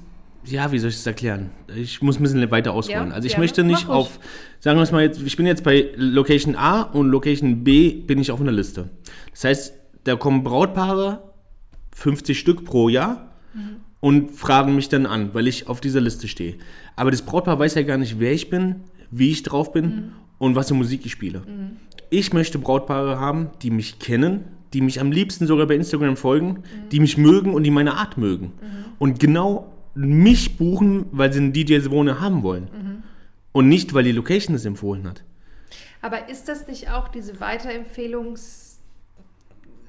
ja, 0.46 0.72
wie 0.72 0.80
soll 0.80 0.90
ich 0.90 0.96
das 0.96 1.06
erklären? 1.06 1.52
Ich 1.76 2.02
muss 2.02 2.18
ein 2.18 2.24
bisschen 2.24 2.50
weiter 2.50 2.74
ausholen. 2.74 3.10
Ja, 3.10 3.14
also 3.14 3.26
ich 3.26 3.34
gerne. 3.34 3.44
möchte 3.44 3.64
nicht 3.64 3.90
auf, 3.90 4.20
sagen 4.60 4.80
wir 4.80 4.84
es 4.84 4.92
mal 4.92 5.04
jetzt, 5.04 5.22
ich 5.22 5.36
bin 5.36 5.46
jetzt 5.46 5.64
bei 5.64 5.92
Location 5.96 6.56
A 6.56 6.82
und 6.82 7.10
Location 7.10 7.64
B 7.64 7.92
bin 7.92 8.20
ich 8.20 8.32
auf 8.32 8.40
einer 8.40 8.54
Liste. 8.54 8.90
Das 9.32 9.44
heißt, 9.44 9.74
da 10.06 10.16
kommen 10.16 10.44
Brautpaare, 10.44 11.34
50 11.94 12.40
Stück 12.40 12.64
pro 12.66 12.90
Jahr 12.90 13.36
und 14.00 14.32
fragen 14.32 14.76
mich 14.76 14.88
dann 14.90 15.06
an, 15.06 15.34
weil 15.34 15.48
ich 15.48 15.68
auf 15.68 15.82
dieser 15.82 16.02
Liste 16.02 16.28
stehe. 16.28 16.56
Aber 16.96 17.12
das 17.12 17.22
Brautpaar 17.22 17.60
weiß 17.60 17.76
ja 17.76 17.84
gar 17.84 17.98
nicht, 17.98 18.20
wer 18.20 18.32
ich 18.32 18.50
bin, 18.50 18.84
wie 19.12 19.32
ich 19.32 19.44
drauf 19.44 19.72
bin 19.72 20.12
und 20.38 20.56
was 20.56 20.68
für 20.68 20.74
Musik 20.74 21.06
ich 21.06 21.12
spiele. 21.12 21.44
Ich 22.10 22.34
möchte 22.34 22.60
Brautpaare 22.60 23.20
haben, 23.20 23.50
die 23.62 23.72
mich 23.72 24.00
kennen, 24.00 24.46
die 24.74 24.82
mich 24.82 25.00
am 25.00 25.12
liebsten 25.12 25.48
sogar 25.48 25.66
bei 25.68 25.76
Instagram 25.76 26.18
folgen, 26.18 26.64
die 26.92 27.00
mich 27.00 27.18
mögen 27.18 27.54
und 27.54 27.64
die 27.64 27.72
meine 27.72 27.96
Art 27.96 28.18
mögen. 28.18 28.52
Und 29.00 29.20
genau 29.20 29.72
mich 29.94 30.58
buchen, 30.58 31.06
weil 31.12 31.32
sie 31.32 31.40
einen 31.40 31.54
DJ 31.54 31.80
Zwone 31.80 32.20
haben 32.20 32.44
wollen. 32.44 33.04
Und 33.54 33.70
nicht, 33.70 33.94
weil 33.94 34.04
die 34.04 34.12
Location 34.12 34.56
es 34.56 34.66
empfohlen 34.66 35.08
hat. 35.08 35.24
Aber 36.02 36.30
ist 36.30 36.50
das 36.50 36.68
nicht 36.68 36.92
auch 36.92 37.08
diese 37.08 37.40
Weiterempfehlungs... 37.40 38.80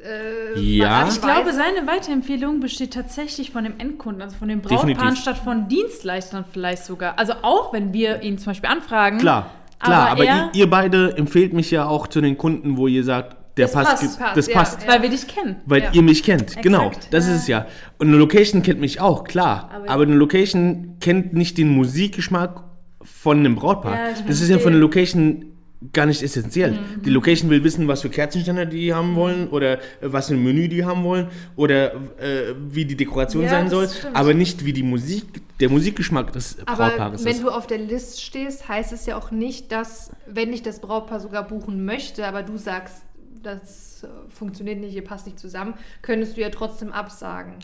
äh, 0.03 0.59
Ja. 0.59 1.09
Ich 1.09 1.21
glaube, 1.21 1.53
seine 1.53 1.87
Weiterempfehlung 1.87 2.61
besteht 2.61 2.95
tatsächlich 2.95 3.51
von 3.51 3.65
dem 3.65 3.79
Endkunden, 3.79 4.23
also 4.23 4.37
von 4.37 4.49
dem 4.49 4.61
Brautpaaren 4.61 4.95
Definitiv. 4.95 5.21
statt 5.21 5.39
von 5.39 5.69
Dienstleistern 5.69 6.45
vielleicht 6.51 6.85
sogar. 6.85 7.19
Also 7.19 7.35
auch, 7.43 7.73
wenn 7.73 7.93
wir 7.93 8.23
ihn 8.23 8.39
zum 8.39 8.47
Beispiel 8.53 8.71
anfragen. 8.71 9.19
Klar, 9.19 9.51
klar, 9.79 10.11
aber, 10.11 10.25
er, 10.25 10.51
ihr, 10.53 10.61
ihr 10.61 10.71
beide 10.71 11.17
empfehlt 11.17 11.53
mich 11.53 11.71
ja 11.71 11.87
auch 11.87 12.07
zu 12.07 12.21
den 12.21 12.37
Kunden, 12.39 12.77
wo 12.77 12.87
ihr 12.89 13.05
sagt, 13.05 13.37
der 13.57 13.67
Das 13.67 13.73
passt, 13.75 13.89
passt, 14.03 14.19
passt, 14.21 14.37
das 14.37 14.47
ja. 14.49 14.55
passt. 14.59 14.87
weil 14.89 15.01
wir 15.03 15.09
dich 15.11 15.27
kennen. 15.27 15.57
Weil 15.65 15.83
Ja. 15.85 15.91
ihr 15.93 16.03
mich 16.03 16.23
kennt, 16.23 16.61
genau. 16.63 16.91
Das 17.11 17.27
ja. 17.27 17.35
ist 17.35 17.41
es 17.43 17.47
ja. 17.49 17.67
Und 17.99 18.09
eine 18.09 18.17
Location 18.19 18.63
kennt 18.63 18.81
mich 18.81 19.01
auch, 19.01 19.25
klar. 19.25 19.71
Aber- 19.75 19.89
Aber, 19.91 20.03
eine 20.03 20.15
Location 20.15 20.97
kennt 21.01 21.33
nicht 21.33 21.57
den 21.57 21.69
Musikgeschmack 21.71 22.63
von 23.03 23.39
einem 23.39 23.55
Brautpaar. 23.55 23.95
Ja, 23.95 24.01
das 24.27 24.41
ist 24.43 24.51
ja 24.51 24.59
von 24.59 24.73
einer 24.73 24.81
Location 24.81 25.56
gar 25.93 26.07
nicht 26.07 26.23
essentiell. 26.23 26.73
Mhm. 26.73 27.03
Die 27.05 27.11
Location 27.11 27.51
will 27.51 27.63
wissen, 27.63 27.87
was 27.87 28.01
für 28.03 28.09
Kerzenständer 28.09 28.65
die 28.67 28.95
haben 28.95 29.15
wollen 29.15 29.49
oder 29.49 29.75
äh, 29.75 29.79
was 30.01 30.29
für 30.29 30.35
ein 30.35 30.43
Menü 30.43 30.69
die 30.69 30.85
haben 30.85 31.05
wollen 31.05 31.29
oder 31.55 31.95
äh, 32.19 32.55
wie 32.71 32.85
die 32.87 32.97
Dekoration 32.97 33.45
Ja, 33.45 33.51
sein 33.51 33.69
soll, 33.69 33.89
stimmt. 33.89 34.17
aber 34.17 34.33
nicht 34.35 34.65
wie 34.65 34.73
die 34.73 34.83
Musik, 34.83 35.25
der 35.61 35.69
Musikgeschmack 35.69 36.33
des 36.33 36.57
Aber 36.67 36.89
Brautpaares 36.89 37.25
wenn 37.25 37.33
ist. 37.33 37.43
du 37.43 37.51
auf 37.51 37.67
der 37.67 37.79
List 37.79 38.23
stehst, 38.23 38.69
heißt 38.69 38.93
es 38.93 39.05
ja 39.07 39.17
auch 39.19 39.31
nicht, 39.31 39.71
dass, 39.73 40.13
wenn 40.27 40.53
dich 40.53 40.63
das 40.63 40.81
Brautpaar 40.81 41.21
sogar 41.21 41.47
buchen 41.47 41.85
möchte, 41.85 42.27
aber 42.27 42.43
du 42.43 42.57
sagst, 42.57 43.03
das 43.43 44.03
äh, 44.03 44.09
funktioniert 44.31 44.81
nicht, 44.81 44.95
ihr 44.95 45.05
passt 45.05 45.27
nicht 45.27 45.39
zusammen, 45.39 45.75
könntest 46.03 46.37
du 46.37 46.41
ja 46.41 46.49
trotzdem 46.49 46.91
absagen. 46.91 47.55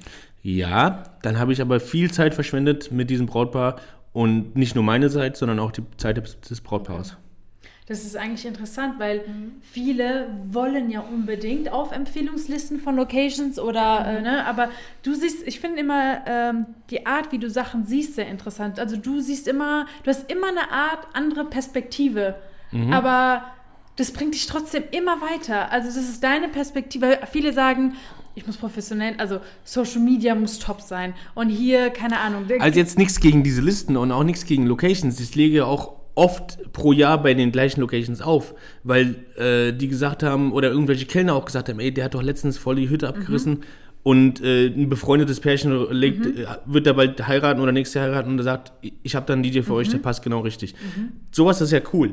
Ja, 0.42 1.04
dann 1.22 1.38
habe 1.38 1.52
ich 1.52 1.60
aber 1.62 1.80
viel 1.80 2.10
Zeit 2.10 2.34
verschwendet 2.34 2.92
mit 2.92 3.10
diesem 3.10 3.26
Brautpaar 3.26 3.76
und 4.12 4.54
nicht 4.56 4.74
nur 4.74 4.84
meine 4.84 5.08
Zeit, 5.08 5.36
sondern 5.36 5.58
auch 5.58 5.72
die 5.72 5.82
Zeit 5.96 6.18
des, 6.18 6.38
des 6.40 6.60
Brautpaares. 6.60 7.16
Das 7.86 8.04
ist 8.04 8.16
eigentlich 8.16 8.46
interessant, 8.46 9.00
weil 9.00 9.24
viele 9.60 10.28
wollen 10.48 10.88
ja 10.88 11.00
unbedingt 11.00 11.72
auf 11.72 11.90
Empfehlungslisten 11.90 12.78
von 12.78 12.94
Locations 12.94 13.58
oder, 13.58 14.06
äh, 14.06 14.22
ne, 14.22 14.46
aber 14.46 14.70
du 15.02 15.14
siehst, 15.14 15.46
ich 15.46 15.58
finde 15.58 15.80
immer 15.80 16.22
ähm, 16.26 16.66
die 16.90 17.06
Art, 17.06 17.32
wie 17.32 17.38
du 17.38 17.50
Sachen 17.50 17.84
siehst, 17.84 18.14
sehr 18.14 18.28
interessant. 18.28 18.78
Also 18.78 18.96
du 18.96 19.20
siehst 19.20 19.48
immer, 19.48 19.86
du 20.04 20.10
hast 20.10 20.30
immer 20.30 20.48
eine 20.48 20.70
Art 20.70 21.08
andere 21.12 21.44
Perspektive, 21.44 22.36
aber 22.90 23.44
das 23.96 24.12
bringt 24.12 24.32
dich 24.34 24.46
trotzdem 24.46 24.84
immer 24.92 25.20
weiter. 25.20 25.70
Also 25.70 25.88
das 25.88 26.08
ist 26.08 26.24
deine 26.24 26.48
Perspektive. 26.48 27.18
Viele 27.30 27.52
sagen, 27.52 27.94
ich 28.34 28.46
muss 28.46 28.56
professionell, 28.56 29.14
also 29.18 29.40
Social 29.64 30.00
Media 30.00 30.34
muss 30.34 30.58
top 30.58 30.80
sein 30.80 31.12
und 31.34 31.50
hier, 31.50 31.90
keine 31.90 32.18
Ahnung. 32.20 32.46
Also 32.60 32.78
jetzt 32.78 32.96
nichts 32.96 33.20
gegen 33.20 33.42
diese 33.42 33.60
Listen 33.60 33.98
und 33.98 34.10
auch 34.10 34.24
nichts 34.24 34.46
gegen 34.46 34.66
Locations. 34.66 35.20
Ich 35.20 35.34
lege 35.34 35.66
auch 35.66 36.01
oft 36.14 36.72
pro 36.72 36.92
Jahr 36.92 37.22
bei 37.22 37.34
den 37.34 37.52
gleichen 37.52 37.80
Locations 37.80 38.20
auf, 38.20 38.54
weil 38.84 39.16
äh, 39.36 39.72
die 39.72 39.88
gesagt 39.88 40.22
haben, 40.22 40.52
oder 40.52 40.70
irgendwelche 40.70 41.06
Kellner 41.06 41.34
auch 41.34 41.44
gesagt 41.44 41.68
haben, 41.68 41.80
ey, 41.80 41.92
der 41.92 42.04
hat 42.04 42.14
doch 42.14 42.22
letztens 42.22 42.58
voll 42.58 42.76
die 42.76 42.88
Hütte 42.88 43.08
abgerissen 43.08 43.60
und 44.02 44.42
äh, 44.42 44.66
ein 44.66 44.88
befreundetes 44.88 45.40
Pärchen 45.40 45.90
legt, 45.90 46.26
äh, 46.26 46.46
wird 46.66 46.86
da 46.86 46.92
bald 46.92 47.26
heiraten 47.26 47.60
oder 47.60 47.72
nächstes 47.72 47.94
Jahr 47.94 48.06
heiraten 48.06 48.30
und 48.30 48.38
er 48.38 48.44
sagt, 48.44 48.72
ich 49.02 49.14
habe 49.14 49.26
da 49.26 49.32
einen 49.32 49.42
DJ 49.42 49.60
für 49.60 49.74
euch, 49.74 49.88
der 49.88 49.98
passt 49.98 50.22
genau 50.22 50.40
richtig. 50.40 50.74
Sowas 51.30 51.60
ist 51.60 51.70
ja 51.70 51.80
cool. 51.92 52.10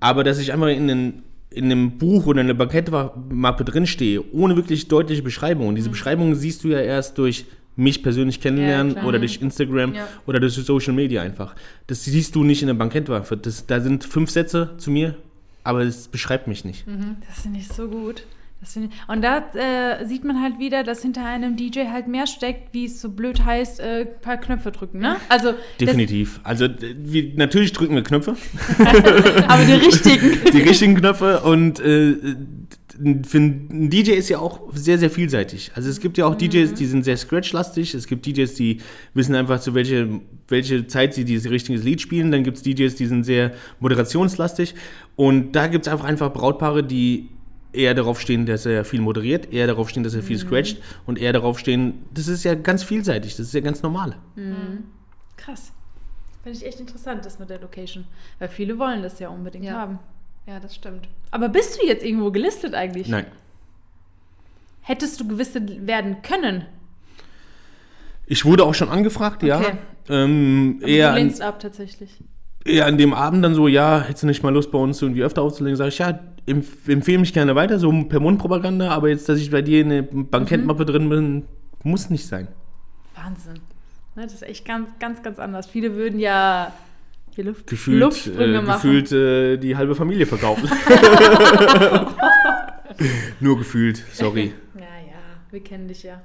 Aber 0.00 0.24
dass 0.24 0.38
ich 0.38 0.52
einfach 0.52 0.68
in 0.68 0.90
einen 0.90 1.22
in 1.52 1.64
einem 1.64 1.98
Buch 1.98 2.26
oder 2.26 2.40
in 2.40 2.46
einer 2.46 2.54
Bankettmappe 2.54 3.64
drinstehe, 3.64 4.22
ohne 4.32 4.56
wirklich 4.56 4.86
deutliche 4.86 5.22
Beschreibung. 5.22 5.68
Und 5.68 5.74
diese 5.74 5.90
Beschreibungen 5.90 6.36
siehst 6.36 6.62
du 6.62 6.68
ja 6.68 6.78
erst 6.78 7.18
durch 7.18 7.44
mich 7.80 8.02
persönlich 8.02 8.40
kennenlernen 8.40 8.92
klar. 8.92 9.06
oder 9.06 9.18
durch 9.18 9.40
Instagram 9.42 9.94
Ja. 9.94 10.08
oder 10.26 10.38
durch 10.38 10.54
Social 10.54 10.92
Media 10.92 11.22
einfach. 11.22 11.54
Das 11.86 12.04
siehst 12.04 12.34
du 12.34 12.44
nicht 12.44 12.62
in 12.62 12.68
der 12.68 12.74
Bankettwaffe. 12.74 13.36
Das, 13.36 13.66
da 13.66 13.80
sind 13.80 14.04
fünf 14.04 14.30
Sätze 14.30 14.74
zu 14.78 14.90
mir, 14.90 15.16
aber 15.64 15.80
es 15.80 16.08
beschreibt 16.08 16.46
mich 16.46 16.64
nicht. 16.64 16.84
Das 17.28 17.40
finde 17.42 17.58
ich 17.58 17.68
so 17.68 17.88
gut. 17.88 18.24
Ich, 18.62 18.76
und 19.08 19.22
da 19.22 19.38
äh, 19.54 20.04
sieht 20.04 20.22
man 20.22 20.42
halt 20.42 20.58
wieder, 20.58 20.84
dass 20.84 21.00
hinter 21.00 21.24
einem 21.24 21.56
DJ 21.56 21.86
halt 21.90 22.08
mehr 22.08 22.26
steckt, 22.26 22.74
wie 22.74 22.84
es 22.84 23.00
so 23.00 23.08
blöd 23.08 23.42
heißt, 23.42 23.80
äh, 23.80 24.00
ein 24.00 24.20
paar 24.20 24.36
Knöpfe 24.36 24.70
drücken, 24.70 24.98
ne? 24.98 25.16
Also 25.30 25.54
Definitiv. 25.80 26.40
Also 26.42 26.68
wir, 26.78 27.32
natürlich 27.36 27.72
drücken 27.72 27.94
wir 27.94 28.02
Knöpfe, 28.02 28.36
aber 29.48 29.64
die 29.64 29.72
richtigen. 29.72 30.38
die 30.52 30.60
richtigen 30.60 30.94
Knöpfe 30.94 31.40
und 31.40 31.80
äh, 31.80 32.16
für 33.26 33.38
ein 33.38 33.90
DJ 33.90 34.12
ist 34.12 34.28
ja 34.28 34.38
auch 34.38 34.60
sehr, 34.74 34.98
sehr 34.98 35.10
vielseitig. 35.10 35.72
Also 35.74 35.88
es 35.88 36.00
gibt 36.00 36.18
ja 36.18 36.26
auch 36.26 36.34
DJs, 36.34 36.74
die 36.74 36.86
sind 36.86 37.04
sehr 37.04 37.16
scratch-lastig. 37.16 37.94
Es 37.94 38.06
gibt 38.06 38.26
DJs, 38.26 38.54
die 38.54 38.78
wissen 39.14 39.34
einfach, 39.34 39.60
zu 39.60 39.74
welche, 39.74 40.20
welche 40.48 40.86
Zeit 40.86 41.14
sie 41.14 41.24
dieses 41.24 41.50
richtige 41.50 41.78
Lied 41.78 42.00
spielen. 42.00 42.30
Dann 42.30 42.44
gibt 42.44 42.58
es 42.58 42.62
DJs, 42.62 42.94
die 42.94 43.06
sind 43.06 43.24
sehr 43.24 43.52
moderationslastig. 43.80 44.74
Und 45.16 45.52
da 45.52 45.66
gibt 45.66 45.86
es 45.86 45.92
einfach, 45.92 46.04
einfach 46.04 46.32
Brautpaare, 46.32 46.82
die 46.84 47.28
eher 47.72 47.94
darauf 47.94 48.20
stehen, 48.20 48.46
dass 48.46 48.66
er 48.66 48.84
viel 48.84 49.00
moderiert, 49.00 49.52
eher 49.52 49.66
darauf 49.66 49.88
stehen, 49.88 50.02
dass 50.02 50.14
er 50.14 50.22
viel 50.22 50.38
scratcht 50.38 50.78
und 51.06 51.18
eher 51.18 51.32
darauf 51.32 51.58
stehen, 51.58 51.94
das 52.12 52.26
ist 52.26 52.42
ja 52.44 52.54
ganz 52.54 52.82
vielseitig, 52.82 53.36
das 53.36 53.46
ist 53.46 53.54
ja 53.54 53.60
ganz 53.60 53.82
normal. 53.82 54.16
Krass. 55.36 55.72
Finde 56.42 56.58
ich 56.58 56.66
echt 56.66 56.80
interessant, 56.80 57.24
das 57.24 57.38
mit 57.38 57.48
der 57.50 57.60
Location. 57.60 58.04
Weil 58.38 58.48
viele 58.48 58.78
wollen 58.78 59.02
das 59.02 59.18
ja 59.20 59.28
unbedingt 59.28 59.66
Ja. 59.66 59.72
haben. 59.74 59.98
Ja, 60.50 60.58
das 60.58 60.74
stimmt. 60.74 61.08
Aber 61.30 61.48
bist 61.48 61.80
du 61.80 61.86
jetzt 61.86 62.04
irgendwo 62.04 62.32
gelistet 62.32 62.74
eigentlich? 62.74 63.06
Nein. 63.06 63.26
Hättest 64.80 65.20
du 65.20 65.28
gelistet 65.28 65.86
werden 65.86 66.22
können? 66.22 66.64
Ich 68.26 68.44
wurde 68.44 68.64
auch 68.64 68.74
schon 68.74 68.88
angefragt, 68.88 69.44
ja. 69.44 69.60
Okay. 69.60 69.72
Ähm, 70.08 70.78
Aber 70.80 70.88
eher, 70.88 71.06
du 71.10 71.12
an, 71.14 71.22
lehnst 71.22 71.40
ab 71.40 71.60
tatsächlich. 71.60 72.10
eher 72.64 72.86
an 72.86 72.98
dem 72.98 73.14
Abend 73.14 73.44
dann 73.44 73.54
so, 73.54 73.68
ja, 73.68 74.00
hättest 74.00 74.24
du 74.24 74.26
nicht 74.26 74.42
mal 74.42 74.52
Lust 74.52 74.72
bei 74.72 74.78
uns 74.78 75.00
irgendwie 75.00 75.22
öfter 75.22 75.42
aufzulegen? 75.42 75.76
Sag 75.76 75.86
ich, 75.86 75.98
ja, 75.98 76.18
empf 76.46 76.88
empfehle 76.88 77.18
mich 77.18 77.32
gerne 77.32 77.54
weiter, 77.54 77.78
so 77.78 77.92
per 78.08 78.18
Mundpropaganda, 78.18 78.90
aber 78.90 79.08
jetzt, 79.08 79.28
dass 79.28 79.38
ich 79.38 79.52
bei 79.52 79.62
dir 79.62 79.82
in 79.82 79.90
der 79.90 80.02
Bankettmappe 80.02 80.84
drin 80.84 81.08
bin, 81.08 81.44
muss 81.84 82.10
nicht 82.10 82.26
sein. 82.26 82.48
Wahnsinn. 83.14 83.60
Ne, 84.16 84.24
das 84.24 84.34
ist 84.34 84.42
echt 84.42 84.64
ganz, 84.64 84.88
ganz, 84.98 85.22
ganz 85.22 85.38
anders. 85.38 85.68
Viele 85.68 85.94
würden 85.94 86.18
ja 86.18 86.72
hier 87.34 87.44
Luft, 87.44 87.66
Gefühlt, 87.66 87.98
Luftsprünge 88.00 88.58
äh, 88.58 88.62
machen. 88.62 88.82
gefühlt 88.82 89.12
äh, 89.12 89.56
die 89.56 89.76
halbe 89.76 89.94
Familie 89.94 90.26
verkaufen. 90.26 90.68
Nur 93.40 93.58
gefühlt, 93.58 94.02
sorry. 94.12 94.52
Ja, 94.74 94.80
ja, 94.82 95.20
wir 95.50 95.62
kennen 95.62 95.88
dich 95.88 96.02
ja. 96.02 96.20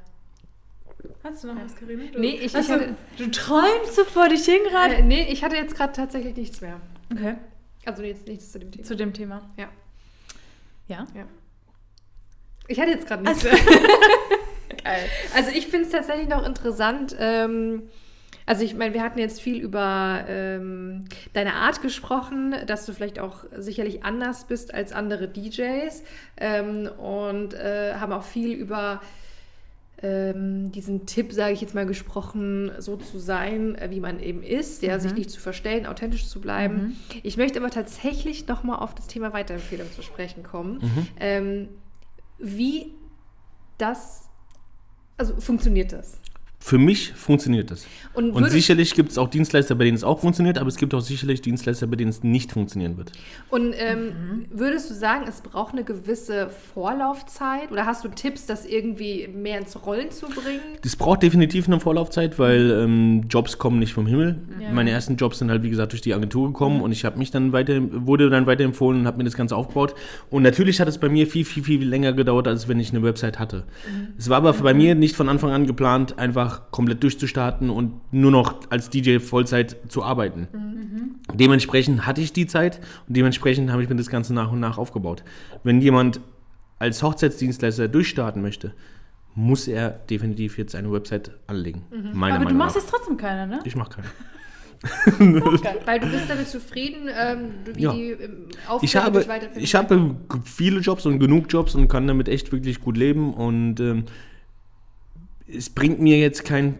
Hast 1.24 1.44
du 1.44 1.48
noch 1.48 1.56
was, 1.64 1.76
Karina? 1.76 2.04
Du- 2.12 2.20
Nee, 2.20 2.36
ich- 2.36 2.46
ich 2.46 2.52
du, 2.54 2.60
hatte- 2.74 2.96
du 3.18 3.32
träumst 3.32 3.96
so 3.96 4.04
vor 4.04 4.30
dich 4.30 4.44
hin 4.46 4.60
gerade? 4.70 4.96
Äh, 4.96 5.04
nee, 5.04 5.28
ich 5.32 5.44
hatte 5.44 5.56
jetzt 5.56 5.76
gerade 5.76 5.94
tatsächlich 5.94 6.36
nichts 6.36 6.62
mehr. 6.62 6.80
Okay, 7.12 7.36
Also 7.86 8.04
jetzt 8.04 8.28
nichts 8.28 8.52
zu 8.52 8.60
dem 8.60 8.72
Thema. 8.72 8.84
zu 8.84 8.96
dem 8.96 9.14
Thema. 9.14 9.42
Ja. 9.58 9.68
Ja? 10.88 11.06
Ich 12.68 12.80
hatte 12.80 12.92
jetzt 12.92 13.08
gerade 13.08 13.24
nichts 13.24 13.46
Also- 13.46 13.56
mehr. 13.58 13.66
Geil. 14.84 15.10
Also 15.36 15.50
ich 15.52 15.68
finde 15.68 15.86
es 15.86 15.92
tatsächlich 15.92 16.28
noch 16.28 16.46
interessant. 16.46 17.16
Ähm, 17.20 17.84
also 18.46 18.64
ich 18.64 18.76
meine, 18.76 18.94
wir 18.94 19.02
hatten 19.02 19.20
jetzt 19.20 19.42
viel 19.42 19.60
über 19.62 20.24
ähm, 20.28 21.06
deine 21.34 21.54
Art 21.54 21.82
gesprochen, 21.82 22.56
dass 22.68 22.86
du 22.86 22.94
vielleicht 22.94 23.20
auch 23.20 23.46
sicherlich 23.58 24.04
anders 24.04 24.46
bist 24.46 24.74
als 24.74 24.92
andere 24.92 25.28
DJs 25.28 26.04
ähm, 26.38 26.88
und 26.98 27.54
äh, 27.54 27.96
haben 27.96 28.12
auch 28.12 28.24
viel 28.24 28.54
über 28.54 29.02
ähm, 30.04 30.72
diesen 30.72 31.06
Tipp, 31.06 31.32
sage 31.32 31.54
ich 31.54 31.62
jetzt 31.62 31.74
mal, 31.74 31.86
gesprochen, 31.86 32.72
so 32.78 32.98
zu 32.98 33.18
sein, 33.18 33.76
äh, 33.76 33.90
wie 33.90 34.00
man 34.00 34.20
eben 34.20 34.44
ist, 34.44 34.84
ja, 34.84 35.00
sich 35.00 35.14
nicht 35.14 35.32
zu 35.32 35.40
verstellen, 35.40 35.86
authentisch 35.88 36.28
zu 36.28 36.42
bleiben. 36.42 36.98
Ich 37.24 37.38
möchte 37.38 37.60
aber 37.60 37.72
tatsächlich 37.72 38.48
nochmal 38.48 38.80
auf 38.80 38.94
das 38.94 39.08
Thema 39.08 39.34
Weiterempfehlung 39.34 39.92
zu 39.92 40.04
sprechen 40.04 40.44
kommen. 40.44 40.80
Ähm, 41.20 41.70
wie 42.38 42.94
das, 43.78 44.30
also 45.18 45.40
funktioniert 45.40 45.94
das? 45.94 46.20
Für 46.66 46.80
mich 46.80 47.14
funktioniert 47.14 47.70
das. 47.70 47.86
Und, 48.16 48.32
Und 48.32 48.50
sicherlich 48.50 48.96
gibt 48.96 49.12
es 49.12 49.20
auch 49.20 49.28
Dienstleister, 49.30 49.76
bei 49.76 49.84
denen 49.84 49.98
es 49.98 50.04
auch 50.04 50.20
funktioniert, 50.22 50.58
aber 50.58 50.68
es 50.68 50.78
gibt 50.78 50.96
auch 50.96 51.02
sicherlich 51.02 51.42
Dienstleister, 51.42 51.86
bei 51.86 51.96
denen 51.96 52.10
es 52.10 52.24
nicht 52.24 52.52
funktionieren 52.54 52.98
wird. 52.98 53.12
Und 53.52 53.76
ähm, 53.78 54.06
Mhm. 54.06 54.46
würdest 54.50 54.90
du 54.90 54.96
sagen, 54.96 55.26
es 55.30 55.42
braucht 55.42 55.74
eine 55.74 55.84
gewisse 55.84 56.50
Vorlaufzeit? 56.74 57.72
Oder 57.72 57.86
hast 57.86 58.04
du 58.04 58.08
Tipps, 58.08 58.48
das 58.48 58.66
irgendwie 58.66 59.28
mehr 59.28 59.60
ins 59.60 59.86
Rollen 59.86 60.10
zu 60.10 60.26
bringen? 60.26 60.62
Das 60.82 60.96
braucht 60.96 61.22
definitiv 61.22 61.68
eine 61.68 61.80
Vorlaufzeit, 61.80 62.40
weil 62.40 62.72
ähm, 62.72 63.26
Jobs 63.30 63.60
kommen 63.60 63.78
nicht 63.78 63.94
vom 63.94 64.08
Himmel. 64.08 64.38
Ja. 64.60 64.72
Meine 64.72 64.90
ersten 64.90 65.18
Jobs 65.18 65.38
sind 65.38 65.52
halt, 65.52 65.62
wie 65.62 65.70
gesagt, 65.70 65.92
durch 65.92 66.02
die 66.02 66.16
Agentur 66.16 66.48
gekommen 66.48 66.82
und 66.82 66.92
ich 66.92 67.06
habe 67.06 67.20
mich 67.20 67.30
dann 67.30 67.52
weiter, 67.52 67.80
wurde 68.08 68.32
dann 68.32 68.48
weiterempfohlen 68.48 69.02
und 69.02 69.06
habe 69.08 69.20
mir 69.20 69.24
das 69.26 69.36
Ganze 69.36 69.56
aufgebaut. 69.56 69.94
Und 70.32 70.42
natürlich 70.42 70.80
hat 70.80 70.88
es 70.88 70.98
bei 70.98 71.10
mir 71.10 71.28
viel, 71.28 71.46
viel, 71.46 71.64
viel 71.64 71.88
länger 71.88 72.14
gedauert, 72.14 72.48
als 72.48 72.68
wenn 72.68 72.80
ich 72.80 72.90
eine 72.90 73.04
Website 73.04 73.38
hatte. 73.38 73.66
Es 74.18 74.30
war 74.30 74.38
aber 74.38 74.54
bei 74.54 74.74
mir 74.74 74.96
nicht 74.96 75.16
von 75.16 75.30
Anfang 75.30 75.52
an 75.52 75.68
geplant, 75.68 76.18
einfach 76.18 76.55
komplett 76.72 77.04
durchzustarten 77.04 77.70
und 77.70 77.94
nur 78.14 78.32
noch 78.32 78.62
als 78.70 78.90
DJ 78.90 79.20
Vollzeit 79.20 79.78
zu 79.88 80.04
arbeiten. 80.04 80.48
Dementsprechend 81.34 82.06
hatte 82.06 82.22
ich 82.22 82.34
die 82.34 82.48
Zeit 82.48 82.80
und 83.08 83.16
dementsprechend 83.18 83.72
habe 83.72 83.84
ich 83.84 83.90
mir 83.90 83.96
das 83.96 84.10
Ganze 84.10 84.34
nach 84.34 84.52
und 84.52 84.60
nach 84.60 84.78
aufgebaut. 84.78 85.24
Wenn 85.64 85.82
jemand 85.82 86.20
als 86.80 87.02
Hochzeitsdienstleister 87.04 87.88
durchstarten 87.88 88.42
möchte, 88.42 88.74
muss 89.34 89.68
er 89.68 89.90
definitiv 89.90 90.58
jetzt 90.58 90.76
eine 90.76 90.92
Website 90.92 91.32
anlegen. 91.48 91.84
Meiner 92.14 92.36
Aber 92.36 92.46
du 92.46 92.46
Meinung 92.46 92.58
machst 92.58 92.76
nach. 92.76 92.84
jetzt 92.84 92.92
trotzdem 92.92 93.18
keine, 93.18 93.48
ne? 93.48 93.60
Ich 93.66 93.76
mache 93.76 93.96
keine. 93.96 94.08
Weil 95.86 96.00
du 96.00 96.08
bist 96.08 96.30
damit 96.30 96.48
zufrieden, 96.48 97.10
ähm, 97.18 97.52
wie 97.74 97.82
Ja. 97.82 97.94
die 97.94 98.12
ähm, 98.12 98.32
Aufgabe 98.68 98.86
Ich 98.86 98.96
habe, 98.96 99.26
ich 99.56 99.76
habe 99.76 100.16
viele 100.44 100.80
Jobs 100.80 101.06
und 101.06 101.20
genug 101.20 101.46
Jobs 101.50 101.76
und 101.76 101.88
kann 101.88 102.08
damit 102.08 102.28
echt 102.30 102.52
wirklich 102.52 102.82
gut 102.82 102.98
leben 102.98 103.34
und 103.34 103.80
ähm, 103.80 104.06
es 105.48 105.70
bringt 105.70 106.00
mir 106.00 106.18
jetzt 106.18 106.46
kein, 106.46 106.80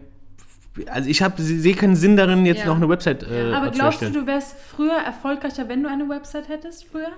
also 0.86 1.08
ich 1.08 1.22
habe 1.22 1.40
sehe 1.42 1.74
keinen 1.74 1.96
Sinn 1.96 2.16
darin, 2.16 2.44
jetzt 2.46 2.60
Ja. 2.60 2.66
noch 2.66 2.76
eine 2.76 2.88
Website 2.88 3.22
äh, 3.22 3.52
Aber 3.52 3.70
glaubst 3.70 4.02
du, 4.02 4.10
du 4.10 4.26
wärst 4.26 4.56
früher 4.58 4.96
erfolgreicher, 4.96 5.68
wenn 5.68 5.82
du 5.82 5.88
eine 5.88 6.08
Website 6.08 6.48
hättest, 6.48 6.84
früher? 6.84 7.12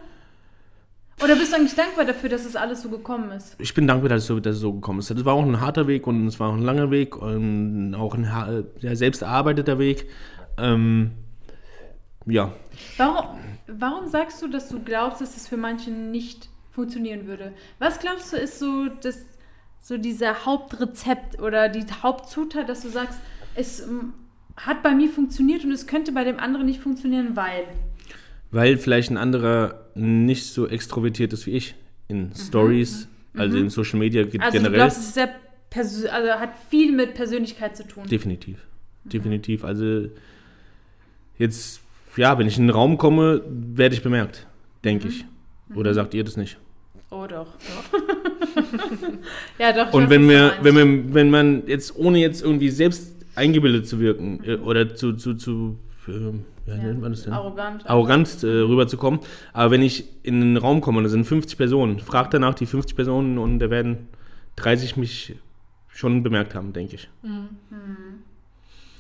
Oder 1.23 1.35
bist 1.35 1.53
du 1.53 1.57
eigentlich 1.57 1.75
dankbar 1.75 2.05
dafür, 2.05 2.29
dass 2.29 2.45
es 2.45 2.55
alles 2.55 2.83
so 2.83 2.91
gekommen 2.91 3.33
ist? 3.33 3.57
ich 3.59 3.75
bin 3.75 3.89
dankbar, 3.89 4.09
dass 4.09 4.23
es, 4.23 4.29
so, 4.29 4.39
dass 4.39 4.55
es 4.55 4.61
so 4.61 4.73
gekommen 4.75 5.01
ist. 5.01 5.11
Das 5.11 5.25
war 5.25 5.35
auch 5.35 5.45
ein 5.45 5.61
harter 5.61 5.89
Weg 5.89 6.07
und 6.07 6.29
es 6.29 6.39
war 6.39 6.51
auch 6.51 6.55
ein 6.55 6.63
langer 6.63 6.93
Weg 6.93 7.17
und 7.17 7.95
auch 7.97 8.15
ein 8.15 8.65
ja, 8.81 8.95
selbst 8.95 9.23
erarbeiteter 9.23 9.81
Weg. 9.81 10.07
Ähm, 10.59 11.11
ja, 12.27 12.53
Warum, 12.99 13.39
warum 13.67 14.09
sagst 14.09 14.41
du, 14.43 14.49
dass 14.49 14.69
du 14.69 14.81
glaubst, 14.81 15.21
dass 15.21 15.37
es 15.37 15.49
für 15.49 15.57
manche 15.57 15.91
nicht 15.91 16.49
funktionieren 16.71 17.27
würde? 17.27 17.53
Was 17.79 17.99
glaubst 17.99 18.33
du, 18.33 18.37
ist 18.37 18.59
so, 18.59 18.87
das, 19.03 19.25
so 19.89 19.97
dieser 19.97 20.45
Hauptrezept 20.45 21.41
oder 21.41 21.71
die 21.71 21.83
Hauptzutat, 22.03 22.69
dass 22.69 22.83
du 22.83 22.91
sagst, 22.91 23.19
es 23.55 23.81
ähm, 23.81 24.13
hat 24.55 24.83
bei 24.83 24.95
mir 24.95 25.09
funktioniert 25.09 25.65
und 25.65 25.73
es 25.73 25.87
könnte 25.87 26.13
bei 26.13 26.25
dem 26.25 26.39
anderen 26.39 26.67
nicht 26.67 26.81
funktionieren, 26.81 27.37
weil? 27.37 27.65
weil 28.51 28.77
vielleicht 28.77 29.11
ein 29.11 29.17
anderer 29.17 29.87
nicht 29.95 30.45
so 30.45 30.69
extrovertiert 30.69 31.33
ist 31.33 31.47
wie 31.47 31.53
ich 31.53 31.75
in 32.07 32.35
Stories, 32.35 33.09
also 33.35 33.57
in 33.57 33.71
Social 33.71 33.99
Media 33.99 34.25
Mhm. 34.25 34.41
Also 34.41 34.59
du 34.59 34.63
generell. 34.65 34.79
glaubst, 34.79 34.99
es 34.99 35.07
ist 35.07 35.15
sehr 35.15 35.35
also 36.13 36.33
hat 36.33 36.51
viel 36.69 36.93
mit 36.93 37.15
Persönlichkeit 37.15 37.75
zu 37.75 37.89
tun. 37.89 38.05
Definitiv. 38.07 38.59
Definitiv. 39.05 39.65
Also 39.65 40.09
jetzt, 41.39 41.81
ja, 42.17 42.39
wenn 42.39 42.47
ich 42.47 42.59
in 42.59 42.65
den 42.67 42.75
Raum 42.75 42.99
komme, 42.99 43.43
werde 43.49 43.95
ich 43.95 44.03
bemerkt, 44.03 44.47
denke 44.85 45.09
ich. 45.09 45.25
Oder 45.75 45.95
sagt 45.95 46.13
ihr 46.13 46.25
das 46.25 46.37
nicht? 46.37 46.59
Oh 47.11 47.27
doch. 47.27 47.55
ja 49.59 49.73
doch. 49.73 49.93
Und 49.93 50.11
wenn 50.11 50.29
wir, 50.29 50.55
wenn 50.63 50.75
man, 50.75 51.15
wenn 51.15 51.31
man 51.31 51.63
jetzt, 51.67 51.97
ohne 51.97 52.19
jetzt 52.19 52.43
irgendwie 52.43 52.71
selbst 52.71 53.15
eingebildet 53.35 53.87
zu 53.87 54.01
wirken 54.01 54.41
äh, 54.45 54.57
oder 54.57 54.95
zu, 54.95 55.15
zu, 55.15 55.35
zu 55.35 55.79
ja, 56.07 56.75
Ja, 56.75 56.83
nennt 56.83 57.01
man 57.01 57.13
das 57.13 57.23
denn? 57.23 57.33
Arrogant. 57.33 57.89
Arrogant 57.89 58.43
äh, 58.43 58.47
rüberzukommen. 58.47 59.21
Aber 59.53 59.71
wenn 59.71 59.83
ich 59.83 60.05
in 60.23 60.43
einen 60.43 60.57
Raum 60.57 60.81
komme 60.81 60.99
und 60.99 61.05
da 61.05 61.11
sind 61.11 61.25
50 61.25 61.57
Personen, 61.57 61.99
fragt 61.99 62.35
danach 62.35 62.55
die 62.55 62.67
50 62.67 62.97
Personen 62.97 63.39
und 63.39 63.59
da 63.59 63.71
werden 63.71 64.09
30 64.57 64.97
mich 64.97 65.35
schon 65.89 66.23
bemerkt 66.23 66.55
haben, 66.55 66.73
denke 66.73 66.97
ich. 66.97 67.09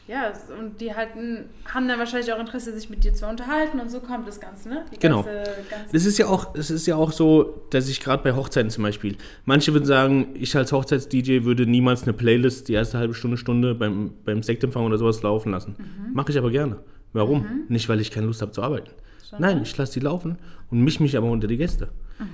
Ja, 0.09 0.33
und 0.59 0.81
die 0.81 0.95
halten, 0.95 1.45
haben 1.67 1.87
dann 1.87 1.99
wahrscheinlich 1.99 2.33
auch 2.33 2.39
Interesse, 2.41 2.73
sich 2.73 2.89
mit 2.89 3.05
dir 3.05 3.13
zu 3.13 3.27
unterhalten 3.27 3.79
und 3.79 3.91
so 3.91 4.01
kommt 4.01 4.27
das 4.27 4.41
Ganze, 4.41 4.71
ne? 4.71 4.85
Die 4.91 4.99
Genau. 4.99 5.23
ganze- 5.23 5.43
ganze- 5.71 5.93
Das 5.93 6.07
ist 6.07 6.17
ja 6.19 6.27
auch, 6.27 6.55
es 6.55 6.71
ist 6.71 6.87
ja 6.87 6.97
auch 6.97 7.13
so, 7.13 7.63
dass 7.71 7.89
ich 7.91 8.01
gerade 8.01 8.23
bei 8.23 8.35
Hochzeiten 8.35 8.71
zum 8.71 8.85
Beispiel, 8.85 9.17
manche 9.45 9.73
würden 9.75 9.85
sagen, 9.85 10.29
ich 10.35 10.57
als 10.57 10.73
Hochzeits-DJ 10.73 11.45
würde 11.45 11.67
niemals 11.67 12.05
eine 12.05 12.15
Playlist 12.15 12.69
die 12.69 12.73
erste 12.73 12.97
halbe 12.97 13.13
Stunde, 13.13 13.37
Stunde 13.37 13.75
beim, 13.75 14.13
beim 14.25 14.43
Sektempfang 14.43 14.85
oder 14.87 14.97
sowas 14.97 15.23
laufen 15.23 15.53
lassen. 15.53 15.77
Mhm. 15.79 16.15
Mache 16.15 16.33
ich 16.33 16.39
aber 16.39 16.51
gerne. 16.51 16.79
Warum? 17.13 17.45
Nicht, 17.69 17.89
weil 17.91 18.01
ich 18.01 18.11
keine 18.11 18.27
Lust 18.27 18.41
habe 18.41 18.53
zu 18.53 18.63
arbeiten. 18.63 18.91
Nein, 19.39 19.61
ich 19.63 19.77
lasse 19.77 19.93
die 19.93 20.01
laufen 20.01 20.39
und 20.71 20.81
mische 20.83 21.03
mich 21.03 21.17
aber 21.19 21.31
unter 21.31 21.47
die 21.49 21.59
Gäste. 21.59 21.89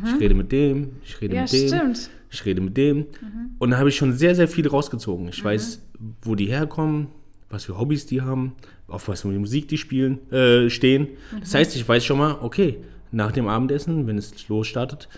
Ich 0.07 0.21
rede 0.21 0.35
mit 0.37 0.53
dem, 0.53 0.93
ich 1.05 1.21
rede 1.21 1.35
Mhm. 1.35 1.37
ja, 1.39 1.43
mit 1.43 1.53
dem, 1.53 1.69
stimmt. 1.69 2.11
ich 2.31 2.45
rede 2.47 2.61
mit 2.61 2.77
dem. 2.77 3.07
Und 3.59 3.71
da 3.73 3.79
habe 3.79 3.89
ich 3.89 3.97
schon 3.97 4.13
sehr, 4.13 4.35
sehr 4.37 4.47
viel 4.49 4.67
rausgezogen. 4.69 5.29
Ich 5.29 5.43
weiß, 5.45 5.83
wo 6.23 6.35
die 6.37 6.47
herkommen, 6.47 7.09
was 7.55 7.65
für 7.65 7.79
Hobbys 7.79 8.07
die 8.07 8.21
haben, 8.23 8.55
auf 8.89 9.09
was 9.09 9.23
für 9.23 9.29
Musik 9.29 9.69
die 9.69 9.79
spielen, 9.79 10.31
äh, 10.33 10.69
stehen. 10.69 11.09
Das 11.41 11.55
heißt, 11.55 11.77
ich 11.77 11.89
weiß 11.89 12.05
schon 12.05 12.19
mal, 12.19 12.39
okay, 12.43 12.79
nach 13.13 13.33
dem 13.33 13.49
Abendessen, 13.49 14.07
wenn 14.07 14.19
es 14.19 14.49
losstartet, 14.49 15.09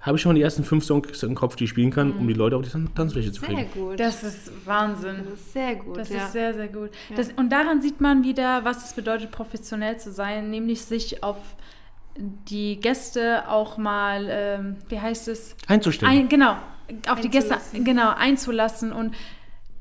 habe 0.00 0.16
ich 0.18 0.22
schon 0.22 0.34
die 0.34 0.42
ersten 0.42 0.64
fünf 0.64 0.84
Songs 0.84 1.22
im 1.22 1.34
Kopf, 1.34 1.56
die 1.56 1.64
ich 1.64 1.70
spielen 1.70 1.90
kann, 1.90 2.12
um 2.12 2.26
die 2.28 2.34
Leute 2.34 2.56
auf 2.56 2.62
die 2.62 2.68
Tan- 2.70 2.94
Tanzfläche 2.94 3.32
zu 3.32 3.40
Sehr 3.40 3.48
kriegen. 3.54 3.70
gut. 3.72 3.98
Das 4.00 4.22
ist 4.22 4.50
Wahnsinn. 4.66 5.16
Das 5.30 5.40
ist 5.40 5.52
sehr 5.54 5.76
gut. 5.76 5.96
Das 5.96 6.10
ja. 6.10 6.24
ist 6.24 6.32
sehr, 6.32 6.52
sehr 6.52 6.68
gut. 6.68 6.90
Das, 7.16 7.30
und 7.36 7.50
daran 7.50 7.80
sieht 7.80 8.00
man 8.02 8.22
wieder, 8.22 8.64
was 8.64 8.84
es 8.86 8.92
bedeutet, 8.92 9.30
professionell 9.30 9.98
zu 9.98 10.12
sein, 10.12 10.50
nämlich 10.50 10.82
sich 10.82 11.22
auf 11.22 11.38
die 12.18 12.76
Gäste 12.80 13.48
auch 13.48 13.78
mal, 13.78 14.26
ähm, 14.28 14.76
wie 14.88 15.00
heißt 15.00 15.28
es? 15.28 15.56
Einzustellen. 15.68 16.12
Ein, 16.12 16.28
genau, 16.28 16.56
auf 17.08 17.20
die 17.20 17.30
Gäste 17.30 17.54
Einzulassen. 17.54 17.84
genau, 17.84 18.10
einzulassen. 18.14 18.92
Und 18.92 19.14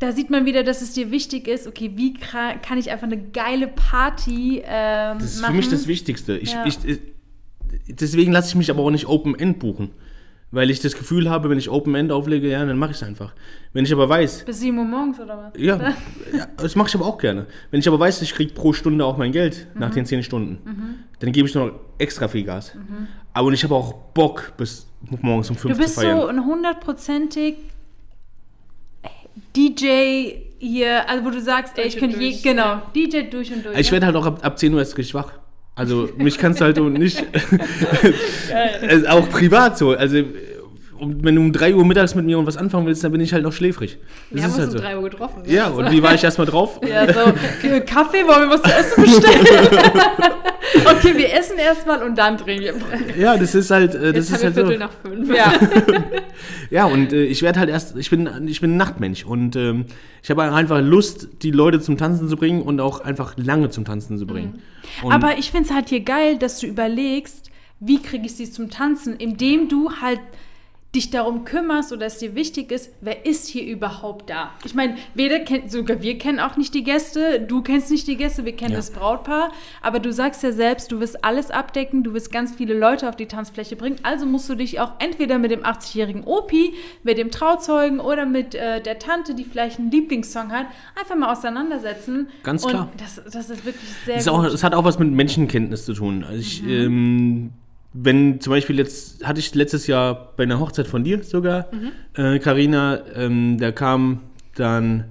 da 0.03 0.11
sieht 0.11 0.29
man 0.29 0.45
wieder, 0.45 0.63
dass 0.63 0.81
es 0.81 0.93
dir 0.93 1.11
wichtig 1.11 1.47
ist, 1.47 1.65
okay, 1.67 1.91
wie 1.95 2.13
kann 2.13 2.77
ich 2.77 2.91
einfach 2.91 3.07
eine 3.07 3.17
geile 3.17 3.67
Party 3.67 4.61
ähm, 4.65 5.17
das 5.19 5.35
ist 5.35 5.41
machen? 5.41 5.51
für 5.53 5.57
mich 5.57 5.69
das 5.69 5.87
Wichtigste. 5.87 6.37
Ich, 6.37 6.53
Ja. 6.53 6.65
ich, 6.65 6.77
ich, 6.85 6.99
deswegen 7.87 8.31
lasse 8.31 8.49
ich 8.49 8.55
mich 8.55 8.69
aber 8.69 8.83
auch 8.83 8.91
nicht 8.91 9.07
Open-End 9.07 9.59
buchen. 9.59 9.91
Weil 10.51 10.69
ich 10.69 10.81
das 10.81 10.93
Gefühl 10.95 11.31
habe, 11.31 11.49
wenn 11.49 11.57
ich 11.57 11.67
Open-End 11.71 12.11
auflege, 12.11 12.47
ja, 12.47 12.63
dann 12.63 12.77
mache 12.77 12.91
ich 12.91 12.97
es 12.97 13.03
einfach. 13.03 13.33
Wenn 13.73 13.85
ich 13.85 13.91
aber 13.93 14.07
weiß, 14.07 14.45
Bis 14.45 14.59
7 14.59 14.77
Uhr 14.77 14.85
morgens 14.85 15.19
oder 15.19 15.35
was? 15.35 15.59
Ja, 15.59 15.77
ja 16.37 16.45
das 16.57 16.75
mache 16.75 16.89
ich 16.89 16.95
aber 16.95 17.05
auch 17.07 17.17
gerne. 17.17 17.47
Wenn 17.71 17.79
ich 17.79 17.87
aber 17.87 17.99
weiß, 17.99 18.21
ich 18.21 18.35
kriege 18.35 18.53
pro 18.53 18.71
Stunde 18.71 19.03
auch 19.03 19.17
mein 19.17 19.31
Geld 19.31 19.65
nach 19.73 19.89
Mhm. 19.89 19.95
den 19.95 20.05
10 20.05 20.21
Stunden, 20.23 21.05
dann 21.19 21.31
gebe 21.31 21.47
ich 21.47 21.55
noch 21.55 21.71
extra 21.97 22.27
viel 22.27 22.43
Gas. 22.43 22.77
Aber 23.33 23.51
ich 23.51 23.63
habe 23.63 23.73
auch 23.73 23.93
Bock, 24.13 24.53
bis 24.57 24.85
morgens 25.21 25.49
um 25.49 25.55
5 25.55 25.73
Du 25.75 25.81
bist 25.81 25.95
zu 25.95 26.01
feiern. 26.01 26.21
so 26.21 26.27
ein 26.27 26.45
hundertprozentig 26.45 27.55
DJ 29.55 30.35
hier, 30.59 31.09
also 31.09 31.25
wo 31.25 31.29
du 31.29 31.41
sagst, 31.41 31.77
ey, 31.77 31.87
ich 31.87 31.97
könnte 31.97 32.19
je, 32.19 32.39
genau. 32.41 32.81
DJ 32.95 33.23
durch 33.29 33.51
und 33.51 33.65
durch. 33.65 33.77
ich 33.77 33.91
werde 33.91 34.05
halt 34.05 34.15
auch 34.15 34.25
ab, 34.25 34.39
ab 34.41 34.57
10 34.57 34.73
Uhr 34.73 34.79
erst 34.79 34.97
richtig 34.97 35.13
wach. 35.13 35.31
Also 35.75 36.09
mich 36.17 36.37
kannst 36.37 36.61
du 36.61 36.65
halt 36.65 36.77
nicht, 36.77 37.17
auch 39.09 39.29
privat 39.29 39.77
so. 39.77 39.91
Also 39.91 40.23
wenn 41.07 41.35
du 41.35 41.41
um 41.41 41.53
3 41.53 41.75
Uhr 41.75 41.85
mittags 41.85 42.15
mit 42.15 42.25
mir 42.25 42.37
und 42.39 42.45
was 42.45 42.57
anfangen 42.57 42.85
willst, 42.85 43.03
dann 43.03 43.11
bin 43.11 43.21
ich 43.21 43.33
halt 43.33 43.43
noch 43.43 43.53
schläfrig. 43.53 43.97
Das 44.31 44.37
Wir 44.37 44.43
haben 44.43 44.51
uns 44.51 44.59
halt 44.59 44.69
um 44.69 44.77
so. 44.77 44.83
3 44.83 44.97
Uhr 44.97 45.03
getroffen. 45.09 45.43
Ja, 45.45 45.67
und 45.69 45.91
wie 45.91 46.03
war 46.03 46.13
ich 46.13 46.23
erstmal 46.23 46.47
drauf? 46.47 46.79
Ja, 46.87 47.11
so, 47.11 47.19
äh, 47.67 47.81
Kaffee, 47.81 48.25
wollen 48.27 48.49
wir 48.49 48.55
was 48.55 48.61
zu 48.61 48.71
essen 48.71 49.03
bestellen? 49.03 49.45
okay, 50.85 51.17
wir 51.17 51.33
essen 51.33 51.57
erstmal 51.57 52.03
und 52.03 52.17
dann 52.17 52.37
trinken 52.37 52.63
wir. 52.63 53.21
Ja, 53.21 53.37
das 53.37 53.55
ist 53.55 53.71
halt, 53.71 53.95
äh, 53.95 54.13
das 54.13 54.29
Jetzt 54.29 54.37
ist 54.37 54.43
halt 54.43 54.53
Viertel 54.53 54.73
so. 54.73 54.79
nach 54.79 54.91
fünf. 55.01 55.35
Ja. 55.35 55.53
Ja, 56.69 56.85
und 56.85 57.13
äh, 57.13 57.25
ich 57.25 57.43
werde 57.43 57.59
halt 57.59 57.69
erst, 57.69 57.95
ich 57.97 58.09
bin, 58.09 58.27
ich 58.47 58.59
bin 58.59 58.73
ein 58.73 58.77
Nachtmensch 58.77 59.25
und 59.25 59.55
ähm, 59.55 59.85
ich 60.23 60.31
habe 60.31 60.41
einfach 60.41 60.81
Lust, 60.81 61.27
die 61.43 61.51
Leute 61.51 61.79
zum 61.79 61.97
Tanzen 61.97 62.27
zu 62.27 62.35
bringen 62.35 62.63
und 62.63 62.81
auch 62.81 63.01
einfach 63.01 63.35
lange 63.37 63.69
zum 63.69 63.85
Tanzen 63.85 64.17
zu 64.17 64.25
bringen. 64.25 64.61
Und 65.03 65.11
Aber 65.11 65.37
ich 65.37 65.51
finde 65.51 65.69
es 65.69 65.75
halt 65.75 65.89
hier 65.89 65.99
geil, 65.99 66.37
dass 66.39 66.59
du 66.59 66.65
überlegst, 66.65 67.51
wie 67.79 68.01
kriege 68.01 68.25
ich 68.25 68.35
sie 68.35 68.49
zum 68.49 68.69
Tanzen, 68.69 69.15
indem 69.17 69.67
du 69.69 69.91
halt 70.01 70.19
dich 70.95 71.09
darum 71.09 71.43
kümmerst 71.43 71.91
oder 71.91 72.05
es 72.05 72.19
dir 72.19 72.35
wichtig 72.35 72.71
ist, 72.71 72.91
wer 73.01 73.25
ist 73.25 73.47
hier 73.47 73.65
überhaupt 73.65 74.29
da? 74.29 74.51
Ich 74.63 74.75
meine, 74.75 74.95
weder 75.15 75.39
kennt, 75.39 75.71
sogar 75.71 76.03
wir 76.03 76.19
kennen 76.19 76.39
auch 76.39 76.55
nicht 76.55 76.75
die 76.75 76.83
Gäste, 76.83 77.39
du 77.41 77.63
kennst 77.63 77.89
nicht 77.89 78.07
die 78.07 78.15
Gäste, 78.15 78.45
wir 78.45 78.55
kennen 78.55 78.71
Ja. 78.73 78.77
das 78.77 78.91
Brautpaar, 78.91 79.51
aber 79.81 79.99
du 79.99 80.13
sagst 80.13 80.43
ja 80.43 80.51
selbst, 80.51 80.91
du 80.91 80.99
wirst 80.99 81.25
alles 81.25 81.49
abdecken, 81.49 82.03
du 82.03 82.13
wirst 82.13 82.31
ganz 82.31 82.53
viele 82.53 82.77
Leute 82.77 83.09
auf 83.09 83.15
die 83.15 83.25
Tanzfläche 83.25 83.75
bringen, 83.75 83.95
also 84.03 84.27
musst 84.27 84.47
du 84.49 84.55
dich 84.55 84.79
auch 84.79 84.91
entweder 84.99 85.39
mit 85.39 85.49
dem 85.49 85.63
80-jährigen 85.63 86.25
Opi, 86.25 86.73
mit 87.01 87.17
dem 87.17 87.31
Trauzeugen 87.31 87.99
oder 87.99 88.27
mit 88.27 88.53
äh, 88.53 88.79
der 88.79 88.99
Tante, 88.99 89.33
die 89.33 89.45
vielleicht 89.45 89.79
einen 89.79 89.89
Lieblingssong 89.89 90.51
hat, 90.51 90.67
einfach 90.99 91.15
mal 91.15 91.31
auseinandersetzen. 91.31 92.27
Ganz 92.43 92.63
Und 92.65 92.69
klar. 92.69 92.89
Das, 92.97 93.15
das 93.31 93.49
ist 93.49 93.65
wirklich 93.65 93.89
sehr 94.05 94.15
es, 94.17 94.21
ist 94.23 94.27
auch, 94.27 94.41
gut. 94.41 94.49
Mhm. 94.49 94.55
es 94.55 94.63
hat 94.63 94.75
auch 94.75 94.83
was 94.83 94.99
mit 94.99 95.09
Menschenkenntnis 95.09 95.85
zu 95.85 95.93
tun. 95.93 96.23
Also 96.23 96.39
ich, 96.39 96.63
ähm, 96.67 97.49
wenn 97.93 98.41
zum 98.41 98.51
Beispiel 98.51 98.77
jetzt, 98.77 99.23
hatte 99.25 99.39
ich 99.39 99.53
letztes 99.55 99.87
Jahr 99.87 100.33
bei 100.35 100.43
einer 100.43 100.59
Hochzeit 100.59 100.87
von 100.87 101.03
dir 101.03 101.23
sogar, 101.23 101.67
Mhm. 101.71 101.91
äh, 102.21 102.39
Carina, 102.39 102.99
ähm, 103.15 103.57
da 103.59 103.71
kam 103.71 104.19
dann 104.55 105.05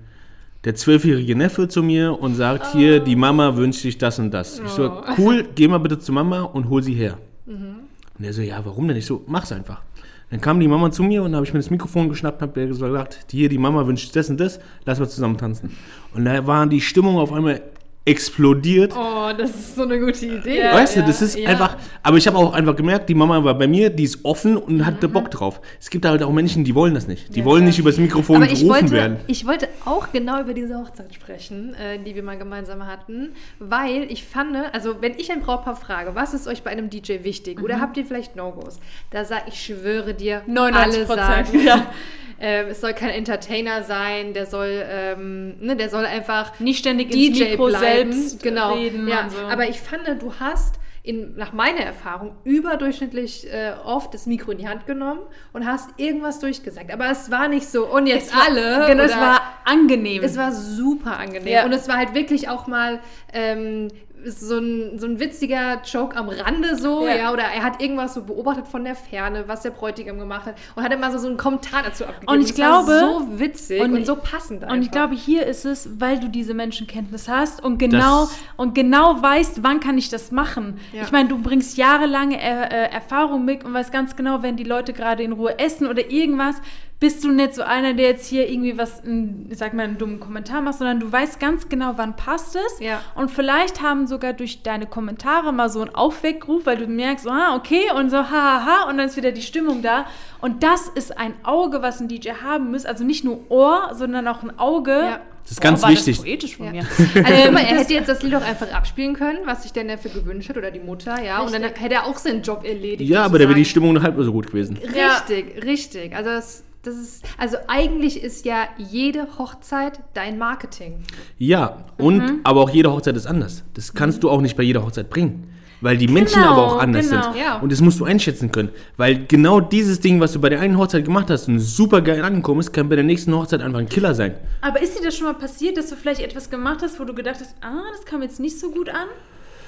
der 0.64 0.75
zwölfjährige 0.75 1.35
Neffe 1.35 1.68
zu 1.68 1.83
mir 1.83 2.21
und 2.21 2.35
sagt, 2.37 2.73
hier, 2.73 3.01
die 3.01 3.16
Mama 3.16 3.57
wünscht 3.57 3.81
sich 3.83 3.99
das 3.99 4.18
und 4.18 4.31
das. 4.33 4.61
Ich 4.61 4.68
so, 4.71 4.90
Oh. 4.90 5.03
cool, 5.18 5.45
geh 5.55 5.66
mal 5.68 5.79
bitte 5.79 5.99
zu 5.99 6.12
Mama 6.12 6.42
und 6.42 6.68
hol 6.68 6.83
sie 6.83 6.95
her. 6.95 7.18
Mhm. 7.47 7.77
Und 8.18 8.25
er 8.25 8.33
so, 8.33 8.42
ja, 8.42 8.61
warum 8.64 8.87
denn? 8.88 8.97
Ich 8.97 9.07
so, 9.07 9.23
mach's 9.27 9.51
einfach. 9.53 9.83
Dann 10.31 10.40
kam 10.40 10.61
die 10.61 10.68
Mama 10.68 10.90
zu 10.90 11.03
mir 11.03 11.23
und 11.23 11.35
habe 11.35 11.45
ich 11.45 11.53
mir 11.53 11.59
das 11.59 11.68
Mikrofon 11.71 12.09
geschnappt 12.09 12.40
und 12.40 12.49
habe 12.49 12.66
gesagt, 12.68 13.27
hier, 13.31 13.49
die 13.49 13.59
Mama 13.59 13.87
wünscht 13.87 14.05
sich 14.05 14.12
das 14.12 14.31
und 14.31 14.40
das, 14.40 14.61
lass 14.87 14.99
mal 14.99 15.09
zusammen 15.09 15.37
tanzen. 15.37 15.71
Und 16.14 16.25
da 16.25 16.47
war 16.47 16.66
die 16.66 16.81
Stimmung 16.81 17.18
auf 17.18 17.33
einmal 17.33 17.61
explodiert. 18.04 18.92
Oh, 18.96 19.30
das 19.36 19.50
ist 19.50 19.76
so 19.76 19.82
eine 19.82 19.98
gute 20.00 20.26
Idee. 20.26 20.58
Ja, 20.58 20.74
Weißt 20.74 20.96
ja, 20.96 21.02
du, 21.02 21.08
das 21.08 21.22
ist 21.22 21.38
ja. 21.38 21.48
einfach, 21.48 21.76
aber 22.02 22.16
ich 22.16 22.26
habe 22.26 22.36
auch 22.36 22.52
einfach 22.52 22.74
gemerkt, 22.74 23.08
die 23.08 23.14
Mama 23.14 23.42
war 23.44 23.56
bei 23.56 23.68
mir, 23.68 23.90
die 23.90 24.02
ist 24.04 24.24
offen 24.24 24.56
und 24.56 24.84
hatte 24.84 25.08
Bock 25.08 25.30
drauf. 25.30 25.60
Es 25.80 25.88
gibt 25.88 26.04
halt 26.04 26.22
auch 26.22 26.32
Menschen, 26.32 26.64
die 26.64 26.74
wollen 26.74 26.94
das 26.94 27.06
nicht. 27.06 27.34
Die 27.34 27.40
Ja, 27.40 27.44
wollen 27.44 27.64
nicht 27.64 27.78
übers 27.78 27.98
Mikrofon 27.98 28.36
Aber 28.36 28.46
ich 28.46 28.60
gerufen 28.60 28.82
wollte, 28.82 28.92
werden. 28.92 29.16
ich 29.28 29.46
wollte 29.46 29.68
auch 29.84 30.10
genau 30.10 30.40
über 30.40 30.52
diese 30.52 30.76
Hochzeit 30.78 31.14
sprechen, 31.14 31.74
äh, 31.74 31.98
die 31.98 32.14
wir 32.16 32.24
mal 32.24 32.38
gemeinsam 32.38 32.86
hatten, 32.86 33.34
weil 33.60 34.10
ich 34.10 34.24
fand, 34.24 34.56
also 34.72 35.00
wenn 35.00 35.12
ich 35.18 35.30
ein 35.30 35.40
Brautpaar 35.40 35.76
frage, 35.76 36.16
was 36.16 36.34
ist 36.34 36.48
euch 36.48 36.62
bei 36.62 36.70
einem 36.70 36.90
DJ 36.90 37.22
wichtig 37.22 37.62
oder 37.62 37.80
habt 37.80 37.96
ihr 37.96 38.04
vielleicht 38.04 38.34
No-Gos, 38.34 38.80
da 39.10 39.24
sage 39.24 39.44
ich, 39.46 39.62
schwöre 39.62 40.14
dir, 40.14 40.42
alle 40.46 40.52
99 40.52 41.06
sagen, 41.06 41.44
Prozent. 41.44 41.64
Ja. 41.64 41.86
ähm, 42.40 42.66
es 42.70 42.80
soll 42.80 42.92
kein 42.92 43.10
Entertainer 43.10 43.84
sein, 43.84 44.34
der 44.34 44.46
soll, 44.46 44.84
ähm, 44.90 45.54
ne, 45.60 45.76
der 45.76 45.88
soll 45.88 46.05
einfach 46.05 46.59
Nicht 46.59 46.80
ständig 46.80 47.14
ins 47.14 47.38
DJ 47.38 47.50
Mikro 47.50 47.66
bleiben. 47.68 47.84
Selbst 47.97 48.43
genau. 48.43 48.74
reden 48.74 49.09
ja. 49.09 49.28
so. 49.28 49.38
Aber 49.38 49.68
ich 49.68 49.80
fand, 49.80 50.07
du 50.20 50.34
hast 50.40 50.78
in, 51.05 51.34
nach 51.34 51.53
meiner 51.53 51.80
Erfahrung 51.80 52.36
überdurchschnittlich 52.45 53.53
äh, 53.53 53.72
oft 53.84 54.14
das 54.14 54.26
Mikro 54.26 54.53
in 54.53 54.59
die 54.59 54.68
Hand 54.68 54.86
genommen 54.86 55.20
und 55.53 55.66
hast 55.66 55.90
irgendwas 55.97 56.38
durchgesagt. 56.38 56.93
Aber 56.93 57.11
es 57.11 57.30
war 57.30 57.49
nicht 57.49 57.68
so, 57.68 57.86
und 57.86 58.07
jetzt 58.07 58.34
war- 58.34 58.47
alle. 58.47 58.86
Genau, 58.86 59.03
es 59.03 59.16
war 59.16 59.40
angenehm. 59.64 60.22
es 60.22 60.36
war 60.36 60.53
super 60.53 61.18
angenehm. 61.18 61.53
Ja. 61.53 61.64
Und 61.64 61.72
es 61.72 61.88
war 61.88 61.97
halt 61.97 62.14
wirklich 62.14 62.49
auch 62.49 62.68
mal 62.68 63.01
ähm, 63.32 63.88
so, 64.25 64.59
ein, 64.59 64.99
so 64.99 65.07
ein 65.07 65.18
witziger 65.20 65.81
Joke 65.85 66.16
am 66.16 66.29
Rande 66.29 66.77
so, 66.77 67.07
Ja. 67.07 67.14
ja. 67.16 67.33
Oder 67.33 67.45
er 67.45 67.62
hat 67.62 67.81
irgendwas 67.83 68.14
so 68.14 68.23
beobachtet 68.23 68.66
von 68.68 68.85
der 68.85 68.95
Ferne, 68.95 69.45
was 69.47 69.62
der 69.62 69.70
Bräutigam 69.70 70.18
gemacht 70.18 70.47
hat. 70.47 70.55
Und 70.75 70.83
hat 70.83 70.93
immer 70.93 71.11
so, 71.11 71.18
so 71.18 71.29
einen 71.29 71.37
Kommentar 71.37 71.83
dazu 71.83 72.05
abgegeben. 72.05 72.33
Und 72.33 72.41
ich 72.49 72.59
war 72.59 72.85
glaube- 72.85 72.99
so 73.01 73.39
witzig 73.39 73.81
und, 73.83 73.95
und- 73.95 74.07
so 74.07 74.16
passend 74.16 74.62
einfach. 74.64 74.77
Und 74.77 74.83
ich 74.83 74.91
glaube, 74.91 75.14
hier 75.14 75.47
ist 75.47 75.64
es, 75.64 75.89
weil 76.01 76.20
du 76.20 76.29
diese 76.29 76.55
Menschenkenntnis 76.55 77.29
hast 77.29 77.62
und 77.62 77.79
genau, 77.79 78.23
Das- 78.23 78.35
und 78.57 78.75
genau 78.75 79.20
weißt, 79.23 79.62
wann 79.62 79.81
kann 79.81 79.99
ich 79.99 80.09
das 80.09 80.31
machen. 80.33 80.79
Ja. 80.93 81.03
Ich 81.03 81.12
meine, 81.12 81.29
du 81.29 81.39
bringst 81.39 81.77
jahrelange 81.77 82.41
äh, 82.41 82.64
äh, 82.87 82.91
Erfahrung 82.93 83.45
mit 83.45 83.64
und 83.64 83.75
weißt 83.75 83.93
ganz 83.93 84.16
genau, 84.16 84.43
wenn 84.43 84.57
die 84.57 84.64
Leute 84.64 84.93
gerade 84.93 85.23
in 85.23 85.33
Ruhe 85.33 85.59
essen 85.59 85.87
oder 85.87 86.11
irgendwas, 86.11 86.57
bist 87.03 87.24
du 87.24 87.32
nicht 87.32 87.53
so 87.53 87.62
einer, 87.62 87.94
der 87.94 88.11
jetzt 88.11 88.28
hier 88.28 88.48
irgendwie 88.48 88.78
was, 88.78 89.03
ein, 89.05 89.48
ich 89.50 89.59
sag 89.59 89.74
mal, 89.74 89.82
einen 89.82 89.98
dummen 89.98 90.20
Kommentar 90.20 90.61
macht, 90.61 90.78
sondern 90.78 91.00
du 91.00 91.11
weißt 91.11 91.40
ganz 91.40 91.68
genau, 91.68 91.94
wann 91.96 92.14
passt 92.14 92.55
es. 92.55 92.78
Ja. 92.78 93.03
Und 93.16 93.28
vielleicht 93.28 93.82
haben 93.82 94.07
sogar 94.07 94.34
durch 94.34 94.62
deine 94.62 94.86
Kommentare 94.86 95.53
mal 95.53 95.68
so 95.68 95.80
einen 95.80 95.92
Aufweckruf, 95.96 96.64
weil 96.64 96.76
du 96.76 96.86
merkst, 96.86 97.26
ah, 97.26 97.57
okay, 97.57 97.90
und 97.98 98.11
so, 98.11 98.18
ha, 98.18 98.30
ha, 98.30 98.64
ha, 98.64 98.88
und 98.88 98.98
dann 98.98 99.09
ist 99.09 99.16
wieder 99.16 99.32
die 99.32 99.42
Stimmung 99.42 99.82
da. 99.82 100.07
Und 100.40 100.62
das 100.62 100.88
ist 100.94 101.18
ein 101.18 101.34
Auge, 101.42 101.82
was 101.82 101.98
ein 102.00 102.07
DJ 102.07 102.34
haben 102.40 102.70
muss. 102.70 102.86
Also 102.86 103.03
nicht 103.03 103.24
nur 103.24 103.50
Ohr, 103.50 103.90
sondern 103.94 104.28
auch 104.28 104.44
ein 104.44 104.57
Auge. 104.61 104.92
Ja. 104.92 105.20
Das 105.42 105.50
ist 105.50 105.61
ganz 105.61 105.82
war 105.82 105.90
wichtig. 105.90 106.18
Das 106.18 106.24
poetisch 106.24 106.57
von 106.57 106.66
Ja. 106.66 106.70
mir. 106.70 106.86
Also 107.24 107.50
mal, 107.50 107.62
er 107.64 107.78
hätte 107.78 107.94
jetzt 107.94 108.09
das 108.09 108.22
Lied 108.22 108.36
auch 108.36 108.44
einfach 108.44 108.70
abspielen 108.72 109.14
können, 109.14 109.40
was 109.44 109.64
sich 109.64 109.72
denn 109.72 109.88
dafür 109.88 110.12
gewünscht 110.12 110.48
hat, 110.50 110.57
oder 110.57 110.70
die 110.70 110.78
Mutter, 110.78 111.20
ja. 111.20 111.40
Und 111.40 111.53
dann 111.53 111.64
Richtig. 111.64 111.82
hätte 111.82 111.94
er 111.96 112.07
auch 112.07 112.16
seinen 112.16 112.42
Job 112.42 112.64
erledigt. 112.64 113.11
Ja, 113.11 113.24
aber 113.24 113.40
da 113.40 113.46
wäre 113.46 113.57
die. 113.57 113.64
Stimmung 113.64 113.92
nur 113.94 114.05
halb 114.05 114.14
so 114.20 114.30
gut 114.30 114.46
gewesen. 114.46 114.78
Ja. 114.94 115.16
Richtig, 115.16 115.64
richtig. 115.64 116.14
Also 116.14 116.30
das, 116.30 116.62
das 116.83 116.97
ist, 116.97 117.24
also 117.39 117.57
eigentlich 117.68 118.22
ist 118.22 118.45
ja 118.45 118.64
jede 118.76 119.26
Hochzeit 119.39 120.01
dein 120.14 120.39
Marketing. 120.39 121.03
Ja, 121.39 121.85
und 121.99 122.18
Mhm. 122.18 122.41
aber 122.45 122.61
auch 122.61 122.70
jede 122.70 122.93
Hochzeit 122.93 123.16
ist 123.16 123.26
anders. 123.26 123.62
Das 123.74 123.95
kannst 123.95 124.22
du 124.22 124.30
auch 124.30 124.41
nicht 124.41 124.57
bei 124.57 124.62
jeder 124.62 124.85
Hochzeit 124.85 125.09
bringen. 125.11 125.49
Weil 125.80 125.97
die 125.97 126.07
Menschen 126.07 126.41
Genau, 126.41 126.53
aber 126.53 126.62
auch 126.66 126.78
anders 126.78 127.11
genau. 127.11 127.33
sind. 127.33 127.37
Ja. 127.43 127.59
Und 127.59 127.72
das 127.72 127.80
musst 127.80 127.99
du 127.99 128.05
einschätzen 128.05 128.53
können. 128.53 128.68
Weil 128.97 129.26
genau 129.26 129.59
dieses 129.61 129.99
Ding, 129.99 130.20
was 130.20 130.33
du 130.33 130.41
bei 130.41 130.49
der 130.49 130.61
einen 130.61 130.78
Hochzeit 130.78 131.05
gemacht 131.05 131.28
hast 131.28 131.49
und 131.49 131.59
super 131.59 132.01
geil 132.03 132.22
angekommen 132.22 132.61
ist, 132.61 132.72
kann 132.72 132.89
bei 132.89 132.95
der 132.95 133.05
nächsten 133.05 133.35
Hochzeit 133.35 133.61
einfach 133.62 133.80
ein 133.80 133.89
Killer 133.89 134.14
sein. 134.14 134.35
Aber 134.61 134.80
ist 134.80 134.97
dir 134.97 135.05
das 135.05 135.16
schon 135.16 135.26
mal 135.26 135.35
passiert, 135.35 135.76
dass 135.76 135.89
du 135.89 135.97
vielleicht 135.97 136.20
etwas 136.20 136.51
gemacht 136.51 136.83
hast, 136.83 137.01
wo 137.01 137.05
du 137.05 137.14
gedacht 137.14 137.39
hast, 137.41 137.57
ah, 137.62 137.83
das 137.97 138.05
kam 138.07 138.22
jetzt 138.22 138.39
nicht 138.39 138.61
so 138.61 138.70
gut 138.70 138.91
an? 138.91 139.09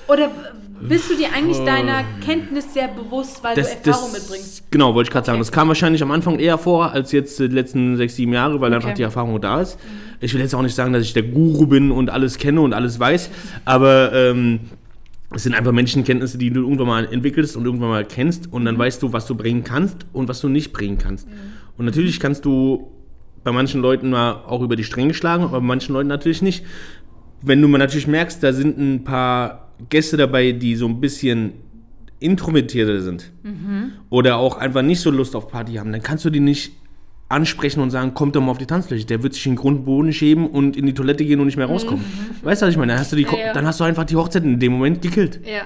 Oder 0.08 0.30
bist 0.80 1.10
du 1.10 1.16
dir 1.16 1.28
eigentlich 1.34 1.58
deiner 1.58 2.04
Kenntnis 2.24 2.74
sehr 2.74 2.88
bewusst, 2.88 3.42
weil 3.42 3.54
du 3.54 3.60
Erfahrung 3.62 4.12
mitbringst? 4.12 4.70
Genau, 4.70 4.94
wollte 4.94 5.08
ich 5.08 5.12
gerade 5.12 5.26
sagen. 5.26 5.38
Das 5.38 5.50
kam 5.52 5.68
wahrscheinlich 5.68 6.02
am 6.02 6.10
Anfang 6.10 6.38
eher 6.38 6.58
vor 6.58 6.92
als 6.92 7.12
jetzt 7.12 7.38
die 7.38 7.46
letzten 7.46 7.96
sechs, 7.96 8.16
sieben 8.16 8.32
Jahre, 8.32 8.60
weil 8.60 8.72
einfach 8.74 8.88
Okay. 8.88 8.96
die 8.98 9.02
Erfahrung 9.02 9.40
da 9.40 9.60
ist. 9.62 9.78
Ich 10.20 10.34
will 10.34 10.40
jetzt 10.40 10.54
auch 10.54 10.62
nicht 10.62 10.74
sagen, 10.74 10.92
dass 10.92 11.02
ich 11.02 11.12
der 11.14 11.22
Guru 11.22 11.66
bin 11.66 11.90
und 11.90 12.10
alles 12.10 12.38
kenne 12.38 12.60
und 12.60 12.72
alles 12.74 12.98
weiß, 13.00 13.30
aber 13.64 14.12
ähm, 14.12 14.60
es 15.34 15.42
sind 15.42 15.54
einfach 15.54 15.72
Menschenkenntnisse, 15.72 16.38
die 16.38 16.50
du 16.50 16.60
irgendwann 16.62 16.86
mal 16.86 17.08
entwickelst 17.12 17.56
und 17.56 17.64
irgendwann 17.64 17.88
mal 17.90 18.04
kennst 18.04 18.52
und 18.52 18.64
dann 18.64 18.78
weißt 18.78 19.02
du, 19.02 19.12
was 19.12 19.26
du 19.26 19.34
bringen 19.34 19.64
kannst 19.64 20.06
und 20.12 20.28
was 20.28 20.40
du 20.40 20.48
nicht 20.48 20.72
bringen 20.72 20.98
kannst. 20.98 21.26
Und 21.76 21.86
natürlich 21.86 22.20
kannst 22.20 22.44
du 22.44 22.90
bei 23.42 23.52
manchen 23.52 23.80
Leuten 23.82 24.10
mal 24.10 24.32
auch 24.46 24.62
über 24.62 24.76
die 24.76 24.84
Stränge 24.84 25.12
schlagen, 25.12 25.44
aber 25.44 25.60
bei 25.60 25.66
manchen 25.66 25.92
Leuten 25.92 26.08
natürlich 26.08 26.40
nicht. 26.40 26.64
Wenn 27.46 27.60
du 27.60 27.68
mal 27.68 27.78
natürlich 27.78 28.06
merkst, 28.06 28.42
da 28.42 28.52
sind 28.52 28.78
ein 28.78 29.04
paar 29.04 29.68
Gäste 29.88 30.16
dabei, 30.16 30.52
die 30.52 30.76
so 30.76 30.86
ein 30.86 31.00
bisschen 31.00 31.52
introvertierter 32.20 33.02
sind 33.02 33.32
oder 34.08 34.36
auch 34.38 34.56
einfach 34.56 34.82
nicht 34.82 35.00
so 35.00 35.10
Lust 35.10 35.36
auf 35.36 35.50
Party 35.50 35.74
haben, 35.74 35.92
dann 35.92 36.02
kannst 36.02 36.24
du 36.24 36.30
die 36.30 36.40
nicht 36.40 36.72
ansprechen 37.28 37.80
und 37.80 37.90
sagen, 37.90 38.14
kommt 38.14 38.36
doch 38.36 38.40
mal 38.40 38.50
auf 38.50 38.58
die 38.58 38.66
Tanzfläche. 38.66 39.06
Der 39.06 39.22
wird 39.22 39.34
sich 39.34 39.44
in 39.46 39.52
den 39.52 39.58
Grundboden 39.58 40.12
schäben 40.12 40.46
und 40.46 40.76
in 40.76 40.86
die 40.86 40.94
Toilette 40.94 41.24
gehen 41.24 41.40
und 41.40 41.46
nicht 41.46 41.56
mehr 41.56 41.66
rauskommen. 41.66 42.04
Weißt 42.42 42.62
du, 42.62 42.66
was 42.66 42.72
ich 42.72 42.78
meine? 42.78 42.92
Dann 42.92 43.00
hast, 43.00 43.12
du 43.12 43.16
die, 43.16 43.22
Ja, 43.22 43.36
ja. 43.36 43.52
dann 43.52 43.66
hast 43.66 43.80
du 43.80 43.84
einfach 43.84 44.04
die 44.04 44.16
Hochzeit 44.16 44.44
in 44.44 44.58
dem 44.60 44.72
Moment 44.72 45.02
gekillt. 45.02 45.40
Ja. 45.44 45.62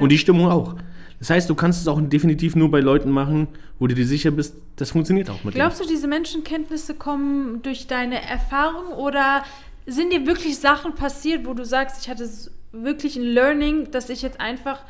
Und 0.00 0.10
die 0.10 0.18
Stimmung 0.18 0.46
auch. 0.46 0.76
Das 1.18 1.30
heißt, 1.30 1.48
du 1.48 1.54
kannst 1.54 1.80
es 1.80 1.88
auch 1.88 2.00
definitiv 2.00 2.56
nur 2.56 2.70
bei 2.70 2.80
Leuten 2.80 3.10
machen, 3.10 3.48
wo 3.78 3.86
du 3.86 3.94
dir 3.94 4.06
sicher 4.06 4.30
bist, 4.30 4.56
das 4.76 4.90
funktioniert 4.90 5.30
auch 5.30 5.42
mit 5.44 5.54
Glaubst 5.54 5.80
du, 5.80 5.86
diese 5.86 6.06
Menschenkenntnisse 6.08 6.94
kommen 6.94 7.62
durch 7.62 7.86
deine 7.86 8.22
Erfahrung 8.22 8.92
oder 8.96 9.44
sind 9.86 10.12
dir 10.12 10.26
wirklich 10.26 10.58
Sachen 10.58 10.94
passiert, 10.94 11.46
wo 11.46 11.54
du 11.54 11.64
sagst, 11.64 12.02
ich 12.02 12.08
hatte 12.10 12.28
wirklich 12.72 13.16
ein 13.16 13.22
Learning, 13.22 13.90
dass 13.90 14.08
ich 14.10 14.22
jetzt 14.22 14.40
einfach 14.40 14.80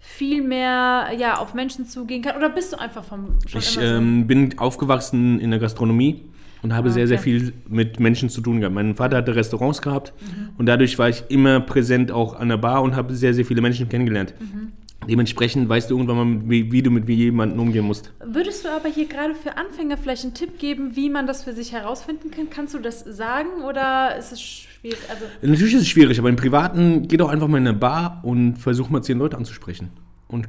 viel 0.00 0.42
mehr 0.42 1.08
ja, 1.18 1.38
auf 1.38 1.54
Menschen 1.54 1.86
zugehen 1.86 2.22
kann? 2.22 2.36
Oder 2.36 2.48
bist 2.50 2.72
du 2.72 2.78
einfach 2.78 3.04
vom 3.04 3.38
schon 3.46 3.58
Ich 3.58 3.66
so? 3.70 3.80
ähm, 3.80 4.26
bin 4.26 4.58
aufgewachsen 4.58 5.40
in 5.40 5.50
der 5.50 5.58
Gastronomie 5.60 6.22
und 6.62 6.72
habe 6.72 6.90
sehr, 6.90 7.06
sehr 7.06 7.18
Ah, 7.18 7.20
okay. 7.20 7.38
viel 7.40 7.52
mit 7.68 8.00
Menschen 8.00 8.28
zu 8.30 8.40
tun 8.40 8.60
gehabt. 8.60 8.74
Mein 8.74 8.94
Vater 8.94 9.18
hatte 9.18 9.34
Restaurants 9.34 9.82
gehabt 9.82 10.12
Mhm. 10.20 10.50
und 10.56 10.66
dadurch 10.66 10.98
war 10.98 11.08
ich 11.08 11.24
immer 11.28 11.60
präsent 11.60 12.10
auch 12.10 12.34
an 12.38 12.48
der 12.48 12.56
Bar 12.56 12.82
und 12.82 12.96
habe 12.96 13.14
sehr, 13.14 13.34
sehr 13.34 13.44
viele 13.44 13.60
Menschen 13.60 13.88
kennengelernt. 13.88 14.34
Mhm. 14.40 14.72
Dementsprechend 15.08 15.68
weißt 15.68 15.90
du 15.90 15.94
irgendwann 15.96 16.16
mal, 16.16 16.24
mit, 16.26 16.50
wie, 16.50 16.70
wie 16.70 16.82
du 16.82 16.90
mit 16.90 17.08
jemandem 17.08 17.58
umgehen 17.58 17.86
musst. 17.86 18.12
Würdest 18.22 18.64
du 18.64 18.68
aber 18.68 18.90
hier 18.90 19.06
gerade 19.06 19.34
für 19.34 19.56
Anfänger 19.56 19.96
vielleicht 19.96 20.24
einen 20.24 20.34
Tipp 20.34 20.58
geben, 20.58 20.96
wie 20.96 21.08
man 21.08 21.26
das 21.26 21.44
für 21.44 21.54
sich 21.54 21.72
herausfinden 21.72 22.30
kann? 22.30 22.50
Kannst 22.50 22.74
du 22.74 22.78
das 22.78 23.00
sagen 23.00 23.62
oder 23.66 24.16
ist 24.18 24.32
es 24.32 24.42
schwierig? 24.42 24.98
Also, 25.08 25.24
Natürlich 25.40 25.74
ist 25.74 25.82
es 25.82 25.88
schwierig, 25.88 26.18
aber 26.18 26.28
im 26.28 26.36
Privaten 26.36 27.08
geh 27.08 27.16
doch 27.16 27.30
einfach 27.30 27.48
mal 27.48 27.56
in 27.56 27.66
eine 27.66 27.76
Bar 27.78 28.20
und 28.22 28.56
versuch 28.56 28.90
mal 28.90 29.02
zehn 29.02 29.18
Leute 29.18 29.38
anzusprechen. 29.38 29.90
Und 30.28 30.48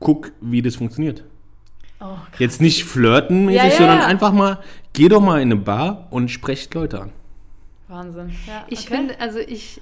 guck, 0.00 0.32
wie 0.40 0.60
das 0.60 0.74
funktioniert. 0.74 1.22
oh, 2.00 2.16
Jetzt 2.40 2.60
nicht 2.60 2.84
flirtenmäßig, 2.84 3.62
Ja, 3.62 3.68
ja, 3.68 3.76
sondern 3.76 3.98
ja. 3.98 4.06
einfach 4.06 4.32
mal, 4.32 4.58
geh 4.92 5.08
doch 5.08 5.20
mal 5.20 5.40
in 5.40 5.52
eine 5.52 5.60
Bar 5.60 6.08
und 6.10 6.32
sprecht 6.32 6.74
Leute 6.74 7.00
an. 7.00 7.12
Wahnsinn. 7.86 8.30
Ja, 8.48 8.64
Ich 8.68 8.86
okay. 8.86 8.96
finde, 8.96 9.20
also 9.20 9.38
ich 9.38 9.80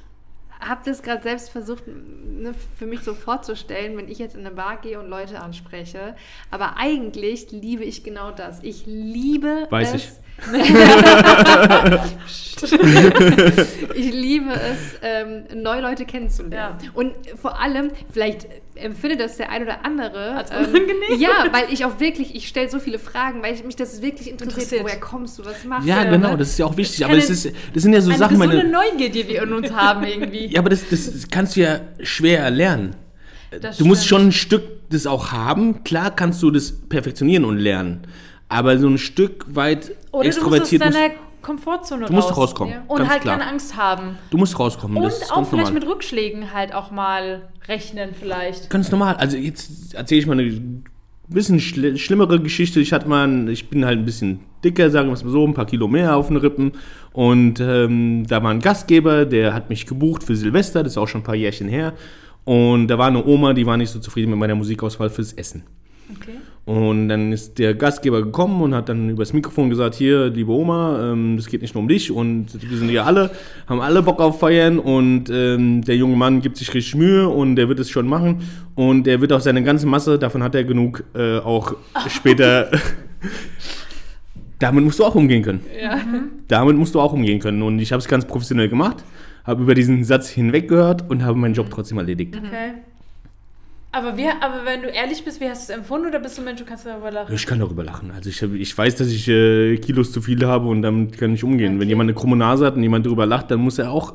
habe 0.62 0.80
das 0.84 1.02
gerade 1.02 1.22
selbst 1.22 1.50
versucht, 1.50 1.84
ne, 1.86 2.54
für 2.78 2.86
mich 2.86 3.00
so 3.00 3.14
vorzustellen, 3.14 3.96
wenn 3.96 4.08
ich 4.08 4.18
jetzt 4.18 4.34
in 4.34 4.46
eine 4.46 4.54
Bar 4.54 4.80
gehe 4.80 4.98
und 4.98 5.08
Leute 5.08 5.40
anspreche. 5.40 6.16
Aber 6.50 6.76
eigentlich 6.76 7.50
liebe 7.50 7.84
ich 7.84 8.04
genau 8.04 8.30
das. 8.30 8.62
Ich 8.62 8.84
liebe 8.86 9.66
Weiß 9.70 9.94
es. 9.94 10.04
ich. 10.04 10.12
ich 13.94 14.12
liebe 14.12 14.52
es, 14.52 14.98
ähm, 15.02 15.44
neue 15.54 15.82
Leute 15.82 16.04
kennenzulernen. 16.04 16.78
Ja. 16.82 16.90
Und 16.94 17.14
vor 17.40 17.60
allem, 17.60 17.90
vielleicht 18.12 18.46
empfindet 18.74 19.20
das 19.20 19.36
der 19.36 19.50
ein 19.50 19.62
oder 19.62 19.84
andere 19.84 20.30
ähm, 20.30 20.36
Als 20.36 20.50
unangenehm. 20.50 21.18
ja, 21.18 21.46
weil 21.52 21.72
ich 21.72 21.84
auch 21.84 22.00
wirklich, 22.00 22.34
ich 22.34 22.48
stelle 22.48 22.68
so 22.68 22.78
viele 22.78 22.98
Fragen, 22.98 23.42
weil 23.42 23.54
ich, 23.54 23.64
mich 23.64 23.76
das 23.76 24.02
wirklich 24.02 24.30
interessiert. 24.30 24.58
Interessiert. 24.62 24.84
Woher 24.84 25.00
kommst 25.00 25.38
du? 25.38 25.44
Was 25.44 25.64
machst 25.64 25.86
Ja, 25.86 26.04
du? 26.04 26.10
genau, 26.10 26.32
ne? 26.32 26.38
das 26.38 26.48
ist 26.50 26.58
ja 26.58 26.66
auch 26.66 26.76
wichtig. 26.76 27.04
Aber 27.04 27.14
das, 27.14 27.30
ist, 27.30 27.46
das 27.74 27.82
sind 27.82 27.92
ja 27.92 28.00
so 28.00 28.10
Eine 28.10 28.18
Sachen, 28.18 28.38
meine. 28.38 28.64
Neugier, 28.64 29.10
die 29.10 29.28
wir 29.28 29.42
in 29.42 29.52
uns 29.52 29.70
haben 29.72 30.04
irgendwie. 30.04 30.46
Ja, 30.46 30.60
aber 30.60 30.70
das, 30.70 30.88
das 30.88 31.28
kannst 31.30 31.56
du 31.56 31.60
ja 31.60 31.80
schwer 32.02 32.40
erlernen. 32.40 32.96
Das 33.60 33.76
Du 33.76 33.84
musst 33.84 34.06
schon 34.06 34.28
ein 34.28 34.32
Stück 34.32 34.62
das 34.88 35.06
auch 35.06 35.32
haben. 35.32 35.84
Klar 35.84 36.14
kannst 36.14 36.42
du 36.42 36.50
das 36.50 36.72
perfektionieren 36.72 37.44
und 37.44 37.58
lernen. 37.58 38.02
Aber 38.48 38.78
so 38.78 38.88
ein 38.88 38.98
Stück 38.98 39.46
weit 39.54 39.90
Oder 39.90 39.94
du 40.10 40.16
musst 40.18 40.26
extrovertiert 40.38 40.84
musst, 40.84 40.94
deiner 40.96 41.14
Komfortzone 41.42 42.06
Du 42.06 42.12
musst 42.12 42.30
raus. 42.30 42.36
rauskommen, 42.38 42.74
Ja. 42.74 42.82
Und 42.88 43.08
halt 43.08 43.22
klar. 43.22 43.38
keine 43.38 43.50
Angst 43.50 43.76
haben. 43.76 44.16
du 44.30 44.38
musst 44.38 44.58
rauskommen. 44.58 44.96
Und 44.96 45.04
auch 45.06 45.10
vielleicht 45.10 45.50
normal. 45.50 45.72
mit 45.72 45.86
Rückschlägen 45.86 46.52
halt 46.52 46.74
auch 46.74 46.90
mal 46.90 47.48
rechnen 47.68 48.10
vielleicht. 48.18 48.70
Ganz 48.70 48.90
normal. 48.90 49.16
Also 49.16 49.36
jetzt 49.36 49.94
erzähle 49.94 50.20
ich 50.20 50.26
mal 50.26 50.38
eine 50.38 50.82
bisschen 51.28 51.60
schl 51.60 51.96
schlimmere 51.96 52.40
Geschichte. 52.40 52.80
Ich 52.80 52.92
hatte 52.92 53.08
mal, 53.08 53.48
ich 53.48 53.68
bin 53.70 53.84
halt 53.84 53.98
ein 53.98 54.04
bisschen 54.04 54.40
dicker, 54.64 54.90
sagen 54.90 55.08
wir 55.08 55.14
es 55.14 55.24
mal 55.24 55.30
so, 55.30 55.46
ein 55.46 55.54
paar 55.54 55.66
Kilo 55.66 55.88
mehr 55.88 56.16
auf 56.16 56.28
den 56.28 56.36
Rippen. 56.36 56.72
Und 57.12 57.60
ähm, 57.60 58.26
da 58.26 58.42
war 58.42 58.50
ein 58.50 58.60
Gastgeber, 58.60 59.24
der 59.24 59.54
hat 59.54 59.68
mich 59.70 59.86
gebucht 59.86 60.22
für 60.24 60.36
Silvester, 60.36 60.82
das 60.82 60.92
ist 60.92 60.98
auch 60.98 61.08
schon 61.08 61.20
ein 61.22 61.24
paar 61.24 61.34
Jährchen 61.34 61.68
her. 61.68 61.94
Und 62.44 62.88
da 62.88 62.98
war 62.98 63.06
eine 63.06 63.24
Oma, 63.24 63.52
die 63.54 63.66
war 63.66 63.76
nicht 63.76 63.90
so 63.90 63.98
zufrieden 64.00 64.30
mit 64.30 64.38
meiner 64.38 64.54
Musikauswahl 64.56 65.10
fürs 65.10 65.32
Essen. 65.32 65.62
Okay. 66.16 66.38
Und 66.64 67.08
dann 67.08 67.32
ist 67.32 67.58
der 67.58 67.74
Gastgeber 67.74 68.22
gekommen 68.22 68.62
und 68.62 68.72
hat 68.72 68.88
dann 68.88 69.10
übers 69.10 69.32
Mikrofon 69.32 69.68
gesagt, 69.68 69.96
hier, 69.96 70.28
liebe 70.28 70.52
Oma, 70.52 71.12
ähm, 71.12 71.36
das 71.36 71.46
geht 71.46 71.60
nicht 71.60 71.74
nur 71.74 71.82
um 71.82 71.88
dich 71.88 72.12
und 72.12 72.70
wir 72.70 72.78
sind 72.78 72.88
hier 72.88 73.04
alle, 73.04 73.32
haben 73.66 73.80
alle 73.80 74.00
Bock 74.00 74.20
auf 74.20 74.38
Feiern 74.38 74.78
und 74.78 75.28
ähm, 75.28 75.82
der 75.82 75.96
junge 75.96 76.16
Mann 76.16 76.40
gibt 76.40 76.56
sich 76.56 76.72
richtig 76.72 76.94
Mühe 76.94 77.28
und 77.28 77.56
der 77.56 77.68
wird 77.68 77.80
es 77.80 77.90
schon 77.90 78.06
machen 78.06 78.42
und 78.76 79.08
der 79.08 79.20
wird 79.20 79.32
auch 79.32 79.40
seine 79.40 79.64
ganze 79.64 79.88
Masse, 79.88 80.20
davon 80.20 80.42
hat 80.44 80.54
er 80.54 80.62
genug, 80.62 81.04
äh, 81.14 81.38
auch 81.38 81.74
später... 82.08 82.70
Damit 84.60 84.84
musst 84.84 85.00
du 85.00 85.04
auch 85.04 85.16
umgehen 85.16 85.42
können. 85.42 85.60
Ja. 85.82 86.00
Damit 86.46 86.76
musst 86.76 86.94
du 86.94 87.00
auch 87.00 87.12
umgehen 87.12 87.40
können. 87.40 87.62
Und 87.62 87.80
ich 87.80 87.90
habe 87.90 87.98
es 87.98 88.06
ganz 88.06 88.24
professionell 88.24 88.68
gemacht, 88.68 89.02
habe 89.42 89.64
über 89.64 89.74
diesen 89.74 90.04
Satz 90.04 90.28
hinweg 90.28 90.68
gehört 90.68 91.10
und 91.10 91.24
habe 91.24 91.36
meinen 91.36 91.54
Job 91.54 91.66
trotzdem 91.68 91.98
erledigt. 91.98 92.36
Okay. 92.36 92.74
Aber, 93.94 94.16
wie, 94.16 94.26
aber 94.26 94.64
wenn 94.64 94.80
du 94.82 94.88
ehrlich 94.88 95.22
bist, 95.22 95.38
wie 95.40 95.48
hast 95.50 95.68
du 95.68 95.72
es 95.74 95.78
empfunden 95.78 96.06
oder 96.08 96.18
bist 96.18 96.38
du 96.38 96.42
ein 96.42 96.46
Mensch, 96.46 96.60
du 96.60 96.64
kannst 96.64 96.86
darüber 96.86 97.10
lachen? 97.10 97.34
Ich 97.34 97.44
kann 97.46 97.58
darüber 97.58 97.84
lachen. 97.84 98.10
Also 98.10 98.30
ich, 98.30 98.42
ich 98.42 98.76
weiß, 98.76 98.96
dass 98.96 99.08
ich 99.08 99.28
äh, 99.28 99.76
Kilos 99.76 100.12
zu 100.12 100.22
viel 100.22 100.44
habe 100.46 100.66
und 100.68 100.80
damit 100.80 101.18
kann 101.18 101.34
ich 101.34 101.44
umgehen. 101.44 101.78
Wenn 101.78 101.88
jemand 101.90 102.08
eine 102.08 102.14
krumme 102.18 102.36
Nase 102.36 102.64
hat 102.64 102.74
und 102.76 102.82
jemand 102.82 103.04
darüber 103.04 103.26
lacht, 103.26 103.50
dann 103.50 103.60
muss 103.60 103.78
er 103.78 103.90
auch. 103.90 104.14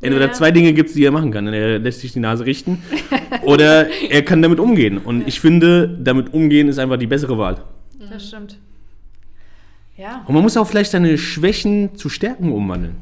Entweder 0.00 0.26
Ja. 0.26 0.32
zwei 0.32 0.50
Dinge 0.52 0.72
gibt 0.72 0.90
es, 0.90 0.94
die 0.94 1.04
er 1.04 1.10
machen 1.10 1.32
kann. 1.32 1.48
Er 1.48 1.78
lässt 1.80 2.00
sich 2.00 2.12
die 2.12 2.20
Nase 2.20 2.46
richten 2.46 2.80
oder 3.42 3.88
er 3.88 4.22
kann 4.22 4.40
damit 4.40 4.60
umgehen. 4.60 4.98
Und 4.98 5.26
ich 5.26 5.40
finde, 5.40 5.88
damit 6.00 6.32
umgehen 6.32 6.68
ist 6.68 6.78
einfach 6.78 6.96
die 6.98 7.06
bessere 7.08 7.36
Wahl. 7.38 7.64
Das 8.10 8.28
stimmt. 8.28 8.58
Ja, 9.96 10.24
Und 10.26 10.34
man 10.34 10.42
muss 10.42 10.56
auch 10.56 10.66
vielleicht 10.66 10.90
seine 10.90 11.16
Schwächen 11.16 11.96
zu 11.96 12.08
Stärken 12.08 12.52
umwandeln. 12.52 12.96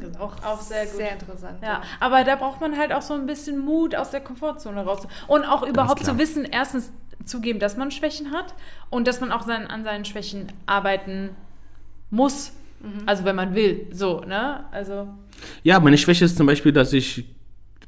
Das 0.00 0.10
ist 0.10 0.20
auch, 0.20 0.36
Auch 0.44 0.60
sehr 0.60 0.84
gut. 0.84 0.96
Sehr 0.96 1.12
interessant. 1.12 1.58
ja. 1.62 1.82
Aber 2.00 2.22
da 2.22 2.36
braucht 2.36 2.60
man 2.60 2.76
halt 2.76 2.92
auch 2.92 3.02
so 3.02 3.14
ein 3.14 3.26
bisschen 3.26 3.58
Mut 3.58 3.94
aus 3.96 4.10
der 4.10 4.20
Komfortzone 4.20 4.84
raus. 4.84 5.06
Und 5.26 5.44
auch 5.44 5.66
überhaupt 5.66 6.04
zu 6.04 6.16
wissen, 6.18 6.44
erstens 6.44 6.92
zugeben, 7.24 7.58
dass 7.58 7.76
man 7.76 7.90
Schwächen 7.90 8.30
hat 8.30 8.54
und 8.90 9.08
dass 9.08 9.20
man 9.20 9.32
auch 9.32 9.42
sein, 9.42 9.66
an 9.66 9.82
seinen 9.82 10.04
Schwächen 10.04 10.52
arbeiten 10.66 11.30
muss. 12.10 12.52
Also 13.06 13.24
wenn 13.24 13.34
man 13.34 13.54
will. 13.54 13.86
So, 13.92 14.20
ne? 14.20 14.64
Also. 14.70 15.08
Ja, 15.62 15.80
meine 15.80 15.96
Schwäche 15.96 16.26
ist 16.26 16.36
zum 16.36 16.46
Beispiel, 16.46 16.70
dass 16.72 16.92
ich 16.92 17.24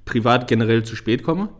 privat 0.07 0.49
generell 0.49 0.85
zu 0.85 0.97
spät 0.97 1.23
komme. 1.23 1.51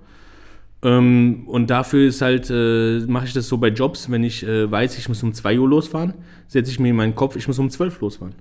Ähm, 0.83 1.45
und 1.47 1.71
dafür 1.71 2.09
ist 2.09 2.21
halt, 2.21 2.51
äh, 2.51 3.01
mache 3.07 3.27
ich 3.27 3.33
das 3.33 3.49
so 3.49 3.59
bei 3.59 3.69
Jobs, 3.69 4.11
wenn 4.11 4.25
ich 4.25 4.47
äh, 4.47 4.71
weiß, 4.71 4.99
ich 4.99 5.09
muss 5.09 5.23
um 5.23 5.33
2 5.33 5.59
Uhr 5.59 5.69
losfahren, 5.69 6.15
setze 6.49 6.71
ich 6.71 6.79
mir 6.79 6.91
in 6.91 6.97
meinen 6.97 7.15
Kopf, 7.15 7.37
ich 7.37 7.49
muss 7.49 7.59
um 7.59 7.71
12 7.71 8.01
losfahren. 8.01 8.35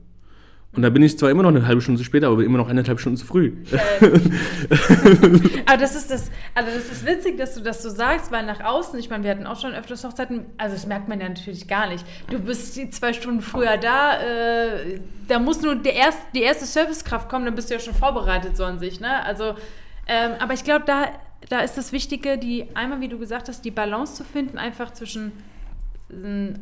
Und 0.75 0.81
da 0.81 0.89
bin 0.89 1.01
ich 1.03 1.17
zwar 1.17 1.29
immer 1.29 1.43
noch 1.43 1.49
eine 1.49 1.65
halbe 1.65 1.79
Stunde 1.81 1.99
zu 1.99 2.03
spät, 2.03 2.25
aber 2.25 2.43
immer 2.43 2.57
noch 2.57 2.67
eineinhalb 2.67 2.99
Stunden 2.99 3.17
zu 3.17 3.25
früh. 3.25 3.53
Aber 5.65 5.77
das 5.77 5.95
ist 5.95 6.11
das, 6.11 6.29
also 6.53 6.69
das 6.69 6.91
ist 6.91 7.05
witzig, 7.05 7.37
dass 7.37 7.55
du 7.55 7.61
das 7.61 7.81
so 7.81 7.89
sagst, 7.89 8.29
weil 8.31 8.45
nach 8.45 8.59
außen, 8.59 8.99
ich 8.99 9.09
meine, 9.09 9.23
wir 9.23 9.31
hatten 9.31 9.47
auch 9.47 9.59
schon 9.59 9.73
öfters 9.73 10.03
Hochzeiten, 10.03 10.45
also 10.57 10.75
das 10.75 10.85
merkt 10.85 11.07
man 11.07 11.21
ja 11.21 11.29
natürlich 11.29 11.69
gar 11.69 11.87
nicht. 11.87 12.05
Du 12.29 12.39
bist 12.39 12.75
die 12.75 12.89
zwei 12.89 13.13
Stunden 13.13 13.41
früher 13.41 13.77
da, 13.77 14.19
äh, 14.19 14.99
da 15.29 15.39
muss 15.39 15.61
nur 15.61 15.75
der 15.75 15.93
erst, 15.93 16.19
die 16.35 16.41
erste 16.41 16.65
Servicekraft 16.65 17.29
kommen, 17.29 17.45
dann 17.45 17.55
bist 17.55 17.69
du 17.69 17.75
ja 17.75 17.79
schon 17.79 17.93
vorbereitet 17.93 18.57
so 18.57 18.65
an 18.65 18.79
sich, 18.79 18.99
ne? 18.99 19.23
Also, 19.23 19.55
ähm, 20.07 20.31
aber 20.39 20.53
ich 20.53 20.65
glaube, 20.65 20.83
da, 20.85 21.05
da 21.49 21.59
ist 21.59 21.77
das 21.77 21.91
Wichtige, 21.91 22.37
die 22.37 22.65
einmal, 22.75 23.01
wie 23.01 23.07
du 23.07 23.17
gesagt 23.17 23.49
hast, 23.49 23.63
die 23.65 23.71
Balance 23.71 24.15
zu 24.15 24.23
finden, 24.23 24.57
einfach 24.57 24.91
zwischen 24.91 25.31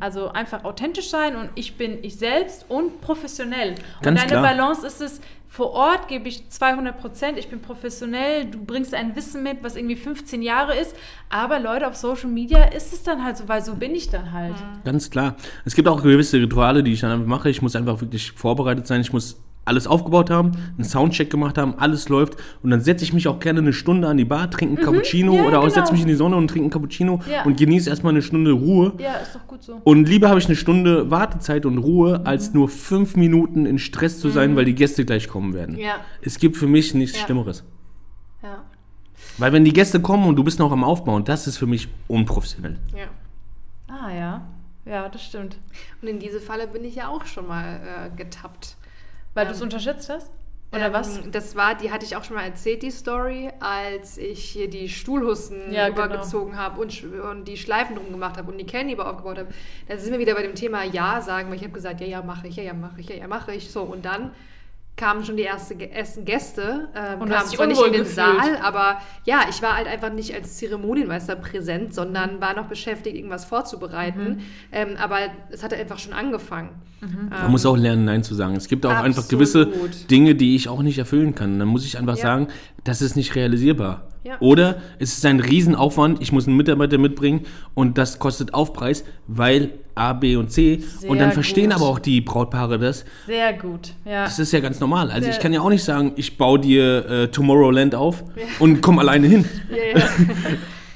also 0.00 0.30
einfach 0.30 0.64
authentisch 0.64 1.10
sein 1.10 1.36
und 1.36 1.50
ich 1.54 1.76
bin 1.76 2.02
ich 2.02 2.16
selbst 2.16 2.64
und 2.68 3.02
professionell. 3.02 3.70
und 3.70 4.02
Ganz 4.02 4.20
deine 4.20 4.32
klar. 4.32 4.42
Balance 4.42 4.86
ist 4.86 5.02
es, 5.02 5.20
vor 5.48 5.72
Ort 5.72 6.08
gebe 6.08 6.28
ich 6.28 6.48
200 6.48 6.98
Prozent, 6.98 7.38
ich 7.38 7.48
bin 7.48 7.60
professionell, 7.60 8.46
du 8.46 8.64
bringst 8.64 8.94
ein 8.94 9.14
Wissen 9.14 9.42
mit, 9.42 9.62
was 9.62 9.76
irgendwie 9.76 9.96
15 9.96 10.40
Jahre 10.40 10.74
ist, 10.74 10.96
aber 11.28 11.60
Leute, 11.60 11.86
auf 11.86 11.94
Social 11.94 12.30
Media 12.30 12.64
ist 12.64 12.92
es 12.94 13.02
dann 13.02 13.22
halt 13.22 13.36
so, 13.36 13.46
weil 13.46 13.62
so 13.62 13.74
bin 13.74 13.94
ich 13.94 14.08
dann 14.08 14.32
halt. 14.32 14.54
Ganz 14.84 15.10
klar. 15.10 15.36
Es 15.66 15.74
gibt 15.74 15.88
auch 15.88 16.02
gewisse 16.02 16.38
Rituale, 16.38 16.82
die 16.82 16.94
ich 16.94 17.00
dann 17.00 17.12
einfach 17.12 17.26
mache. 17.26 17.50
Ich 17.50 17.60
muss 17.60 17.76
einfach 17.76 18.00
wirklich 18.00 18.32
vorbereitet 18.32 18.86
sein. 18.86 19.02
Ich 19.02 19.12
muss 19.12 19.36
alles 19.64 19.86
aufgebaut 19.86 20.30
haben, 20.30 20.52
einen 20.76 20.84
Soundcheck 20.84 21.30
gemacht 21.30 21.56
haben, 21.58 21.74
alles 21.78 22.08
läuft. 22.08 22.36
Und 22.62 22.70
dann 22.70 22.80
setze 22.80 23.04
ich 23.04 23.12
mich 23.12 23.28
auch 23.28 23.38
gerne 23.40 23.60
eine 23.60 23.72
Stunde 23.72 24.08
an 24.08 24.16
die 24.16 24.24
Bar, 24.24 24.50
trinke 24.50 24.76
einen 24.76 24.84
Cappuccino 24.84 25.32
Mhm. 25.32 25.38
ja, 25.38 25.44
oder 25.46 25.58
auch 25.60 25.62
genau. 25.64 25.74
setze 25.74 25.92
mich 25.92 26.02
in 26.02 26.08
die 26.08 26.14
Sonne 26.14 26.36
und 26.36 26.48
trinke 26.48 26.64
einen 26.64 26.70
Cappuccino 26.70 27.20
Ja. 27.30 27.44
und 27.44 27.56
genieße 27.56 27.88
erstmal 27.90 28.12
eine 28.12 28.22
Stunde 28.22 28.52
Ruhe. 28.52 28.92
Ja, 28.98 29.14
ist 29.14 29.34
doch 29.34 29.46
gut 29.46 29.62
so. 29.62 29.80
Und 29.84 30.08
lieber 30.08 30.28
habe 30.28 30.38
ich 30.38 30.46
eine 30.46 30.56
Stunde 30.56 31.10
Wartezeit 31.10 31.64
und 31.66 31.78
Ruhe, 31.78 32.22
als 32.24 32.52
nur 32.54 32.68
fünf 32.68 33.16
Minuten 33.16 33.66
in 33.66 33.78
Stress 33.78 34.20
zu 34.20 34.28
sein, 34.28 34.54
weil 34.56 34.64
die 34.64 34.74
Gäste 34.74 35.04
gleich 35.04 35.28
kommen 35.28 35.54
werden. 35.54 35.78
Ja. 35.78 35.94
Es 36.22 36.38
gibt 36.38 36.56
für 36.56 36.66
mich 36.66 36.92
nichts 36.94 37.18
Ja. 37.18 37.24
Schlimmeres. 37.24 37.64
Ja. 38.42 38.62
Weil 39.38 39.52
wenn 39.52 39.64
die 39.64 39.72
Gäste 39.72 40.00
kommen 40.00 40.26
und 40.26 40.36
du 40.36 40.44
bist 40.44 40.58
noch 40.58 40.70
am 40.72 40.84
Aufbauen, 40.84 41.24
das 41.24 41.46
ist 41.46 41.56
für 41.56 41.66
mich 41.66 41.88
unprofessionell. 42.08 42.76
ja. 42.94 43.06
Ah 43.88 44.12
ja, 44.12 44.42
ja, 44.86 45.08
das 45.08 45.22
stimmt. 45.22 45.56
Und 46.02 46.08
in 46.08 46.18
diese 46.18 46.40
Falle 46.40 46.66
bin 46.66 46.84
ich 46.84 46.96
ja 46.96 47.08
auch 47.08 47.24
schon 47.26 47.46
mal 47.46 47.80
äh, 48.12 48.16
getappt. 48.16 48.76
Weil 49.34 49.44
Ähm, 49.44 49.48
du 49.48 49.54
es 49.54 49.62
unterschätzt 49.62 50.08
hast? 50.10 50.30
Oder 50.72 50.92
was? 50.92 51.18
Ähm, 51.18 51.30
Das 51.30 51.54
war, 51.56 51.74
die 51.76 51.92
hatte 51.92 52.04
ich 52.04 52.16
auch 52.16 52.24
schon 52.24 52.36
mal 52.36 52.42
erzählt, 52.44 52.82
die 52.82 52.90
Story, 52.90 53.50
als 53.60 54.18
ich 54.18 54.42
hier 54.44 54.68
die 54.68 54.88
Stuhlhussen 54.88 55.72
Ja, 55.72 55.88
genau. 55.88 56.00
übergezogen 56.06 56.56
habe 56.58 56.80
und, 56.80 57.04
und 57.04 57.44
die 57.46 57.56
Schleifen 57.56 57.96
drum 57.96 58.10
gemacht 58.10 58.36
habe 58.38 58.50
und 58.50 58.58
die 58.58 58.66
Candybar 58.66 59.08
aufgebaut 59.10 59.38
habe. 59.38 59.48
Da 59.86 59.96
sind 59.98 60.12
wir 60.12 60.18
wieder 60.18 60.34
bei 60.34 60.42
dem 60.42 60.54
Thema 60.54 60.82
Ja 60.84 61.20
sagen, 61.20 61.48
weil 61.48 61.56
ich 61.56 61.62
habe 61.62 61.72
gesagt, 61.72 62.00
ja, 62.00 62.06
ja, 62.06 62.22
mache 62.22 62.48
ich, 62.48 62.56
ja, 62.56 62.64
ja, 62.64 62.74
mache 62.74 63.00
ich, 63.00 63.08
ja, 63.08 63.16
ja, 63.16 63.28
mache 63.28 63.54
ich. 63.54 63.70
So, 63.70 63.82
und 63.82 64.04
dann 64.04 64.32
kamen 64.96 65.24
schon 65.24 65.36
die 65.36 65.44
ersten 65.44 66.24
Gäste, 66.24 66.88
ähm, 66.94 67.20
Und 67.22 67.28
kamen 67.28 67.46
zwar 67.48 67.66
nicht 67.66 67.78
in 67.84 67.92
den 67.92 68.02
gefühlt. 68.02 68.14
Saal, 68.14 68.58
aber 68.62 69.00
ja, 69.24 69.40
ich 69.50 69.60
war 69.60 69.76
halt 69.76 69.88
einfach 69.88 70.12
nicht 70.12 70.32
als 70.34 70.56
Zeremonienmeister 70.58 71.34
präsent, 71.34 71.92
sondern 71.92 72.40
war 72.40 72.54
noch 72.54 72.66
beschäftigt, 72.66 73.16
irgendwas 73.16 73.44
vorzubereiten. 73.44 74.42
Ähm, 74.70 74.96
aber 74.98 75.18
es 75.50 75.64
hatte 75.64 75.76
einfach 75.76 75.98
schon 75.98 76.12
angefangen. 76.12 76.70
Man 77.28 77.50
muss 77.50 77.66
auch 77.66 77.76
lernen, 77.76 78.04
Nein 78.04 78.22
zu 78.22 78.34
sagen. 78.34 78.56
Es 78.56 78.68
gibt 78.68 78.86
auch 78.86 78.90
einfach 78.92 79.28
gewisse 79.28 79.62
Absolut. 79.66 80.10
Dinge, 80.10 80.34
die 80.36 80.54
ich 80.56 80.68
auch 80.68 80.80
nicht 80.82 80.98
erfüllen 80.98 81.34
kann. 81.34 81.58
Dann 81.58 81.68
muss 81.68 81.84
ich 81.84 81.98
einfach 81.98 82.16
Ja. 82.16 82.22
sagen, 82.22 82.48
das 82.84 83.02
ist 83.02 83.16
nicht 83.16 83.34
realisierbar. 83.34 84.08
Ja. 84.24 84.36
Oder 84.40 84.76
es 84.98 85.18
ist 85.18 85.26
ein 85.26 85.38
Riesenaufwand, 85.38 86.22
ich 86.22 86.32
muss 86.32 86.46
einen 86.48 86.56
Mitarbeiter 86.56 86.96
mitbringen 86.98 87.42
und 87.74 87.98
das 87.98 88.18
kostet 88.18 88.54
Aufpreis, 88.54 89.04
weil 89.26 89.72
A, 89.94 90.12
B 90.14 90.36
und 90.36 90.50
C. 90.50 90.80
Sehr 90.98 91.10
und 91.10 91.18
dann 91.18 91.30
verstehen 91.32 91.66
gut. 91.70 91.74
aber 91.74 91.86
auch 91.88 91.98
die 91.98 92.20
Brautpaare 92.22 92.78
das. 92.78 93.04
Sehr 93.26 93.52
gut, 93.52 93.92
ja. 94.06 94.24
Das 94.24 94.38
ist 94.38 94.52
ja 94.52 94.60
ganz 94.60 94.80
normal. 94.80 95.10
Also 95.10 95.28
ich 95.28 95.34
Sehr- 95.34 95.42
kann 95.42 95.52
ja 95.52 95.60
auch 95.60 95.68
nicht 95.68 95.84
sagen, 95.84 96.12
ich 96.16 96.38
baue 96.38 96.58
dir 96.58 97.06
äh, 97.08 97.28
Tomorrowland 97.28 97.94
auf 97.94 98.24
und 98.60 98.80
komm 98.80 98.98
alleine 98.98 99.26
hin. 99.28 99.44
Ja, 99.70 100.02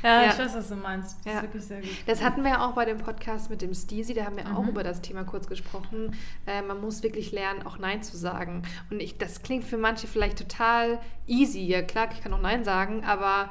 ja. 0.02 0.22
Ja, 0.24 0.30
ich 0.32 0.38
weiß, 0.38 0.54
was 0.54 0.68
du 0.68 0.76
meinst. 0.76 1.16
Das 1.24 1.32
Ja. 1.32 1.38
ist 1.38 1.42
wirklich 1.44 1.64
sehr 1.64 1.80
gut. 1.80 1.90
Das 2.06 2.22
hatten 2.22 2.42
wir 2.42 2.50
ja 2.50 2.66
auch 2.66 2.72
bei 2.72 2.84
dem 2.84 2.98
Podcast 2.98 3.50
mit 3.50 3.62
dem 3.62 3.74
Steezy, 3.74 4.14
da 4.14 4.24
haben 4.24 4.36
wir 4.36 4.44
auch 4.56 4.66
über 4.66 4.82
das 4.82 5.00
Thema 5.00 5.24
kurz 5.24 5.46
gesprochen. 5.48 6.14
Äh, 6.46 6.62
man 6.62 6.80
muss 6.80 7.02
wirklich 7.02 7.32
lernen, 7.32 7.66
auch 7.66 7.78
Nein 7.78 8.02
zu 8.02 8.16
sagen. 8.16 8.62
Und 8.90 9.00
ich, 9.00 9.18
das 9.18 9.42
klingt 9.42 9.64
für 9.64 9.76
manche 9.78 10.06
vielleicht 10.06 10.38
total 10.38 10.98
easy. 11.26 11.60
Ja, 11.66 11.82
klar, 11.82 12.08
ich 12.12 12.22
kann 12.22 12.32
auch 12.32 12.40
Nein 12.40 12.64
sagen, 12.64 13.04
aber 13.04 13.50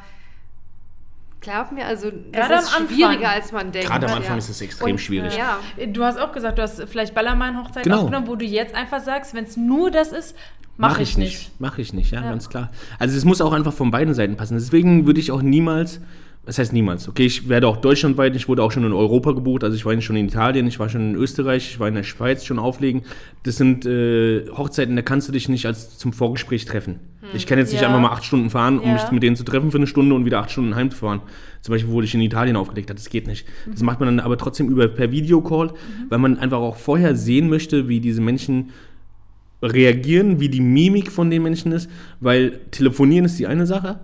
glaub 1.39 1.71
mir, 1.71 1.85
also 1.85 2.09
das 2.11 2.47
Gerade 2.47 2.53
ist 2.55 2.75
am 2.75 2.81
Anfang. 2.83 2.95
schwieriger, 2.95 3.29
als 3.29 3.51
man 3.51 3.71
denkt. 3.71 3.87
Gerade 3.87 4.07
am 4.07 4.13
Anfang 4.15 4.31
ja. 4.33 4.37
ist 4.37 4.49
es 4.49 4.61
extrem 4.61 4.91
Und, 4.93 4.97
schwierig. 4.99 5.37
Ja, 5.37 5.59
Du 5.93 6.03
hast 6.03 6.17
auch 6.19 6.31
gesagt, 6.31 6.57
du 6.57 6.63
hast 6.63 6.81
vielleicht 6.87 7.13
Ballermann-Hochzeit 7.13 7.83
Genau. 7.83 7.99
aufgenommen, 7.99 8.27
wo 8.27 8.35
du 8.35 8.45
jetzt 8.45 8.73
einfach 8.75 9.01
sagst, 9.01 9.33
wenn 9.33 9.43
es 9.43 9.55
nur 9.55 9.91
das 9.91 10.11
ist, 10.11 10.35
mache 10.77 10.93
Mach 10.93 10.99
ich 10.99 11.17
nicht. 11.17 11.59
Mache 11.59 11.81
ich 11.81 11.93
nicht, 11.93 12.11
ja, 12.11 12.21
Ja. 12.21 12.29
ganz 12.29 12.49
klar. 12.49 12.69
Also 12.99 13.15
es 13.17 13.23
muss 13.25 13.41
auch 13.41 13.53
einfach 13.53 13.73
von 13.73 13.91
beiden 13.91 14.13
Seiten 14.13 14.35
passen. 14.35 14.55
Deswegen 14.55 15.05
würde 15.05 15.19
ich 15.19 15.31
auch 15.31 15.41
niemals, 15.41 16.01
was 16.47 16.57
heißt 16.57 16.71
niemals, 16.71 17.09
okay, 17.09 17.25
ich 17.25 17.49
werde 17.49 17.67
auch 17.67 17.75
deutschlandweit, 17.77 18.33
ich 18.35 18.47
wurde 18.47 18.63
auch 18.63 18.71
schon 18.71 18.85
in 18.85 18.93
Europa 18.93 19.33
gebucht, 19.33 19.65
also 19.65 19.75
ich 19.75 19.85
war 19.85 19.99
schon 20.01 20.15
in 20.15 20.27
Italien, 20.27 20.65
ich 20.65 20.79
war 20.79 20.87
schon 20.87 21.09
in 21.11 21.15
Österreich, 21.15 21.69
ich 21.71 21.79
war 21.79 21.89
in 21.89 21.95
der 21.95 22.03
Schweiz 22.03 22.45
schon 22.45 22.57
auflegen. 22.57 23.03
Das 23.43 23.57
sind 23.57 23.85
äh, 23.85 24.47
Hochzeiten, 24.49 24.95
da 24.95 25.01
kannst 25.01 25.27
du 25.27 25.33
dich 25.33 25.49
nicht 25.49 25.65
als 25.65 25.97
zum 25.97 26.13
Vorgespräch 26.13 26.63
treffen. 26.65 27.01
Ich 27.33 27.45
kann 27.45 27.57
jetzt 27.59 27.73
nicht 27.73 27.81
Ja. 27.81 27.87
einfach 27.89 27.99
mal 27.99 28.11
acht 28.11 28.23
Stunden 28.23 28.49
fahren, 28.49 28.79
um 28.79 28.87
Ja. 28.87 28.93
mich 28.93 29.11
mit 29.11 29.21
denen 29.21 29.35
zu 29.35 29.43
treffen 29.43 29.71
für 29.71 29.77
eine 29.77 29.87
Stunde 29.87 30.15
und 30.15 30.23
wieder 30.23 30.39
acht 30.39 30.49
Stunden 30.49 30.73
heimzufahren. 30.75 31.19
Zum 31.61 31.73
Beispiel 31.73 31.91
wurde 31.91 32.05
ich 32.05 32.15
in 32.15 32.21
Italien 32.21 32.55
aufgelegt 32.55 32.89
das 32.89 33.09
geht 33.09 33.27
nicht. 33.27 33.45
Das 33.69 33.81
macht 33.83 33.99
man 33.99 34.07
dann 34.07 34.19
aber 34.21 34.37
trotzdem 34.37 34.69
über 34.69 34.87
per 34.87 35.11
Videocall, 35.11 35.73
weil 36.07 36.19
man 36.19 36.37
einfach 36.39 36.59
auch 36.59 36.77
vorher 36.77 37.13
sehen 37.17 37.49
möchte, 37.49 37.89
wie 37.89 37.99
diese 37.99 38.21
Menschen 38.21 38.69
reagieren, 39.61 40.39
wie 40.39 40.49
die 40.49 40.61
Mimik 40.61 41.11
von 41.11 41.29
den 41.29 41.43
Menschen 41.43 41.71
ist, 41.73 41.89
weil 42.19 42.59
telefonieren 42.71 43.25
ist 43.25 43.37
die 43.39 43.47
eine 43.47 43.65
Sache, 43.65 43.99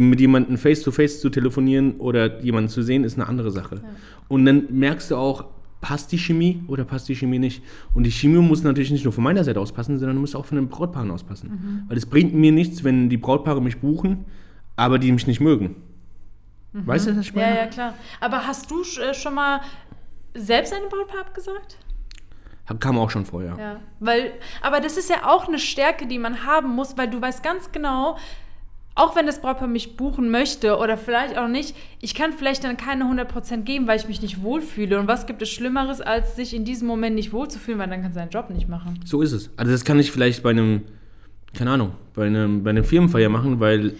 mit 0.00 0.20
jemandem 0.20 0.56
face-to-face 0.56 1.20
zu 1.20 1.30
telefonieren 1.30 1.96
oder 1.98 2.40
jemanden 2.40 2.68
zu 2.68 2.82
sehen, 2.82 3.04
ist 3.04 3.18
eine 3.18 3.28
andere 3.28 3.50
Sache. 3.50 3.82
Und 4.28 4.46
dann 4.46 4.66
merkst 4.70 5.10
du 5.10 5.16
auch, 5.16 5.46
passt 5.80 6.12
die 6.12 6.18
Chemie 6.18 6.62
oder 6.68 6.84
passt 6.84 7.08
die 7.08 7.16
Chemie 7.16 7.38
nicht? 7.38 7.62
Und 7.92 8.04
die 8.04 8.10
Chemie 8.10 8.38
muss 8.38 8.62
natürlich 8.62 8.90
nicht 8.90 9.04
nur 9.04 9.12
von 9.12 9.24
meiner 9.24 9.44
Seite 9.44 9.60
aus 9.60 9.72
passen, 9.72 9.98
sondern 9.98 10.16
muss 10.16 10.34
auch 10.34 10.44
von 10.46 10.56
den 10.56 10.68
Brautpaaren 10.68 11.10
aus 11.10 11.24
passen. 11.24 11.84
Weil 11.88 11.96
es 11.96 12.06
bringt 12.06 12.34
mir 12.34 12.52
nichts, 12.52 12.84
wenn 12.84 13.10
die 13.10 13.16
Brautpaare 13.16 13.60
mich 13.60 13.78
buchen, 13.78 14.24
aber 14.76 14.98
die 14.98 15.12
mich 15.12 15.26
nicht 15.26 15.40
mögen. 15.40 15.76
Weißt 16.72 17.06
du, 17.06 17.16
was 17.16 17.26
ich 17.26 17.34
meine? 17.34 17.48
Ja, 17.48 17.62
ja, 17.62 17.66
klar. 17.66 17.94
Aber 18.20 18.46
hast 18.46 18.70
du 18.70 18.82
äh, 18.82 19.12
schon 19.12 19.34
mal 19.34 19.60
selbst 20.34 20.72
eine 20.72 20.86
Brautpaar 20.86 21.20
abgesagt? 21.20 21.76
Kam 22.80 22.98
auch 22.98 23.10
schon 23.10 23.26
vorher. 23.26 23.56
Ja. 23.58 23.80
Weil, 24.00 24.32
aber 24.62 24.80
das 24.80 24.96
ist 24.96 25.10
ja 25.10 25.26
auch 25.26 25.46
eine 25.46 25.58
Stärke, 25.58 26.06
die 26.06 26.18
man 26.18 26.46
haben 26.46 26.70
muss, 26.70 26.96
weil 26.96 27.10
du 27.10 27.20
weißt 27.20 27.42
ganz 27.42 27.70
genau, 27.70 28.16
auch 28.94 29.16
wenn 29.16 29.26
das 29.26 29.40
Brautpaar 29.40 29.68
mich 29.68 29.96
buchen 29.96 30.30
möchte 30.30 30.76
oder 30.76 30.96
vielleicht 30.96 31.38
auch 31.38 31.48
nicht, 31.48 31.74
ich 32.00 32.14
kann 32.14 32.32
vielleicht 32.32 32.64
dann 32.64 32.76
keine 32.76 33.04
100% 33.04 33.62
geben, 33.62 33.86
weil 33.86 33.98
ich 33.98 34.08
mich 34.08 34.20
nicht 34.20 34.42
wohlfühle. 34.42 34.98
Und 34.98 35.08
was 35.08 35.26
gibt 35.26 35.40
es 35.42 35.50
Schlimmeres, 35.50 36.00
als 36.00 36.36
sich 36.36 36.54
in 36.54 36.64
diesem 36.64 36.88
Moment 36.88 37.14
nicht 37.14 37.32
wohlzufühlen, 37.32 37.78
weil 37.78 37.88
dann 37.88 38.02
kann 38.02 38.12
seinen 38.12 38.30
Job 38.30 38.50
nicht 38.50 38.68
machen. 38.68 39.00
So 39.04 39.22
ist 39.22 39.32
es. 39.32 39.50
Also 39.56 39.72
das 39.72 39.84
kann 39.84 39.98
ich 39.98 40.12
vielleicht 40.12 40.42
bei 40.42 40.50
einem, 40.50 40.82
keine 41.54 41.70
Ahnung, 41.70 41.92
bei 42.14 42.26
einem, 42.26 42.62
bei 42.62 42.70
einem 42.70 42.84
Firmenfeier 42.84 43.28
machen, 43.28 43.60
weil 43.60 43.94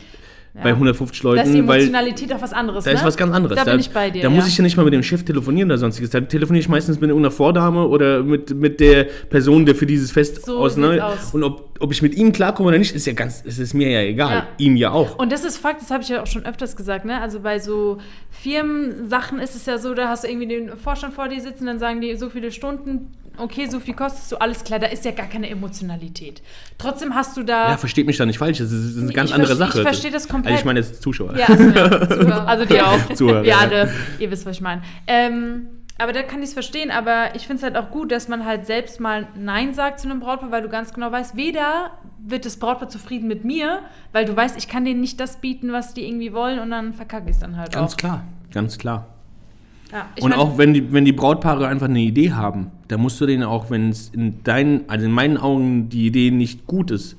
Ja. 0.55 0.65
bei 0.65 0.71
150 0.71 1.23
Da 1.23 1.33
ist 1.33 1.47
die 1.47 1.57
Leuten, 1.57 1.67
weil 1.69 1.81
Emotionalität 1.81 2.33
auch 2.35 2.43
was 2.43 2.53
anderes, 2.53 2.85
da 2.85 2.91
ne? 2.91 2.97
ist 2.99 3.05
was 3.07 3.17
ganz 3.17 3.33
anderes. 3.35 3.57
Da 3.57 3.65
bin 3.65 3.81
ich 3.81 3.91
bei 3.91 4.11
dir, 4.11 4.21
Da 4.21 4.29
muss 4.29 4.45
ja. 4.45 4.49
ich 4.49 4.59
ja 4.59 4.63
nicht 4.63 4.77
mal 4.77 4.85
mit 4.85 4.93
dem 4.93 5.03
Chef 5.03 5.25
telefonieren 5.25 5.71
oder 5.71 5.79
sonstiges. 5.79 6.11
Da 6.11 6.21
telefoniere 6.21 6.61
ich 6.61 6.69
meistens 6.69 7.01
mit 7.01 7.09
irgendeiner 7.09 7.31
Vordame 7.31 7.87
oder 7.89 8.23
mit, 8.23 8.55
mit 8.55 8.79
der 8.79 9.05
Person, 9.31 9.65
der 9.65 9.75
für 9.75 9.87
dieses 9.87 10.13
Fest 10.13 10.45
So 10.45 10.59
auseinander. 10.59 11.11
sieht's 11.13 11.29
aus. 11.29 11.35
Und 11.35 11.45
ob, 11.45 11.71
ob 11.81 11.91
ich 11.91 12.03
mit 12.03 12.15
ihm 12.17 12.33
klarkomme 12.33 12.69
oder 12.69 12.77
nicht, 12.79 12.95
ist 12.95 13.07
ja 13.07 13.15
ganz, 13.15 13.43
es 13.47 13.59
ist 13.59 13.73
mir 13.73 13.89
ja 13.89 14.03
egal. 14.03 14.31
Ja. 14.35 14.47
Ihm 14.59 14.77
ja 14.77 14.91
auch. 14.91 15.19
Und 15.19 15.33
das 15.33 15.45
ist 15.45 15.57
Fakt, 15.57 15.81
das 15.81 15.91
habe 15.91 16.03
ich 16.03 16.11
ja 16.11 16.23
auch 16.23 16.27
schon 16.27 16.45
öfters 16.45 16.77
gesagt, 16.77 17.07
ne? 17.07 17.19
Also 17.23 17.41
bei 17.41 17.59
so 17.59 17.97
Firmensachen 18.31 19.39
ist 19.39 19.55
es 19.57 19.65
ja 19.65 19.79
so, 19.79 19.95
da 19.95 20.09
hast 20.09 20.25
du 20.25 20.29
irgendwie 20.29 20.49
den 20.49 20.77
Vorstand 20.77 21.15
vor 21.15 21.29
dir 21.29 21.41
sitzen, 21.41 21.65
dann 21.65 21.79
sagen 21.79 22.01
die 22.03 22.15
so 22.17 22.29
viele 22.29 22.51
Stunden, 22.51 23.13
okay, 23.39 23.67
so 23.69 23.81
viel 23.81 23.95
kostest 23.95 24.31
du, 24.33 24.37
alles 24.37 24.65
klar, 24.65 24.79
da 24.79 24.87
ist 24.89 25.05
ja 25.05 25.11
gar 25.13 25.27
keine 25.27 25.49
Emotionalität. 25.51 26.43
Trotzdem 26.79 27.15
hast 27.15 27.37
du 27.37 27.43
da. 27.43 27.71
Ja, 27.71 27.77
versteht 27.77 28.07
mich 28.07 28.17
da 28.17 28.27
nicht 28.27 28.39
falsch. 28.39 28.59
Das 28.59 28.71
ist 28.73 28.99
eine 28.99 29.09
Ich 29.09 29.15
ganz 29.15 29.33
andere 29.33 29.53
verste- 29.55 29.65
ich 29.65 29.73
Sache. 29.75 29.83
verstehe 29.83 30.11
das 30.11 30.29
komplett. 30.29 30.53
Also 30.53 30.61
ich 30.61 30.65
meine 30.67 30.81
jetzt 30.81 31.03
Zuschauer. 31.03 31.37
Ja, 31.37 31.47
also, 31.47 31.65
ja, 31.65 32.01
super. 32.17 32.47
also 32.49 32.65
die 32.65 32.81
auch. 32.81 33.15
Zuhörer, 33.15 33.45
ja. 33.45 33.59
alle. 33.59 33.91
Ihr 34.19 34.31
wisst, 34.31 34.47
was 34.47 34.57
ich 34.57 34.63
meine. 34.63 34.83
Ähm, 35.07 35.67
aber 35.99 36.13
da 36.13 36.23
kann 36.23 36.41
ich 36.41 36.49
es 36.49 36.53
verstehen, 36.55 36.91
aber 36.91 37.35
ich 37.35 37.47
finde 37.47 37.59
es 37.59 37.63
halt 37.63 37.77
auch 37.77 37.91
gut, 37.91 38.11
dass 38.11 38.27
man 38.27 38.45
halt 38.45 38.67
selbst 38.67 38.99
mal 38.99 39.29
Nein 39.37 39.73
sagt 39.75 40.01
zu 40.01 40.09
einem 40.09 40.21
Brautpaar, 40.21 40.51
weil 40.51 40.63
du 40.63 40.69
ganz 40.69 40.93
genau 40.93 41.13
weißt, 41.13 41.37
weder 41.37 41.91
wird 42.25 42.45
das 42.47 42.57
Brautpaar 42.57 42.89
zufrieden 42.89 43.29
mit 43.29 43.45
mir, 43.45 43.81
weil 44.13 44.25
du 44.25 44.35
weißt, 44.35 44.57
ich 44.57 44.69
kann 44.69 44.85
denen 44.85 45.01
nicht 45.01 45.21
das 45.21 45.37
bieten, 45.41 45.71
was 45.73 45.95
die 45.95 46.07
irgendwie 46.07 46.33
wollen 46.33 46.59
und 46.59 46.71
dann 46.71 46.93
verkacke 46.95 47.27
ich 47.29 47.37
es 47.37 47.41
dann 47.41 47.57
halt 47.57 47.73
Ganz 47.73 47.93
auch. 47.93 47.97
klar, 47.99 48.25
ganz 48.53 48.79
klar. 48.79 49.07
Ja, 49.93 50.09
Und 50.21 50.33
auch 50.33 50.57
wenn 50.57 50.73
die, 50.73 50.93
wenn 50.93 51.05
die 51.05 51.13
Brautpaare 51.13 51.69
einfach 51.69 51.89
eine 51.89 52.01
Idee 52.01 52.33
haben, 52.33 52.71
dann 52.89 53.01
musst 53.01 53.21
du 53.21 53.27
denen 53.27 53.43
auch, 53.43 53.71
wenn 53.71 53.91
es 53.91 54.09
in 54.09 54.43
deinen, 54.43 54.89
also 54.89 55.05
in 55.05 55.13
meinen 55.13 55.37
Augen 55.37 55.91
die 55.91 56.07
Idee 56.07 56.31
nicht 56.31 56.67
gut 56.67 56.91
ist, 56.91 57.17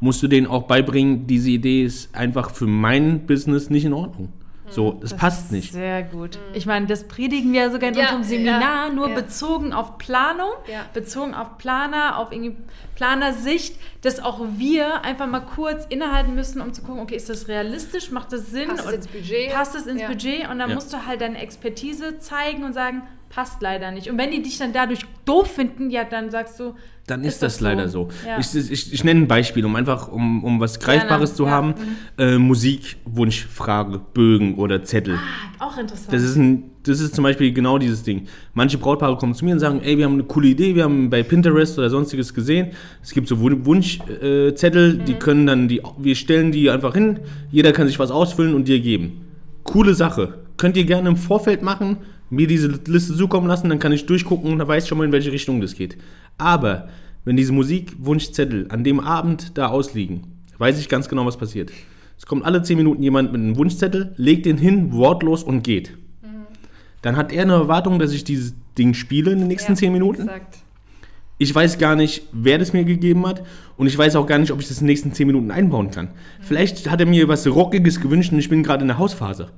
musst 0.00 0.22
du 0.22 0.28
denen 0.28 0.46
auch 0.46 0.64
beibringen, 0.64 1.26
diese 1.26 1.50
Idee 1.50 1.82
ist 1.82 2.14
einfach 2.14 2.50
für 2.50 2.66
mein 2.66 3.20
Business 3.26 3.70
nicht 3.70 3.86
in 3.86 3.94
Ordnung. 3.94 4.28
So, 4.70 4.92
das, 4.92 5.14
passt 5.16 5.46
ist 5.46 5.52
nicht. 5.52 5.72
Sehr 5.72 6.02
gut. 6.04 6.38
Ich 6.52 6.64
meine, 6.66 6.86
das 6.86 7.08
predigen 7.08 7.52
wir 7.52 7.70
sogar 7.70 7.88
in 7.90 7.94
Ja, 7.96 8.02
unserem 8.04 8.22
Seminar, 8.24 8.88
ja, 8.88 8.92
nur 8.92 9.08
ja. 9.08 9.14
bezogen 9.14 9.72
auf 9.72 9.98
Planung, 9.98 10.50
Ja. 10.66 10.86
bezogen 10.94 11.34
auf 11.34 11.58
Planer, 11.58 12.16
auf 12.18 12.30
irgendwie 12.32 12.56
Planersicht, 12.94 13.76
dass 14.02 14.20
auch 14.20 14.40
wir 14.56 15.02
einfach 15.04 15.26
mal 15.26 15.40
kurz 15.40 15.86
innehalten 15.88 16.34
müssen, 16.34 16.60
um 16.60 16.72
zu 16.72 16.82
gucken, 16.82 17.00
okay, 17.02 17.16
ist 17.16 17.28
das 17.28 17.48
realistisch, 17.48 18.10
macht 18.10 18.32
das 18.32 18.50
Sinn? 18.50 18.68
Passt 18.68 18.86
es 18.86 18.92
ins 18.94 19.06
Budget? 19.08 19.50
Passt 19.52 19.74
es 19.74 19.86
ins 19.86 20.00
Ja. 20.02 20.08
Budget? 20.08 20.48
Und 20.50 20.58
dann 20.58 20.68
Ja. 20.70 20.74
musst 20.74 20.92
du 20.92 21.06
halt 21.06 21.20
deine 21.20 21.38
Expertise 21.38 22.18
zeigen 22.18 22.62
und 22.64 22.72
sagen, 22.72 23.02
passt 23.30 23.62
leider 23.62 23.90
nicht. 23.92 24.10
Und 24.10 24.18
wenn 24.18 24.32
die 24.32 24.42
dich 24.42 24.58
dann 24.58 24.72
dadurch 24.72 25.00
doof 25.24 25.46
finden, 25.50 25.88
ja, 25.88 26.02
dann 26.04 26.30
sagst 26.30 26.58
du, 26.60 26.74
Dann 27.06 27.20
ist, 27.22 27.34
Ist 27.34 27.42
das, 27.42 27.52
das 27.54 27.58
so? 27.60 27.64
leider 27.64 27.88
so. 27.88 28.08
Ja. 28.26 28.38
Ich, 28.38 28.54
ich, 28.54 28.92
ich 28.92 29.04
nenne 29.04 29.20
ein 29.20 29.28
Beispiel, 29.28 29.64
um 29.64 29.74
einfach, 29.76 30.08
um, 30.10 30.42
um 30.44 30.60
was 30.60 30.80
Greifbares 30.80 31.30
Gerne, 31.30 31.36
zu 31.36 31.44
ja. 31.44 31.50
haben. 31.50 31.74
Äh, 32.18 32.38
Musik, 32.38 32.96
Wunsch, 33.04 33.46
Frage, 33.46 34.00
Bögen 34.12 34.56
oder 34.56 34.82
Zettel. 34.82 35.18
auch 35.60 35.76
interessant. 35.78 36.12
Das 36.12 36.22
ist, 36.22 36.36
ein, 36.36 36.70
das 36.82 37.00
ist 37.00 37.14
zum 37.14 37.22
Beispiel 37.22 37.52
genau 37.52 37.78
dieses 37.78 38.02
Ding. 38.02 38.26
Manche 38.52 38.78
Brautpaare 38.78 39.16
kommen 39.16 39.34
zu 39.34 39.44
mir 39.44 39.52
und 39.54 39.60
sagen, 39.60 39.80
ey, 39.80 39.96
wir 39.96 40.06
haben 40.06 40.14
eine 40.14 40.24
coole 40.24 40.48
Idee, 40.48 40.74
wir 40.74 40.82
haben 40.84 41.08
bei 41.08 41.22
Pinterest 41.22 41.78
oder 41.78 41.88
sonstiges 41.88 42.34
gesehen. 42.34 42.72
Es 43.00 43.12
gibt 43.12 43.28
so 43.28 43.38
Wunschzettel, 43.40 44.48
äh, 44.50 44.54
Zettel, 44.56 44.98
die 44.98 45.14
können 45.14 45.46
dann, 45.46 45.68
die, 45.68 45.82
wir 45.98 46.16
stellen 46.16 46.50
die 46.50 46.68
einfach 46.68 46.94
hin, 46.94 47.20
jeder 47.52 47.70
kann 47.72 47.86
sich 47.86 47.98
was 48.00 48.10
ausfüllen 48.10 48.54
und 48.54 48.66
dir 48.66 48.80
geben. 48.80 49.20
Coole 49.62 49.94
Sache. 49.94 50.34
Könnt 50.56 50.76
ihr 50.76 50.84
gerne 50.84 51.08
im 51.08 51.16
Vorfeld 51.16 51.62
machen, 51.62 51.98
mir 52.30 52.46
diese 52.46 52.68
Liste 52.86 53.16
zukommen 53.16 53.48
lassen, 53.48 53.68
dann 53.68 53.78
kann 53.78 53.92
ich 53.92 54.06
durchgucken 54.06 54.52
und 54.52 54.58
dann 54.58 54.68
weiß 54.68 54.84
ich 54.84 54.88
schon 54.88 54.98
mal, 54.98 55.04
in 55.04 55.12
welche 55.12 55.32
Richtung 55.32 55.60
das 55.60 55.74
geht. 55.74 55.98
Aber 56.38 56.88
wenn 57.24 57.36
diese 57.36 57.52
Musikwunschzettel 57.52 58.66
an 58.70 58.84
dem 58.84 59.00
Abend 59.00 59.58
da 59.58 59.66
ausliegen, 59.68 60.22
weiß 60.58 60.78
ich 60.80 60.88
ganz 60.88 61.08
genau, 61.08 61.26
was 61.26 61.36
passiert. 61.36 61.70
Es 62.16 62.26
kommt 62.26 62.44
alle 62.44 62.62
10 62.62 62.76
Minuten 62.76 63.02
jemand 63.02 63.32
mit 63.32 63.40
einem 63.40 63.56
Wunschzettel, 63.56 64.14
legt 64.16 64.46
den 64.46 64.58
hin, 64.58 64.92
wortlos 64.92 65.42
und 65.42 65.62
geht. 65.62 65.96
Dann 67.02 67.16
hat 67.16 67.32
er 67.32 67.42
eine 67.42 67.54
Erwartung, 67.54 67.98
dass 67.98 68.12
ich 68.12 68.24
dieses 68.24 68.54
Ding 68.76 68.94
spiele 68.94 69.32
in 69.32 69.38
den 69.38 69.48
nächsten 69.48 69.72
Ja, 69.72 69.76
10 69.76 69.92
Minuten. 69.92 70.22
Exakt. 70.22 70.58
Ich 71.38 71.54
weiß 71.54 71.78
gar 71.78 71.96
nicht, 71.96 72.24
wer 72.32 72.58
das 72.58 72.74
mir 72.74 72.84
gegeben 72.84 73.26
hat 73.26 73.42
und 73.78 73.86
ich 73.86 73.96
weiß 73.96 74.16
auch 74.16 74.26
gar 74.26 74.38
nicht, 74.38 74.52
ob 74.52 74.60
ich 74.60 74.68
das 74.68 74.78
in 74.78 74.84
den 74.84 74.90
nächsten 74.90 75.14
10 75.14 75.26
Minuten 75.26 75.50
einbauen 75.50 75.90
kann. 75.90 76.08
Vielleicht 76.42 76.90
hat 76.90 77.00
er 77.00 77.06
mir 77.06 77.28
was 77.28 77.46
Rockiges 77.46 78.00
gewünscht 78.00 78.32
und 78.32 78.38
ich 78.38 78.50
bin 78.50 78.62
gerade 78.62 78.82
in 78.82 78.88
der 78.88 78.98
Hausphase. 78.98 79.48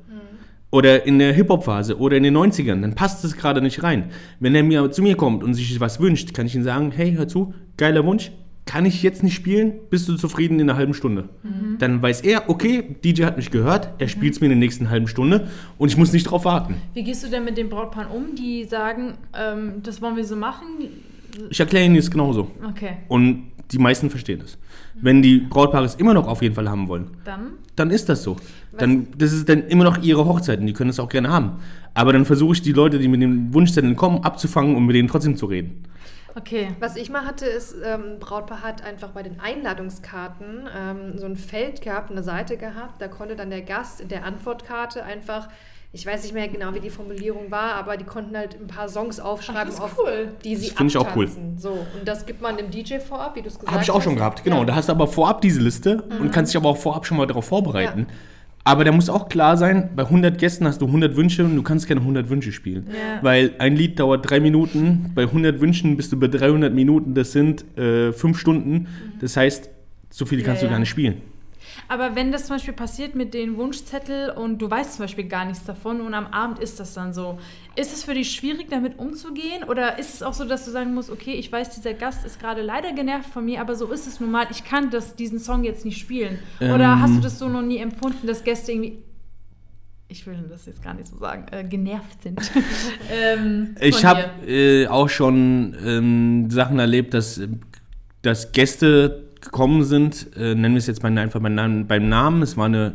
Oder 0.72 1.04
in 1.06 1.18
der 1.18 1.34
Hip-Hop-Phase 1.34 1.98
oder 1.98 2.16
in 2.16 2.22
den 2.22 2.34
90ern, 2.34 2.80
dann 2.80 2.94
passt 2.94 3.22
es 3.24 3.36
gerade 3.36 3.60
nicht 3.60 3.82
rein. 3.82 4.10
Wenn 4.40 4.54
er 4.54 4.62
mir 4.62 4.90
zu 4.90 5.02
mir 5.02 5.16
kommt 5.16 5.44
und 5.44 5.52
sich 5.52 5.78
was 5.80 6.00
wünscht, 6.00 6.32
kann 6.32 6.46
ich 6.46 6.54
ihm 6.54 6.62
sagen, 6.62 6.90
hey, 6.90 7.12
hör 7.14 7.28
zu, 7.28 7.52
geiler 7.76 8.06
Wunsch, 8.06 8.32
kann 8.64 8.86
ich 8.86 9.02
jetzt 9.02 9.22
nicht 9.22 9.34
spielen, 9.34 9.74
bist 9.90 10.08
du 10.08 10.16
zufrieden 10.16 10.60
in 10.60 10.70
einer 10.70 10.78
halben 10.78 10.94
Stunde. 10.94 11.28
Dann 11.78 12.00
weiß 12.00 12.22
er, 12.22 12.48
okay, 12.48 12.96
DJ 13.04 13.24
hat 13.24 13.36
mich 13.36 13.50
gehört, 13.50 13.90
er 13.98 14.08
spielt 14.08 14.32
es 14.32 14.40
mir 14.40 14.46
in 14.46 14.52
der 14.52 14.58
nächsten 14.58 14.88
halben 14.88 15.08
Stunde 15.08 15.48
und 15.76 15.90
ich 15.90 15.98
muss 15.98 16.12
nicht 16.12 16.24
drauf 16.24 16.46
warten. 16.46 16.76
Wie 16.94 17.02
gehst 17.02 17.22
du 17.22 17.28
denn 17.28 17.44
mit 17.44 17.58
den 17.58 17.68
Brautpaaren 17.68 18.10
um, 18.10 18.34
die 18.34 18.64
sagen, 18.64 19.18
ähm, 19.38 19.82
das 19.82 20.00
wollen 20.00 20.16
wir 20.16 20.24
so 20.24 20.36
machen? 20.36 20.66
Ich 21.50 21.60
erkläre 21.60 21.84
ihnen 21.84 21.96
es 21.96 22.10
genauso. 22.10 22.50
Okay, 22.66 22.96
Und 23.08 23.52
die 23.72 23.78
meisten 23.78 24.08
verstehen 24.08 24.40
es. 24.42 24.56
Wenn 25.00 25.22
die 25.22 25.38
Brautpaare 25.38 25.84
es 25.84 25.94
immer 25.94 26.14
noch 26.14 26.28
auf 26.28 26.42
jeden 26.42 26.54
Fall 26.54 26.68
haben 26.68 26.88
wollen, 26.88 27.10
dann 27.24 27.52
dann 27.76 27.90
ist 27.90 28.08
das 28.08 28.22
so. 28.22 28.36
Dann, 28.76 29.08
das 29.16 29.32
ist 29.32 29.48
dann 29.48 29.66
immer 29.68 29.84
noch 29.84 30.02
ihre 30.02 30.24
Hochzeit 30.24 30.60
und 30.60 30.66
die 30.66 30.72
können 30.72 30.90
es 30.90 31.00
auch 31.00 31.08
gerne 31.08 31.30
haben. 31.30 31.60
Aber 31.94 32.12
dann 32.12 32.24
versuche 32.24 32.54
ich 32.54 32.62
die 32.62 32.72
Leute, 32.72 32.98
die 32.98 33.08
mit 33.08 33.20
dem 33.22 33.52
Wunschzettel 33.52 33.94
kommen, 33.94 34.24
abzufangen 34.24 34.76
und 34.76 34.86
mit 34.86 34.96
denen 34.96 35.08
trotzdem 35.08 35.36
zu 35.36 35.46
reden. 35.46 35.84
Okay. 36.34 36.68
Was 36.80 36.96
ich 36.96 37.10
mal 37.10 37.26
hatte, 37.26 37.44
ist, 37.44 37.74
ähm, 37.84 38.14
ein 38.14 38.18
Brautpaar 38.18 38.62
hat 38.62 38.82
einfach 38.82 39.10
bei 39.10 39.22
den 39.22 39.40
Einladungskarten 39.40 40.68
ähm, 40.74 41.18
so 41.18 41.26
ein 41.26 41.36
Feld 41.36 41.82
gehabt, 41.82 42.10
eine 42.10 42.22
Seite 42.22 42.56
gehabt. 42.56 43.02
Da 43.02 43.08
konnte 43.08 43.36
dann 43.36 43.50
der 43.50 43.62
Gast 43.62 44.00
in 44.00 44.08
der 44.08 44.24
Antwortkarte 44.24 45.02
einfach, 45.04 45.48
ich 45.94 46.06
weiß 46.06 46.22
nicht 46.22 46.32
mehr 46.32 46.48
genau, 46.48 46.72
wie 46.74 46.80
die 46.80 46.88
Formulierung 46.88 47.50
war, 47.50 47.74
aber 47.74 47.98
die 47.98 48.04
konnten 48.04 48.34
halt 48.34 48.56
ein 48.58 48.66
paar 48.66 48.88
Songs 48.88 49.20
aufschreiben, 49.20 49.70
ist 49.70 49.80
auf 49.80 49.98
cool. 49.98 50.28
die 50.42 50.56
sie 50.56 50.70
finde 50.70 50.90
ich 50.90 50.96
auch 50.96 51.14
cool. 51.14 51.28
So, 51.58 51.70
und 51.70 52.06
das 52.08 52.24
gibt 52.24 52.40
man 52.40 52.56
dem 52.56 52.70
DJ 52.70 52.98
vorab, 52.98 53.36
wie 53.36 53.42
du 53.42 53.48
es 53.48 53.54
gesagt 53.54 53.68
hast. 53.68 53.74
Habe 53.74 53.84
ich 53.84 53.90
auch 53.90 54.00
schon 54.00 54.16
gehabt, 54.16 54.42
genau. 54.42 54.60
Ja. 54.60 54.64
Da 54.64 54.74
hast 54.74 54.88
du 54.88 54.92
aber 54.92 55.06
vorab 55.06 55.42
diese 55.42 55.60
Liste 55.60 56.02
und 56.18 56.32
kannst 56.32 56.52
dich 56.52 56.56
aber 56.56 56.70
auch 56.70 56.78
vorab 56.78 57.04
schon 57.04 57.18
mal 57.18 57.26
darauf 57.26 57.44
vorbereiten. 57.44 58.06
Aber 58.64 58.84
da 58.84 58.92
muss 58.92 59.10
auch 59.10 59.28
klar 59.28 59.56
sein, 59.56 59.90
bei 59.96 60.04
100 60.04 60.38
Gästen 60.38 60.66
hast 60.66 60.80
du 60.80 60.86
100 60.86 61.16
Wünsche 61.16 61.44
und 61.44 61.56
du 61.56 61.62
kannst 61.62 61.88
keine 61.88 62.00
100 62.00 62.30
Wünsche 62.30 62.52
spielen. 62.52 62.86
Ja. 62.88 63.18
Weil 63.20 63.54
ein 63.58 63.76
Lied 63.76 63.98
dauert 63.98 64.28
drei 64.28 64.40
Minuten, 64.40 65.10
bei 65.14 65.22
100 65.22 65.60
Wünschen 65.60 65.96
bist 65.96 66.12
du 66.12 66.18
bei 66.18 66.28
300 66.28 66.72
Minuten, 66.72 67.14
das 67.14 67.32
sind 67.32 67.64
äh, 67.76 68.12
fünf 68.12 68.38
Stunden. 68.38 68.86
Das 69.20 69.36
heißt, 69.36 69.68
so 70.10 70.26
viele 70.26 70.42
Ja, 70.42 70.46
kannst 70.46 70.62
du 70.62 70.66
ja. 70.66 70.72
gar 70.72 70.78
nicht 70.78 70.90
spielen. 70.90 71.22
Aber 71.92 72.16
wenn 72.16 72.32
das 72.32 72.46
zum 72.46 72.56
Beispiel 72.56 72.72
passiert 72.72 73.14
mit 73.14 73.34
den 73.34 73.58
Wunschzettel 73.58 74.30
und 74.30 74.62
du 74.62 74.70
weißt 74.70 74.94
zum 74.94 75.04
Beispiel 75.04 75.24
gar 75.24 75.44
nichts 75.44 75.64
davon 75.64 76.00
und 76.00 76.14
am 76.14 76.26
Abend 76.28 76.58
ist 76.58 76.80
das 76.80 76.94
dann 76.94 77.12
so, 77.12 77.38
ist 77.76 77.92
es 77.92 78.04
für 78.04 78.14
dich 78.14 78.30
schwierig, 78.32 78.68
damit 78.70 78.98
umzugehen? 78.98 79.62
Oder 79.68 79.98
ist 79.98 80.14
es 80.14 80.22
auch 80.22 80.32
so, 80.32 80.46
dass 80.46 80.64
du 80.64 80.70
sagen 80.70 80.94
musst, 80.94 81.10
okay, 81.10 81.34
ich 81.34 81.52
weiß, 81.52 81.74
dieser 81.74 81.92
Gast 81.92 82.24
ist 82.24 82.40
gerade 82.40 82.62
leider 82.62 82.94
genervt 82.94 83.28
von 83.28 83.44
mir, 83.44 83.60
aber 83.60 83.74
so 83.74 83.92
ist 83.92 84.06
es 84.06 84.20
nun 84.20 84.30
mal, 84.30 84.46
ich 84.50 84.64
kann 84.64 84.88
das, 84.88 85.16
diesen 85.16 85.38
Song 85.38 85.64
jetzt 85.64 85.84
nicht 85.84 85.98
spielen? 85.98 86.38
Oder 86.60 86.94
Ähm. 86.94 87.02
hast 87.02 87.16
du 87.16 87.20
das 87.20 87.38
so 87.38 87.50
noch 87.50 87.60
nie 87.60 87.76
empfunden, 87.76 88.26
dass 88.26 88.42
Gäste 88.42 88.72
irgendwie, 88.72 88.96
ich 90.08 90.26
will 90.26 90.42
das 90.48 90.64
jetzt 90.64 90.82
gar 90.82 90.94
nicht 90.94 91.08
so 91.08 91.18
sagen, 91.18 91.44
äh, 91.52 91.62
genervt 91.62 92.22
sind? 92.22 92.40
ähm, 93.12 93.74
Ich 93.82 94.02
habe 94.06 94.30
äh, 94.46 94.86
auch 94.86 95.10
schon 95.10 95.76
ähm, 95.84 96.50
Sachen 96.50 96.78
erlebt, 96.78 97.12
dass, 97.12 97.38
dass 98.22 98.52
Gäste 98.52 99.31
gekommen 99.42 99.84
sind, 99.84 100.28
äh, 100.36 100.54
nennen 100.54 100.74
wir 100.74 100.78
es 100.78 100.86
jetzt 100.86 101.02
mal 101.02 101.16
einfach 101.18 101.40
beim 101.40 101.54
Namen, 101.54 101.86
beim 101.86 102.08
Namen. 102.08 102.42
Es 102.42 102.56
war 102.56 102.66
eine 102.66 102.94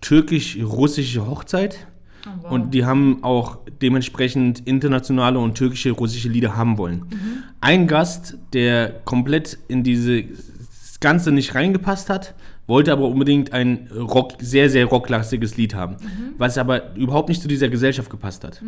türkisch-russische 0.00 1.26
Hochzeit. 1.26 1.86
Oh, 2.26 2.30
wow. 2.42 2.50
Und 2.52 2.74
die 2.74 2.84
haben 2.84 3.22
auch 3.22 3.58
dementsprechend 3.80 4.66
internationale 4.66 5.38
und 5.38 5.54
türkische, 5.54 5.90
russische 5.92 6.28
Lieder 6.28 6.56
haben 6.56 6.78
wollen. 6.78 7.00
Mhm. 7.00 7.42
Ein 7.60 7.86
Gast, 7.86 8.36
der 8.52 9.00
komplett 9.04 9.58
in 9.68 9.82
dieses 9.82 11.00
Ganze 11.00 11.30
nicht 11.30 11.54
reingepasst 11.54 12.10
hat, 12.10 12.34
wollte 12.66 12.92
aber 12.92 13.08
unbedingt 13.08 13.52
ein 13.52 13.88
Rock, 13.96 14.34
sehr, 14.40 14.68
sehr 14.68 14.86
rocklastiges 14.86 15.56
Lied 15.56 15.74
haben, 15.74 15.94
Mhm. 15.94 16.34
was 16.38 16.58
aber 16.58 16.94
überhaupt 16.96 17.28
nicht 17.28 17.40
zu 17.40 17.48
dieser 17.48 17.68
Gesellschaft 17.68 18.10
gepasst 18.10 18.44
hat. 18.44 18.62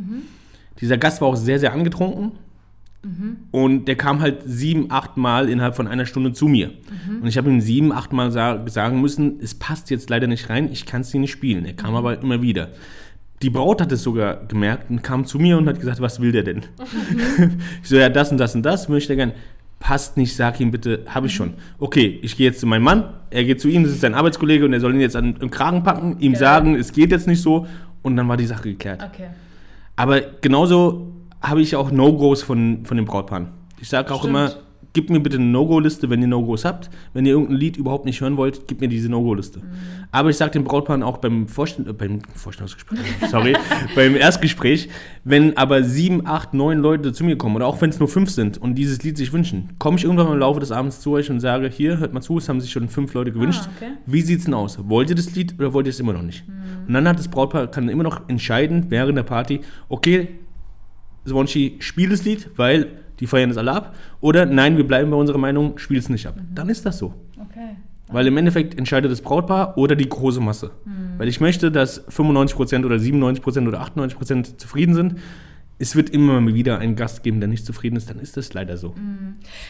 Dieser 0.80 0.96
Gast 0.96 1.20
war 1.20 1.28
auch 1.28 1.36
sehr, 1.36 1.58
sehr 1.58 1.72
angetrunken. 1.72 2.32
Mhm. 3.02 3.36
Und 3.50 3.86
der 3.86 3.96
kam 3.96 4.20
halt 4.20 4.42
sieben, 4.44 4.86
acht 4.90 5.16
Mal 5.16 5.48
innerhalb 5.48 5.74
von 5.76 5.86
einer 5.86 6.04
Stunde 6.06 6.32
zu 6.32 6.48
mir. 6.48 6.68
Mhm. 6.68 7.22
Und 7.22 7.28
ich 7.28 7.38
habe 7.38 7.48
ihm 7.48 7.60
sieben, 7.60 7.92
acht 7.92 8.12
Mal 8.12 8.30
sa 8.30 8.62
sagen 8.66 9.00
müssen, 9.00 9.38
es 9.40 9.54
passt 9.54 9.90
jetzt 9.90 10.10
leider 10.10 10.26
nicht 10.26 10.50
rein, 10.50 10.70
ich 10.70 10.84
kann 10.86 11.00
es 11.00 11.10
dir 11.10 11.20
nicht 11.20 11.30
spielen. 11.32 11.64
Er 11.64 11.72
Mhm. 11.72 11.76
kam 11.76 11.94
aber 11.94 12.20
immer 12.20 12.42
wieder. 12.42 12.68
Die 13.42 13.48
Braut 13.48 13.80
hat 13.80 13.90
es 13.90 14.02
sogar 14.02 14.44
gemerkt 14.48 14.90
und 14.90 15.02
kam 15.02 15.24
zu 15.24 15.38
mir 15.38 15.56
und 15.56 15.66
hat 15.66 15.78
gesagt, 15.80 16.00
was 16.02 16.20
will 16.20 16.30
der 16.32 16.42
denn? 16.42 16.58
Mhm. 16.58 17.60
ich 17.82 17.88
so, 17.88 17.96
ja, 17.96 18.08
das 18.10 18.30
und 18.32 18.38
das 18.38 18.54
und 18.54 18.62
das 18.64 18.88
möchte 18.88 19.14
er 19.14 19.16
gern. 19.16 19.32
Passt 19.78 20.18
nicht, 20.18 20.36
sag 20.36 20.60
ihm 20.60 20.70
bitte, 20.70 21.04
habe 21.08 21.26
ich 21.28 21.34
schon. 21.34 21.54
Okay, 21.78 22.18
ich 22.20 22.36
gehe 22.36 22.46
jetzt 22.48 22.60
zu 22.60 22.66
meinem 22.66 22.82
Mann, 22.82 23.04
er 23.30 23.44
geht 23.44 23.62
zu 23.62 23.68
ihm, 23.68 23.82
das 23.82 23.92
ist 23.92 24.02
sein 24.02 24.12
Arbeitskollege 24.12 24.66
und 24.66 24.74
er 24.74 24.80
soll 24.80 24.94
ihn 24.94 25.00
jetzt 25.00 25.16
an, 25.16 25.36
im 25.40 25.50
Kragen 25.50 25.82
packen, 25.84 26.18
ihm 26.20 26.32
Geil. 26.32 26.38
sagen, 26.40 26.74
es 26.74 26.92
geht 26.92 27.10
jetzt 27.12 27.26
nicht 27.26 27.40
so 27.40 27.66
und 28.02 28.14
dann 28.16 28.28
war 28.28 28.36
die 28.36 28.44
Sache 28.44 28.64
geklärt. 28.64 29.02
Okay. 29.02 29.28
Aber 29.96 30.20
genauso 30.42 31.12
habe 31.40 31.62
ich 31.62 31.76
auch 31.76 31.90
No-Gos 31.90 32.42
von, 32.42 32.84
von 32.84 32.96
den 32.96 33.06
Brautpaaren. 33.06 33.48
Ich 33.80 33.88
sage 33.88 34.12
auch 34.12 34.18
Stimmt. 34.20 34.30
immer, 34.30 34.54
Gebt 34.92 35.08
mir 35.08 35.20
bitte 35.20 35.36
eine 35.36 35.46
No-Go-Liste, 35.46 36.10
wenn 36.10 36.20
ihr 36.20 36.26
No-Gos 36.26 36.64
habt. 36.64 36.90
Wenn 37.12 37.24
ihr 37.24 37.32
irgendein 37.32 37.58
Lied 37.58 37.76
überhaupt 37.76 38.06
nicht 38.06 38.20
hören 38.20 38.36
wollt, 38.36 38.66
gebt 38.66 38.80
mir 38.80 38.88
diese 38.88 39.08
No-Go-Liste. 39.08 39.62
Aber 40.10 40.30
ich 40.30 40.36
sage 40.36 40.50
den 40.50 40.64
Brautpaaren 40.64 41.04
auch 41.04 41.18
beim, 41.18 41.46
Vorstell 41.46 41.88
äh, 41.88 41.92
beim 41.92 42.22
Vorstellungsgespräch, 42.34 42.98
sorry, 43.30 43.54
beim 43.94 44.16
Erstgespräch, 44.16 44.88
wenn 45.22 45.56
aber 45.56 45.84
sieben, 45.84 46.26
acht, 46.26 46.54
neun 46.54 46.80
Leute 46.80 47.12
zu 47.12 47.22
mir 47.22 47.38
kommen 47.38 47.54
oder 47.54 47.68
auch 47.68 47.80
wenn 47.80 47.90
es 47.90 48.00
nur 48.00 48.08
fünf 48.08 48.30
sind 48.30 48.58
und 48.58 48.74
dieses 48.74 49.04
Lied 49.04 49.16
sich 49.16 49.32
wünschen, 49.32 49.68
komme 49.78 49.96
ich 49.96 50.02
irgendwann 50.02 50.32
im 50.32 50.38
Laufe 50.38 50.58
des 50.58 50.72
Abends 50.72 51.00
zu 51.00 51.12
euch 51.12 51.30
und 51.30 51.38
sage, 51.38 51.68
hier, 51.68 51.98
hört 51.98 52.12
mal 52.12 52.20
zu, 52.20 52.38
es 52.38 52.48
haben 52.48 52.60
sich 52.60 52.72
schon 52.72 52.88
fünf 52.88 53.14
Leute 53.14 53.30
gewünscht. 53.30 53.68
okay. 53.76 53.92
Wie 54.06 54.22
sieht's 54.22 54.46
denn 54.46 54.54
aus? 54.54 54.76
Wollt 54.88 55.10
ihr 55.10 55.16
das 55.16 55.32
Lied 55.36 55.54
oder 55.60 55.72
wollt 55.72 55.86
ihr 55.86 55.90
es 55.90 56.00
immer 56.00 56.14
noch 56.14 56.22
nicht? 56.22 56.42
Und 56.88 56.94
dann 56.94 57.06
hat 57.06 57.20
das 57.20 57.28
Brautpaar, 57.28 57.68
kann 57.68 57.88
immer 57.88 58.02
noch 58.02 58.28
entscheiden 58.28 58.86
während 58.88 59.16
der 59.16 59.22
Party, 59.22 59.60
okay, 59.88 60.26
Swonchi, 61.26 61.76
spiel 61.80 62.08
das 62.08 62.24
Lied, 62.24 62.50
weil 62.56 62.86
die 63.20 63.26
feiern 63.26 63.50
es 63.50 63.56
alle 63.56 63.72
ab. 63.72 63.94
Oder 64.20 64.46
nein, 64.46 64.76
wir 64.76 64.86
bleiben 64.86 65.10
bei 65.10 65.16
unserer 65.16 65.38
Meinung, 65.38 65.78
spiel 65.78 65.98
es 65.98 66.08
nicht 66.08 66.26
ab. 66.26 66.36
Dann 66.54 66.68
ist 66.68 66.86
das 66.86 66.98
so. 66.98 67.14
Okay. 67.38 67.76
Weil 68.08 68.26
im 68.26 68.36
Endeffekt 68.36 68.76
entscheidet 68.76 69.10
das 69.12 69.20
Brautpaar 69.20 69.78
oder 69.78 69.94
die 69.94 70.08
große 70.08 70.40
Masse. 70.40 70.72
Weil 71.18 71.28
ich 71.28 71.40
möchte, 71.40 71.70
dass 71.70 72.08
95% 72.08 72.84
oder 72.84 72.96
97% 72.96 73.68
oder 73.68 73.82
98% 73.82 74.56
zufrieden 74.56 74.94
sind. 74.94 75.16
Es 75.78 75.94
wird 75.96 76.10
immer 76.10 76.40
mal 76.40 76.54
wieder 76.54 76.78
einen 76.78 76.96
Gast 76.96 77.22
geben, 77.22 77.40
der 77.40 77.48
nicht 77.48 77.64
zufrieden 77.64 77.96
ist, 77.96 78.10
dann 78.10 78.18
ist 78.18 78.36
das 78.36 78.52
leider 78.52 78.76
so. 78.76 78.94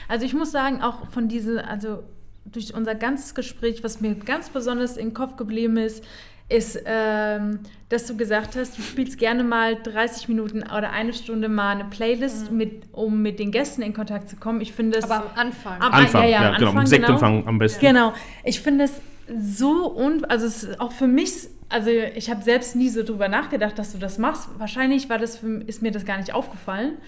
Also 0.08 0.24
ich 0.24 0.32
muss 0.34 0.50
sagen, 0.52 0.80
auch 0.80 1.08
von 1.10 1.28
diese, 1.28 1.68
also 1.68 2.02
durch 2.46 2.74
unser 2.74 2.94
ganzes 2.94 3.34
Gespräch, 3.34 3.84
was 3.84 4.00
mir 4.00 4.14
ganz 4.14 4.50
besonders 4.50 4.96
im 4.96 5.14
Kopf 5.14 5.36
geblieben 5.36 5.76
ist, 5.76 6.04
ist, 6.50 6.82
ähm, 6.84 7.60
dass 7.88 8.06
du 8.06 8.16
gesagt 8.16 8.56
hast, 8.56 8.76
du 8.76 8.82
spielst 8.82 9.18
gerne 9.18 9.44
mal 9.44 9.76
30 9.76 10.28
Minuten 10.28 10.62
oder 10.62 10.90
eine 10.90 11.12
Stunde 11.12 11.48
mal 11.48 11.70
eine 11.70 11.84
Playlist, 11.84 12.50
mit, 12.50 12.82
um 12.92 13.22
mit 13.22 13.38
den 13.38 13.52
Gästen 13.52 13.82
in 13.82 13.94
Kontakt 13.94 14.28
zu 14.28 14.36
kommen. 14.36 14.60
Ich 14.60 14.72
finde 14.72 15.00
das. 15.00 15.10
Aber 15.10 15.30
am 15.30 15.46
Anfang. 15.46 15.80
Am- 15.80 15.92
Anfang, 15.92 16.22
ja, 16.24 16.28
ja, 16.28 16.42
ja, 16.42 16.48
am 16.50 16.56
genau. 16.56 16.70
Anfang, 16.70 16.86
Sektempfang 16.86 17.46
am 17.46 17.58
besten. 17.58 17.80
Genau. 17.80 18.12
Ich 18.44 18.60
finde 18.60 18.84
es 18.84 19.00
so 19.40 19.96
un... 19.96 20.24
Also 20.24 20.46
es 20.46 20.64
ist 20.64 20.80
auch 20.80 20.92
für 20.92 21.06
mich... 21.06 21.48
Also 21.68 21.90
ich 21.90 22.30
habe 22.30 22.42
selbst 22.42 22.74
nie 22.74 22.88
so 22.88 23.04
drüber 23.04 23.28
nachgedacht, 23.28 23.78
dass 23.78 23.92
du 23.92 23.98
das 23.98 24.18
machst. 24.18 24.48
Wahrscheinlich 24.58 25.08
war 25.08 25.18
das 25.18 25.38
für, 25.38 25.62
ist 25.66 25.82
mir 25.82 25.92
das 25.92 26.04
gar 26.04 26.18
nicht 26.18 26.34
aufgefallen. 26.34 26.98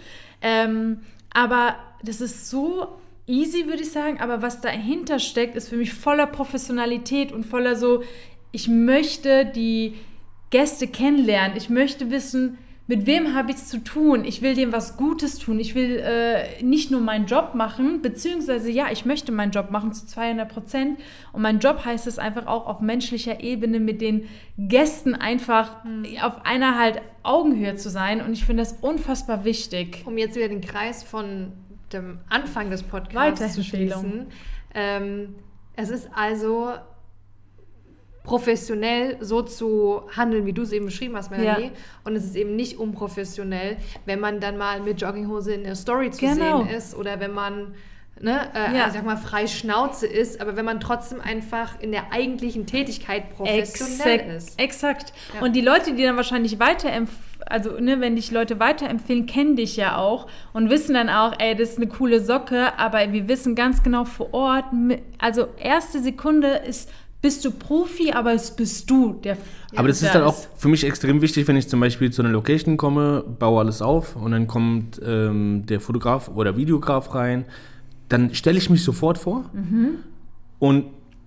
Ähm, 0.40 1.00
aber 1.34 1.76
das 2.04 2.20
ist 2.20 2.48
so 2.48 2.86
easy, 3.26 3.66
würde 3.66 3.82
ich 3.82 3.90
sagen. 3.90 4.20
Aber 4.20 4.40
was 4.40 4.60
dahinter 4.60 5.18
steckt, 5.18 5.56
ist 5.56 5.68
für 5.68 5.76
mich 5.76 5.92
voller 5.92 6.26
Professionalität 6.26 7.32
und 7.32 7.44
voller 7.44 7.74
so... 7.74 8.04
Ich 8.52 8.68
möchte 8.68 9.46
die 9.46 9.94
Gäste 10.50 10.86
kennenlernen. 10.86 11.56
Ich 11.56 11.70
möchte 11.70 12.10
wissen, 12.10 12.58
mit 12.88 13.06
wem 13.06 13.34
habe 13.34 13.50
ich 13.50 13.56
es 13.56 13.68
zu 13.68 13.78
tun? 13.78 14.24
Ich 14.24 14.42
will 14.42 14.54
dem 14.54 14.72
was 14.72 14.96
Gutes 14.96 15.38
tun. 15.38 15.58
Ich 15.60 15.74
will 15.74 16.02
äh, 16.04 16.62
nicht 16.62 16.90
nur 16.90 17.00
meinen 17.00 17.26
Job 17.26 17.54
machen, 17.54 18.02
beziehungsweise 18.02 18.70
ja, 18.70 18.90
ich 18.90 19.06
möchte 19.06 19.32
meinen 19.32 19.52
Job 19.52 19.70
machen 19.70 19.94
zu 19.94 20.04
200 20.04 20.48
Prozent. 20.48 20.98
Und 21.32 21.42
mein 21.42 21.60
Job 21.60 21.84
heißt 21.84 22.06
es 22.06 22.18
einfach 22.18 22.46
auch 22.46 22.66
auf 22.66 22.80
menschlicher 22.80 23.40
Ebene 23.40 23.80
mit 23.80 24.00
den 24.00 24.28
Gästen 24.58 25.14
einfach 25.14 25.76
auf 26.22 26.44
einer 26.44 26.76
halt 26.76 27.00
Augenhöhe 27.22 27.76
zu 27.76 27.88
sein. 27.88 28.20
Und 28.20 28.32
ich 28.32 28.44
finde 28.44 28.62
das 28.62 28.74
unfassbar 28.80 29.44
wichtig. 29.44 30.02
um 30.04 30.18
jetzt 30.18 30.36
wieder 30.36 30.48
den 30.48 30.60
Kreis 30.60 31.02
von 31.02 31.52
dem 31.92 32.18
Anfang 32.28 32.70
des 32.70 32.82
Podcasts 32.82 33.54
zu 33.54 33.62
schließen. 33.62 34.26
Ähm, 34.74 35.36
es 35.76 35.88
ist 35.88 36.10
also 36.14 36.74
professionell 38.24 39.16
so 39.20 39.42
zu 39.42 40.02
handeln, 40.16 40.46
wie 40.46 40.52
du 40.52 40.62
es 40.62 40.72
eben 40.72 40.84
beschrieben 40.86 41.16
hast, 41.16 41.30
Melanie. 41.30 41.64
Ja. 41.66 41.70
Und 42.04 42.14
es 42.16 42.24
ist 42.24 42.36
eben 42.36 42.54
nicht 42.56 42.78
unprofessionell, 42.78 43.76
wenn 44.06 44.20
man 44.20 44.40
dann 44.40 44.56
mal 44.58 44.80
mit 44.80 45.00
Jogginghose 45.00 45.54
in 45.54 45.64
der 45.64 45.74
Story 45.74 46.10
zu 46.10 46.20
Genau. 46.26 46.64
sehen 46.64 46.68
ist 46.74 46.94
oder 46.94 47.18
wenn 47.20 47.32
man 47.32 47.74
ne, 48.20 48.48
äh, 48.54 48.76
Ja. 48.76 48.84
also 48.84 48.96
sag 48.98 49.04
mal, 49.04 49.16
frei 49.16 49.48
Schnauze 49.48 50.06
ist, 50.06 50.40
aber 50.40 50.54
wenn 50.56 50.64
man 50.64 50.78
trotzdem 50.78 51.20
einfach 51.20 51.80
in 51.80 51.90
der 51.90 52.12
eigentlichen 52.12 52.66
Tätigkeit 52.66 53.30
professionell 53.34 54.20
Exakt. 54.20 54.32
ist. 54.36 54.60
Exakt. 54.60 55.12
Ja. 55.34 55.40
Und 55.44 55.54
die 55.56 55.60
Leute, 55.60 55.94
die 55.94 56.04
dann 56.04 56.16
wahrscheinlich 56.16 56.60
weiterempfehlen, 56.60 57.32
also 57.46 57.72
ne, 57.80 58.00
wenn 58.00 58.14
dich 58.14 58.30
Leute 58.30 58.60
weiterempfehlen, 58.60 59.26
kennen 59.26 59.56
dich 59.56 59.76
ja 59.76 59.96
auch 59.96 60.28
und 60.52 60.70
wissen 60.70 60.94
dann 60.94 61.08
auch, 61.08 61.32
ey, 61.40 61.56
das 61.56 61.70
ist 61.70 61.78
eine 61.78 61.88
coole 61.88 62.20
Socke, 62.20 62.78
aber 62.78 63.12
wir 63.12 63.26
wissen 63.26 63.56
ganz 63.56 63.82
genau 63.82 64.04
vor 64.04 64.32
Ort, 64.32 64.66
also 65.18 65.48
erste 65.58 65.98
Sekunde 66.00 66.48
ist, 66.48 66.88
bist 67.22 67.44
du 67.44 67.52
Profi, 67.52 68.12
aber 68.12 68.32
es 68.34 68.50
bist 68.50 68.90
du, 68.90 69.12
der 69.22 69.38
Aber 69.76 69.88
das 69.88 70.02
ist 70.02 70.14
dann 70.14 70.24
auch 70.24 70.34
für 70.56 70.68
mich 70.68 70.84
extrem 70.84 71.22
wichtig, 71.22 71.46
wenn 71.48 71.56
ich 71.56 71.68
zum 71.68 71.80
Beispiel 71.80 72.10
zu 72.12 72.22
einer 72.22 72.32
Location 72.32 72.76
komme, 72.76 73.24
baue 73.38 73.60
alles 73.60 73.80
auf 73.80 74.16
und 74.16 74.32
dann 74.32 74.48
kommt 74.48 75.00
ähm, 75.04 75.64
der 75.66 75.80
Fotograf 75.80 76.28
oder 76.34 76.56
Videograf 76.56 77.14
rein, 77.14 77.44
dann 78.08 78.34
stelle 78.34 78.58
ich 78.58 78.68
mich 78.68 78.82
sofort 78.84 79.18
vor 79.18 79.48
und 80.58 80.84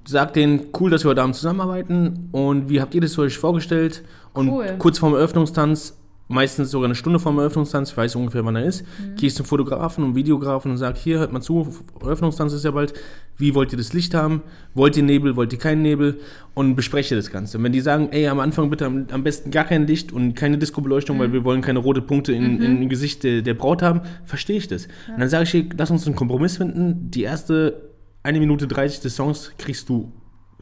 sage 0.07 0.33
denen, 0.33 0.67
cool, 0.79 0.91
dass 0.91 1.03
wir 1.03 1.09
heute 1.09 1.23
Abend 1.23 1.35
zusammenarbeiten 1.35 2.29
und 2.31 2.69
wie 2.69 2.81
habt 2.81 2.93
ihr 2.93 3.01
das 3.01 3.17
euch 3.17 3.37
vorgestellt? 3.37 4.03
Und 4.33 4.49
Cool. 4.49 4.75
kurz 4.77 4.99
vorm 4.99 5.13
Eröffnungstanz, 5.13 5.97
meistens 6.27 6.71
sogar 6.71 6.85
eine 6.85 6.95
Stunde 6.95 7.19
vorm 7.19 7.37
Eröffnungstanz, 7.37 7.91
ich 7.91 7.97
weiß 7.97 8.15
ungefähr, 8.15 8.43
wann 8.45 8.55
er 8.55 8.65
ist, 8.65 8.83
gehe 9.15 9.27
ich 9.27 9.35
zum 9.35 9.45
Fotografen 9.45 10.03
und 10.03 10.15
Videografen 10.15 10.71
und 10.71 10.77
sage, 10.77 10.99
hier, 10.99 11.19
hört 11.19 11.31
mal 11.31 11.41
zu, 11.41 11.67
Eröffnungstanz 12.01 12.53
ist 12.53 12.65
ja 12.65 12.71
bald, 12.71 12.93
wie 13.37 13.53
wollt 13.53 13.71
ihr 13.73 13.77
das 13.77 13.93
Licht 13.93 14.13
haben? 14.13 14.41
Wollt 14.73 14.95
ihr 14.97 15.03
Nebel, 15.03 15.35
wollt 15.35 15.51
ihr 15.51 15.59
keinen 15.59 15.81
Nebel? 15.81 16.19
Und 16.53 16.75
bespreche 16.75 17.15
das 17.15 17.31
Ganze. 17.31 17.57
Und 17.57 17.65
wenn 17.65 17.73
die 17.73 17.81
sagen, 17.81 18.09
ey, 18.11 18.27
am 18.27 18.39
Anfang 18.39 18.69
bitte 18.69 18.85
am, 18.85 19.07
am 19.11 19.23
besten 19.23 19.51
gar 19.51 19.65
kein 19.65 19.85
Licht 19.87 20.13
und 20.13 20.35
keine 20.35 20.57
Disco-Beleuchtung, 20.57 21.19
weil 21.19 21.33
wir 21.33 21.43
wollen 21.43 21.61
keine 21.61 21.79
rote 21.79 22.01
Punkte 22.01 22.31
in, 22.31 22.61
im 22.61 22.89
Gesicht 22.89 23.23
der, 23.23 23.41
der 23.41 23.53
Braut 23.53 23.81
haben, 23.81 24.01
verstehe 24.23 24.57
ich 24.57 24.67
das. 24.67 24.87
Und 25.09 25.19
dann 25.19 25.29
sage 25.29 25.43
ich, 25.43 25.65
lass 25.77 25.91
uns 25.91 26.07
einen 26.07 26.15
Kompromiss 26.15 26.57
finden. 26.57 27.11
Die 27.11 27.23
erste 27.23 27.91
eine 28.23 28.39
Minute 28.39 28.67
30 28.67 29.01
des 29.01 29.15
Songs 29.15 29.51
kriegst 29.57 29.89
du 29.89 30.11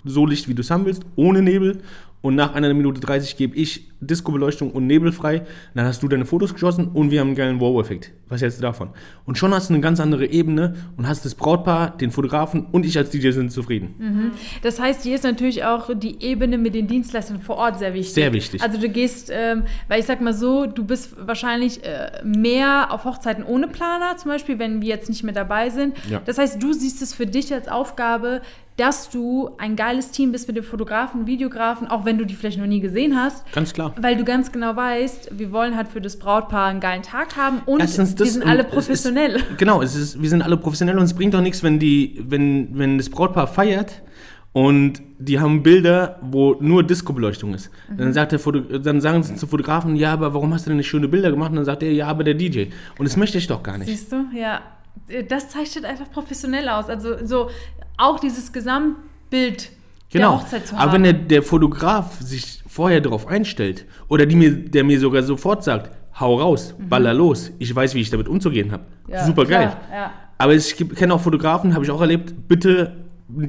so 0.03 0.25
Licht, 0.25 0.47
wie 0.47 0.53
du 0.53 0.61
es 0.61 0.71
haben 0.71 0.85
willst, 0.85 1.03
ohne 1.15 1.41
Nebel. 1.41 1.81
Und 2.21 2.35
nach 2.35 2.55
einer 2.55 2.73
Minute 2.73 3.01
30 3.01 3.37
gebe 3.37 3.55
ich 3.55 3.92
Disco-Beleuchtung 4.03 4.71
und 4.71 4.87
Nebel 4.87 5.11
frei. 5.11 5.43
Dann 5.73 5.85
hast 5.85 6.03
du 6.03 6.07
deine 6.07 6.25
Fotos 6.25 6.53
geschossen 6.53 6.89
und 6.93 7.11
wir 7.11 7.19
haben 7.19 7.29
einen 7.29 7.35
geilen 7.35 7.59
Wow-Effekt. 7.59 8.11
Was 8.29 8.41
hältst 8.41 8.59
du 8.59 8.61
davon? 8.63 8.89
Und 9.25 9.37
schon 9.37 9.53
hast 9.53 9.69
du 9.69 9.73
eine 9.73 9.81
ganz 9.81 9.99
andere 9.99 10.25
Ebene 10.25 10.75
und 10.97 11.07
hast 11.07 11.25
das 11.25 11.35
Brautpaar, 11.35 11.95
den 11.97 12.11
Fotografen 12.11 12.65
und 12.71 12.85
ich 12.85 12.97
als 12.97 13.09
DJ 13.09 13.31
sind 13.31 13.51
zufrieden. 13.51 14.31
Das 14.61 14.79
heißt, 14.79 15.03
hier 15.03 15.15
ist 15.15 15.23
natürlich 15.23 15.63
auch 15.63 15.89
die 15.93 16.23
Ebene 16.23 16.57
mit 16.57 16.75
den 16.75 16.87
Dienstleistern 16.87 17.41
vor 17.41 17.57
Ort 17.57 17.79
sehr 17.79 17.93
wichtig. 17.93 18.13
Sehr 18.13 18.33
wichtig. 18.33 18.61
Also 18.61 18.79
du 18.79 18.89
gehst, 18.89 19.31
ähm, 19.31 19.63
weil 19.87 19.99
ich 19.99 20.05
sag 20.05 20.21
mal 20.21 20.33
so, 20.33 20.65
du 20.65 20.83
bist 20.83 21.15
wahrscheinlich 21.17 21.83
äh, 21.83 22.23
mehr 22.23 22.91
auf 22.91 23.05
Hochzeiten 23.05 23.43
ohne 23.43 23.67
Planer, 23.67 24.17
zum 24.17 24.31
Beispiel, 24.31 24.59
wenn 24.59 24.81
wir 24.81 24.89
jetzt 24.89 25.09
nicht 25.09 25.23
mehr 25.23 25.33
dabei 25.33 25.69
sind. 25.69 25.95
Ja. 26.09 26.21
Das 26.25 26.37
heißt, 26.37 26.61
du 26.61 26.73
siehst 26.73 27.01
es 27.01 27.13
für 27.13 27.25
dich 27.25 27.53
als 27.53 27.67
Aufgabe, 27.67 28.41
dass 28.77 29.09
du 29.09 29.51
ein 29.57 29.75
geiles 29.75 30.11
Team 30.11 30.31
bist 30.31 30.47
mit 30.47 30.57
dem 30.57 30.63
Fotografen, 30.63 31.27
Videografen, 31.27 31.87
auch 31.87 32.05
wenn 32.05 32.17
du 32.17 32.25
die 32.25 32.33
vielleicht 32.33 32.57
noch 32.57 32.65
nie 32.65 32.79
gesehen 32.79 33.15
hast. 33.15 33.49
Ganz 33.51 33.73
klar. 33.73 33.92
Weil 33.99 34.17
du 34.17 34.23
ganz 34.23 34.51
genau 34.51 34.75
weißt, 34.75 35.37
wir 35.37 35.51
wollen 35.51 35.75
halt 35.75 35.87
für 35.87 36.01
das 36.01 36.17
Brautpaar 36.17 36.67
einen 36.67 36.79
geilen 36.79 37.03
Tag 37.03 37.35
haben 37.37 37.61
und 37.65 37.79
Erstens 37.79 38.15
das 38.15 38.27
wir 38.27 38.31
sind 38.33 38.43
alle 38.45 38.61
es 38.61 38.65
ist- 38.67 38.73
professionell. 38.73 39.39
Genau, 39.57 39.81
es 39.81 39.95
ist, 39.95 40.21
wir 40.21 40.29
sind 40.29 40.41
alle 40.41 40.57
professionell 40.57 40.97
und 40.97 41.03
es 41.03 41.13
bringt 41.13 41.33
doch 41.33 41.41
nichts, 41.41 41.63
wenn, 41.63 41.79
die, 41.79 42.23
wenn, 42.27 42.77
wenn 42.77 42.97
das 42.97 43.09
Brautpaar 43.09 43.47
feiert 43.47 44.01
und 44.51 45.01
die 45.17 45.39
haben 45.39 45.63
Bilder, 45.63 46.19
wo 46.21 46.55
nur 46.59 46.83
Disco-Beleuchtung 46.83 47.53
ist. 47.53 47.71
Dann, 47.95 48.13
sagt 48.13 48.33
der 48.33 48.39
Foto, 48.39 48.59
dann 48.59 49.01
sagen 49.01 49.23
sie 49.23 49.35
zum 49.35 49.49
Fotografen, 49.49 49.95
ja, 49.95 50.13
aber 50.13 50.33
warum 50.33 50.53
hast 50.53 50.65
du 50.65 50.69
denn 50.69 50.77
nicht 50.77 50.87
schöne 50.87 51.07
Bilder 51.07 51.31
gemacht? 51.31 51.49
Und 51.49 51.55
dann 51.55 51.65
sagt 51.65 51.81
er, 51.81 51.91
ja, 51.91 52.07
aber 52.07 52.23
der 52.23 52.35
DJ. 52.35 52.65
Und 52.99 53.05
das 53.07 53.17
möchte 53.17 53.37
ich 53.39 53.47
doch 53.47 53.63
gar 53.63 53.77
nicht. 53.77 53.87
Siehst 53.87 54.11
du? 54.11 54.25
Ja. 54.35 54.61
Das 55.27 55.49
zeichnet 55.49 55.85
einfach 55.85 56.11
professionell 56.11 56.69
aus. 56.69 56.87
Also 56.87 57.25
so 57.25 57.49
auch 57.97 58.19
dieses 58.19 58.51
Gesamtbild 58.53 59.69
der 60.13 60.21
Genau. 60.21 60.39
Hochzeit 60.39 60.67
zu 60.67 60.75
haben. 60.75 60.83
Aber 60.83 60.93
wenn 60.93 61.03
der, 61.03 61.13
der 61.13 61.41
Fotograf 61.43 62.19
sich 62.21 62.62
vorher 62.73 63.01
darauf 63.01 63.27
einstellt 63.27 63.85
oder 64.07 64.25
die 64.25 64.35
mir, 64.35 64.51
der 64.51 64.83
mir 64.83 64.99
sogar 64.99 65.21
sofort 65.21 65.63
sagt, 65.63 65.91
hau 66.19 66.39
raus, 66.39 66.75
baller 66.79 67.13
los, 67.13 67.51
ich 67.59 67.73
weiß, 67.75 67.93
wie 67.93 68.01
ich 68.01 68.09
damit 68.09 68.27
umzugehen 68.27 68.71
habe. 68.71 68.83
Mhm. 69.07 69.13
Ja, 69.13 69.25
Super 69.25 69.45
geil. 69.45 69.77
ja. 69.91 70.11
Aber 70.39 70.55
ich 70.55 70.75
kenne 70.95 71.13
auch 71.13 71.21
Fotografen, 71.21 71.75
habe 71.75 71.85
ich 71.85 71.91
auch 71.91 72.01
erlebt, 72.01 72.33
bitte 72.47 73.05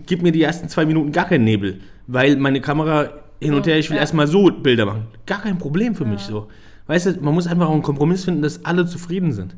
gib 0.07 0.23
mir 0.23 0.31
die 0.31 0.43
ersten 0.43 0.69
zwei 0.69 0.85
Minuten 0.85 1.11
gar 1.11 1.27
keinen 1.27 1.45
Nebel, 1.45 1.81
weil 2.07 2.37
meine 2.37 2.61
Kamera 2.61 3.09
hin 3.41 3.55
und 3.55 3.67
her, 3.67 3.79
ich 3.79 3.91
will 3.91 3.97
erstmal 3.97 4.27
so 4.27 4.51
Bilder 4.51 4.85
machen. 4.87 5.07
Gar 5.27 5.41
kein 5.41 5.59
Problem 5.59 5.95
für 5.95 6.05
mich 6.05 6.21
so. 6.21 6.49
Weißt 6.87 7.07
du, 7.07 7.21
man 7.21 7.33
muss 7.35 7.47
einfach 7.47 7.69
auch 7.69 7.73
einen 7.73 7.83
Kompromiss 7.83 8.25
finden, 8.27 8.43
dass 8.43 8.65
alle 8.65 8.87
zufrieden 8.87 9.33
sind. 9.33 9.57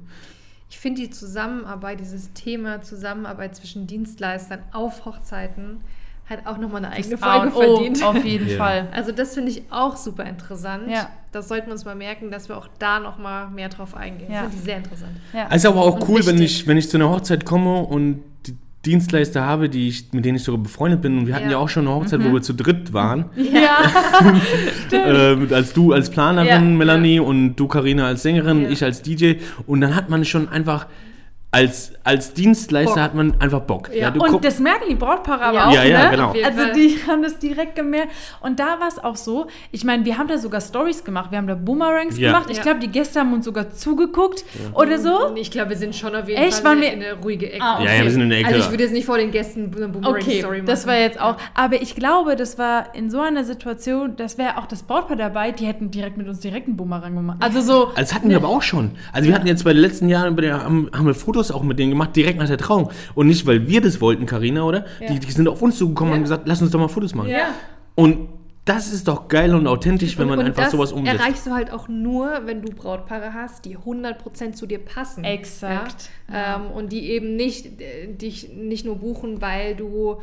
Ich 0.71 0.79
finde 0.79 1.03
die 1.03 1.11
Zusammenarbeit, 1.11 2.01
dieses 2.01 2.33
Thema 2.33 2.83
Zusammenarbeit 2.83 3.57
zwischen 3.57 3.87
Dienstleistern 3.87 4.61
auf 4.73 5.05
Hochzeiten, 5.05 5.81
hat 6.29 6.47
auch 6.47 6.59
nochmal 6.59 6.85
eine 6.85 6.93
eigene 6.95 7.23
A 7.23 7.41
Folge 7.41 7.57
und 7.57 7.65
O, 7.69 7.77
verdient. 7.77 8.03
Auf 8.05 8.25
jeden 8.25 8.49
Ja. 8.49 8.57
Fall. 8.57 8.89
Also 8.93 9.13
das 9.13 9.35
finde 9.35 9.51
ich 9.53 9.63
auch 9.71 9.97
super 9.97 10.25
interessant. 10.25 10.91
Ja. 10.91 11.09
Das 11.33 11.49
sollten 11.49 11.67
wir 11.67 11.73
uns 11.73 11.85
mal 11.85 11.95
merken, 11.95 12.31
dass 12.31 12.49
wir 12.49 12.57
auch 12.57 12.69
da 12.79 12.99
nochmal 12.99 13.49
mehr 13.51 13.69
drauf 13.69 13.97
eingehen. 13.97 14.33
Ja. 14.33 14.41
Finde 14.43 14.57
ich 14.57 14.63
sehr 14.63 14.77
interessant. 14.79 15.13
Ja. 15.33 15.47
Also 15.49 15.69
aber 15.69 15.83
auch 15.83 15.97
Und 16.01 16.09
cool, 16.09 16.27
wenn 16.27 16.41
ich, 16.43 16.67
wenn 16.67 16.77
ich 16.79 16.89
zu 16.91 16.97
einer 16.97 17.11
Hochzeit 17.11 17.45
komme 17.45 17.81
und 17.83 18.23
die 18.47 18.57
Dienstleister 18.85 19.45
habe, 19.45 19.69
die 19.69 19.89
ich, 19.89 20.13
mit 20.13 20.25
denen 20.25 20.37
ich 20.37 20.45
sogar 20.45 20.61
befreundet 20.61 21.01
bin. 21.03 21.19
Und 21.19 21.27
wir 21.27 21.35
hatten 21.35 21.47
ja, 21.47 21.53
Ja. 21.53 21.59
auch 21.59 21.69
schon 21.69 21.87
eine 21.87 21.95
Hochzeit, 21.97 22.25
wo 22.25 22.33
wir 22.33 22.43
zu 22.43 22.55
dritt 22.55 22.93
waren. 22.93 23.27
ja. 23.37 23.79
äh, 24.93 25.37
mit- 25.37 25.53
als 25.53 25.73
du 25.73 25.93
als 25.93 26.11
Planerin, 26.11 26.49
Ja, 26.49 26.59
Melanie, 26.61 27.21
und 27.21 27.57
du, 27.57 27.69
Karina, 27.69 28.07
als 28.07 28.23
Sängerin, 28.23 28.63
Ja. 28.63 28.69
ich 28.71 28.83
als 28.85 29.03
DJ. 29.03 29.35
Und 29.67 29.81
dann 29.81 29.95
hat 29.95 30.09
man 30.11 30.25
schon 30.25 30.49
einfach 30.49 30.87
als, 31.57 31.93
als 32.05 32.35
Dienstleister 32.35 32.95
Bock. 32.95 33.03
hat 33.03 33.15
man 33.15 33.41
einfach 33.41 33.61
Bock. 33.61 33.91
Ja, 33.95 34.11
du 34.11 34.21
Und 34.23 34.45
das 34.45 34.59
merken 34.61 34.85
die 34.91 34.95
Brautpaare 34.95 35.43
aber 35.43 35.57
Ja. 35.59 35.69
auch, 35.69 35.73
Ja, 35.73 35.85
ja, 35.85 36.05
ne? 36.05 36.11
genau. 36.11 36.35
Also 36.45 36.73
die 36.75 36.99
haben 37.09 37.23
das 37.23 37.39
direkt 37.39 37.75
gemerkt. 37.77 38.13
Und 38.41 38.61
da 38.61 38.79
war 38.79 38.89
es 38.89 38.99
auch 39.03 39.17
so, 39.17 39.47
ich 39.73 39.85
meine, 39.85 40.05
wir 40.05 40.19
haben 40.19 40.29
da 40.29 40.37
sogar 40.39 40.61
Stories 40.61 41.03
gemacht, 41.03 41.31
wir 41.31 41.39
haben 41.39 41.47
da 41.47 41.55
Boomerangs 41.55 42.19
Ja. 42.19 42.33
gemacht. 42.33 42.49
Ich 42.51 42.59
Ja. 42.59 42.63
glaube, 42.63 42.81
die 42.81 42.89
Gäste 42.89 43.21
haben 43.21 43.33
uns 43.33 43.45
sogar 43.47 43.71
zugeguckt 43.71 44.45
oder 44.75 44.99
so. 44.99 45.35
Ich 45.37 45.51
glaube, 45.51 45.71
wir 45.71 45.77
sind 45.77 45.97
schon 45.97 46.15
auf 46.15 46.29
jeden 46.29 46.43
Echt? 46.43 46.55
Fall 46.59 46.65
Waren 46.65 46.81
sehr 46.83 46.91
wir- 46.93 46.97
in 46.99 47.03
eine 47.05 47.23
ruhige 47.23 47.51
Ecke. 47.53 47.63
Ah, 47.65 47.83
ja, 47.83 47.95
ja, 47.95 48.03
wir 48.05 48.11
sind 48.11 48.21
in 48.23 48.29
der 48.31 48.39
Ecke. 48.41 48.49
Also 48.49 48.61
ich 48.61 48.71
würde 48.71 48.83
jetzt 48.85 48.93
nicht 48.93 49.07
vor 49.07 49.17
den 49.19 49.31
Gästen 49.31 49.73
eine 49.75 49.85
Okay, 49.87 49.93
Boomerang-Story 49.93 50.57
machen. 50.59 50.67
das 50.67 50.87
war 50.87 50.97
jetzt 50.99 51.21
auch. 51.21 51.37
Aber 51.55 51.81
ich 51.81 51.95
glaube, 51.97 52.37
das 52.37 52.59
war 52.59 52.95
in 52.95 53.09
so 53.11 53.21
einer 53.21 53.45
Situation, 53.45 54.15
das 54.17 54.37
wäre 54.37 54.59
auch 54.59 54.67
das 54.67 54.83
Brautpaar 54.83 55.17
dabei, 55.17 55.53
die 55.53 55.65
hätten 55.67 55.91
direkt 55.91 56.17
mit 56.19 56.29
uns 56.29 56.41
direkt 56.41 56.67
einen 56.67 56.77
Boomerang 56.77 57.15
gemacht. 57.15 57.39
Also 57.41 57.61
so. 57.61 57.85
Also 57.87 57.97
das 57.97 58.15
hatten 58.15 58.29
wir 58.29 58.37
aber 58.37 58.49
auch 58.49 58.63
schon. 58.63 58.91
Also 59.13 59.29
wir 59.29 59.35
hatten 59.35 59.47
jetzt 59.47 59.65
bei 59.65 59.73
den 59.73 59.81
letzten 59.83 60.09
Jahren, 60.09 60.37
bei 60.37 60.43
der, 60.43 60.63
haben, 60.65 60.91
haben 60.95 61.07
wir 61.07 61.15
Fotos 61.15 61.46
auch 61.53 61.63
mit 61.63 61.79
denen 61.79 61.91
gemacht, 61.91 62.15
direkt 62.17 62.39
nach 62.39 62.47
der 62.49 62.59
Trauung. 62.59 62.91
Und 63.15 63.27
nicht, 63.29 63.47
weil 63.47 63.67
wir 63.69 63.81
das 63.81 64.01
wollten, 64.01 64.27
Karina, 64.27 64.63
oder? 64.65 64.85
Ja. 65.01 65.09
Die, 65.13 65.19
die 65.21 65.31
sind 65.31 65.49
auf 65.49 65.63
uns 65.63 65.77
zugekommen 65.79 66.13
und 66.13 66.17
haben 66.19 66.23
gesagt, 66.25 66.43
lass 66.47 66.61
uns 66.63 66.71
doch 66.71 66.81
mal 66.81 66.89
Fotos 66.89 67.15
machen. 67.15 67.31
Ja. 67.31 67.49
Und 67.95 68.29
das 68.65 68.93
ist 68.93 69.07
doch 69.07 69.29
geil 69.29 69.55
und 69.55 69.69
authentisch, 69.69 70.19
wenn 70.19 70.27
man 70.29 70.41
und 70.41 70.47
einfach 70.47 70.65
das 70.65 70.73
sowas 70.73 70.91
umsetzt. 70.91 71.21
erreichst 71.21 71.47
du 71.47 71.53
halt 71.53 71.73
auch 71.73 71.87
nur, 71.87 72.41
wenn 72.47 72.63
du 72.63 72.73
Brautpaare 72.73 73.33
hast, 73.33 73.65
die 73.65 73.79
100% 73.79 74.55
zu 74.55 74.67
dir 74.67 74.81
passen. 74.81 75.23
Exakt. 75.23 76.11
Ja? 76.33 76.57
Ähm, 76.57 76.73
und 76.73 76.91
die 76.91 77.11
eben 77.11 77.37
nicht 77.37 77.81
äh, 77.81 78.09
dich 78.13 78.49
nicht 78.53 78.85
nur 78.85 78.97
buchen, 78.97 79.41
weil 79.41 79.77
du 79.77 80.17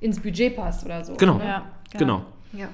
ins 0.00 0.18
Budget 0.18 0.56
passt 0.56 0.84
oder 0.86 1.04
so. 1.04 1.14
Genau. 1.16 1.34
Ne? 1.34 1.44
Ja, 1.44 1.62
Genau. 1.98 2.22
Ja. 2.54 2.68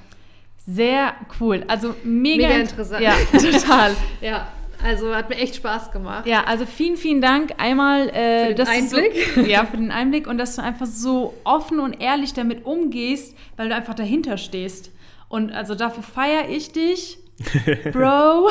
Sehr 0.69 1.13
cool. 1.41 1.65
Also 1.69 1.95
mega, 2.05 2.49
Mega 2.49 2.55
int- 2.59 2.71
interessant. 2.71 3.03
Ja, 3.03 3.15
total. 3.33 3.93
ja, 4.21 4.49
also 4.85 5.15
hat 5.15 5.29
mir 5.29 5.37
echt 5.37 5.57
Spaß 5.57 5.91
gemacht. 5.93 6.27
Ja, 6.27 6.45
also 6.45 6.67
vielen, 6.67 6.97
vielen 6.97 7.21
Dank 7.21 7.55
einmal 7.59 8.09
äh, 8.09 8.49
Für 8.49 8.55
den 8.55 8.67
Einblick. 8.67 9.13
So, 9.35 9.41
ja, 9.47 9.65
für 9.65 9.77
den 9.77 9.91
Einblick 9.91 10.27
und 10.27 10.39
dass 10.39 10.57
du 10.57 10.63
einfach 10.63 10.87
so 10.87 11.35
offen 11.45 11.81
und 11.81 12.01
ehrlich 12.01 12.35
damit 12.35 12.65
umgehst, 12.65 13.37
weil 13.57 13.69
du 13.69 13.75
einfach 13.75 13.95
dahinter 13.95 14.37
stehst. 14.37 14.91
Und 15.29 15.53
also 15.53 15.75
dafür 15.75 16.03
feiere 16.03 16.49
ich 16.49 16.73
dich, 16.73 17.19
Bro. 17.93 18.51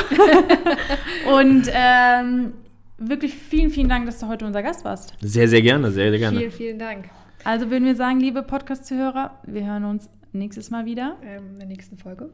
und 1.37 1.69
ähm, 1.71 2.53
wirklich 2.97 3.33
vielen, 3.33 3.69
vielen 3.69 3.89
Dank, 3.89 4.05
dass 4.05 4.19
du 4.19 4.27
heute 4.27 4.45
unser 4.45 4.61
Gast 4.61 4.85
warst. 4.85 5.13
Sehr, 5.21 5.47
sehr 5.47 5.61
gerne, 5.61 5.91
sehr, 5.91 6.09
sehr 6.09 6.19
gerne. 6.19 6.37
Vielen, 6.37 6.51
vielen 6.51 6.79
Dank. 6.79 7.09
Also 7.43 7.69
würden 7.69 7.85
wir 7.85 7.95
sagen, 7.95 8.19
liebe 8.19 8.41
Podcast-Zuhörer, 8.43 9.39
wir 9.45 9.65
hören 9.65 9.85
uns 9.85 10.09
nächstes 10.33 10.71
Mal 10.71 10.85
wieder. 10.85 11.17
Ähm, 11.23 11.51
in 11.53 11.59
der 11.59 11.67
nächsten 11.67 11.97
Folge. 11.97 12.29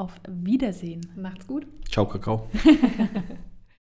Auf 0.00 0.14
Wiedersehen. 0.26 1.02
Macht's 1.14 1.46
gut. 1.46 1.66
Ciao, 1.90 2.06
Kakao. 2.06 2.48